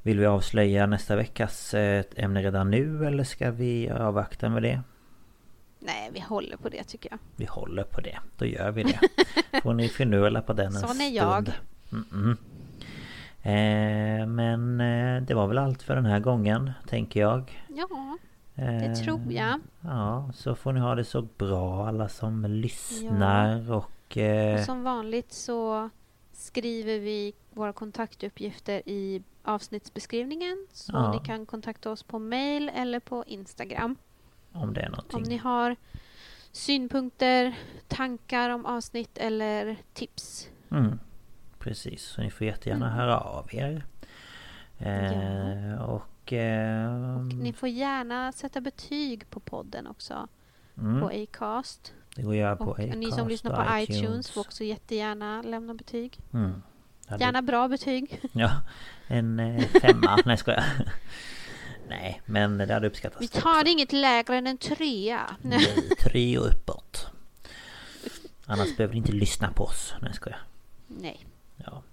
Vill 0.08 0.20
vi 0.20 0.26
avslöja 0.26 0.86
nästa 0.86 1.16
veckas 1.16 1.74
eh, 1.74 2.04
ämne 2.16 2.42
redan 2.42 2.72
nu 2.72 3.06
eller 3.06 3.24
ska 3.24 3.52
vi 3.52 3.90
avvakta 3.90 4.50
med 4.50 4.64
det? 4.64 4.82
Nej, 5.80 6.10
vi 6.14 6.20
håller 6.20 6.58
på 6.58 6.70
det 6.70 6.84
tycker 6.84 7.10
jag. 7.10 7.20
Vi 7.36 7.46
håller 7.46 7.84
på 7.84 8.02
det. 8.02 8.18
Då 8.38 8.46
gör 8.46 8.72
vi 8.72 8.84
det. 8.84 9.00
Får 9.64 9.74
ni 9.74 9.90
finurla 9.90 10.42
på 10.42 10.54
den 10.54 10.66
en 10.66 10.72
Sån 10.72 11.02
är 11.02 11.10
jag. 11.10 11.52
Mm 11.92 12.06
-mm. 12.12 12.38
Eh, 13.42 14.28
men 14.28 14.82
eh, 14.82 15.22
det 15.22 15.34
var 15.34 15.48
väl 15.48 15.58
allt 15.58 15.84
för 15.84 15.96
den 15.96 16.06
här 16.06 16.20
gången, 16.20 16.72
tänker 16.88 17.20
jag. 17.20 17.66
Ja, 17.68 18.18
det 18.56 18.64
eh, 18.64 18.94
tror 18.94 19.32
jag. 19.32 19.60
Ja, 19.82 20.30
så 20.34 20.56
får 20.56 20.74
ni 20.74 20.80
ha 20.80 20.96
det 20.96 21.06
så 21.06 21.22
bra 21.22 21.88
alla 21.88 22.10
som 22.10 22.46
lyssnar 22.46 23.64
ja. 23.68 23.76
och... 23.76 24.18
Eh, 24.18 24.60
och 24.60 24.66
som 24.66 24.84
vanligt 24.84 25.34
så 25.34 25.90
skriver 26.38 27.00
vi 27.00 27.34
våra 27.50 27.74
kontaktuppgifter 27.74 28.82
i 28.86 29.24
avsnittsbeskrivningen. 29.44 30.68
Så 30.74 30.92
ja. 30.94 31.12
ni 31.12 31.28
kan 31.28 31.46
kontakta 31.46 31.92
oss 31.92 32.04
på 32.04 32.20
mail 32.20 32.72
eller 32.76 33.00
på 33.00 33.24
Instagram. 33.28 33.96
Om 34.52 34.74
det 34.74 34.82
är 34.82 34.90
någonting. 34.90 35.18
Om 35.18 35.24
ni 35.24 35.38
har 35.38 35.76
synpunkter, 36.52 37.56
tankar 37.88 38.50
om 38.50 38.66
avsnitt 38.66 39.18
eller 39.18 39.78
tips. 39.94 40.50
Mm. 40.72 41.00
Precis, 41.60 42.04
så 42.04 42.22
ni 42.22 42.32
får 42.32 42.48
jättegärna 42.48 42.86
mm. 42.86 42.98
höra 42.98 43.20
av 43.20 43.50
er. 43.56 43.86
Eh, 44.78 45.70
ja. 45.70 45.84
och, 45.84 46.34
eh, 46.34 47.16
och, 47.16 47.24
ni 47.24 47.54
får 47.54 47.70
gärna 47.70 48.32
sätta 48.32 48.62
betyg 48.62 49.30
på 49.30 49.40
podden 49.40 49.88
också. 49.88 50.28
Mm. 50.78 51.02
På 51.02 51.08
Acast. 51.08 51.94
Det 52.18 52.24
går 52.24 52.32
att 52.32 52.38
göra 52.38 52.56
på 52.56 52.66
och 52.66 52.80
Acast 52.80 52.98
ni 52.98 53.12
som 53.12 53.28
lyssnar 53.28 53.56
på 53.56 53.82
iTunes. 53.82 54.02
iTunes 54.02 54.32
får 54.32 54.42
också 54.42 54.64
jättegärna 54.64 55.42
lämna 55.42 55.74
betyg. 55.74 56.20
Mm. 56.34 56.64
Gärna 57.20 57.42
bra 57.42 57.68
betyg. 57.68 58.22
Ja, 58.32 58.52
en 59.08 59.40
eh, 59.40 59.64
femma. 59.68 60.18
Nej, 60.26 60.38
skojar. 60.38 60.64
Nej, 61.90 62.22
men 62.26 62.58
det 62.58 62.74
hade 62.74 62.88
uppskattats. 62.88 63.22
Vi 63.22 63.28
tar 63.28 63.60
också. 63.60 63.68
inget 63.68 63.94
lägre 63.94 64.36
än 64.38 64.48
en 64.48 64.58
trea. 64.58 65.36
Nej, 65.42 65.90
tre 66.00 66.38
och 66.38 66.48
uppåt. 66.48 67.08
Annars 68.46 68.78
behöver 68.78 68.94
ni 68.94 68.98
inte 68.98 69.12
lyssna 69.12 69.52
på 69.52 69.64
oss. 69.64 69.94
Nej, 70.02 70.14
skojar. 70.14 70.40
Nej. 70.88 71.26
Ja, 71.58 71.84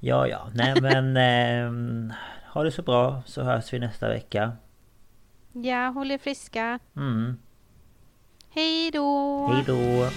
ja, 0.00 0.28
ja. 0.28 0.50
nej 0.54 0.80
men 0.80 1.16
eh, 1.16 2.14
ha 2.52 2.64
det 2.64 2.72
så 2.72 2.82
bra 2.82 3.22
så 3.26 3.42
hörs 3.42 3.72
vi 3.72 3.78
nästa 3.78 4.08
vecka. 4.08 4.52
Ja, 5.52 5.88
håll 5.88 6.10
er 6.10 6.18
friska. 6.18 6.78
Mm. 6.96 7.38
Hej 8.50 8.90
då! 8.90 9.46
Hej 9.52 9.64
då! 9.66 10.08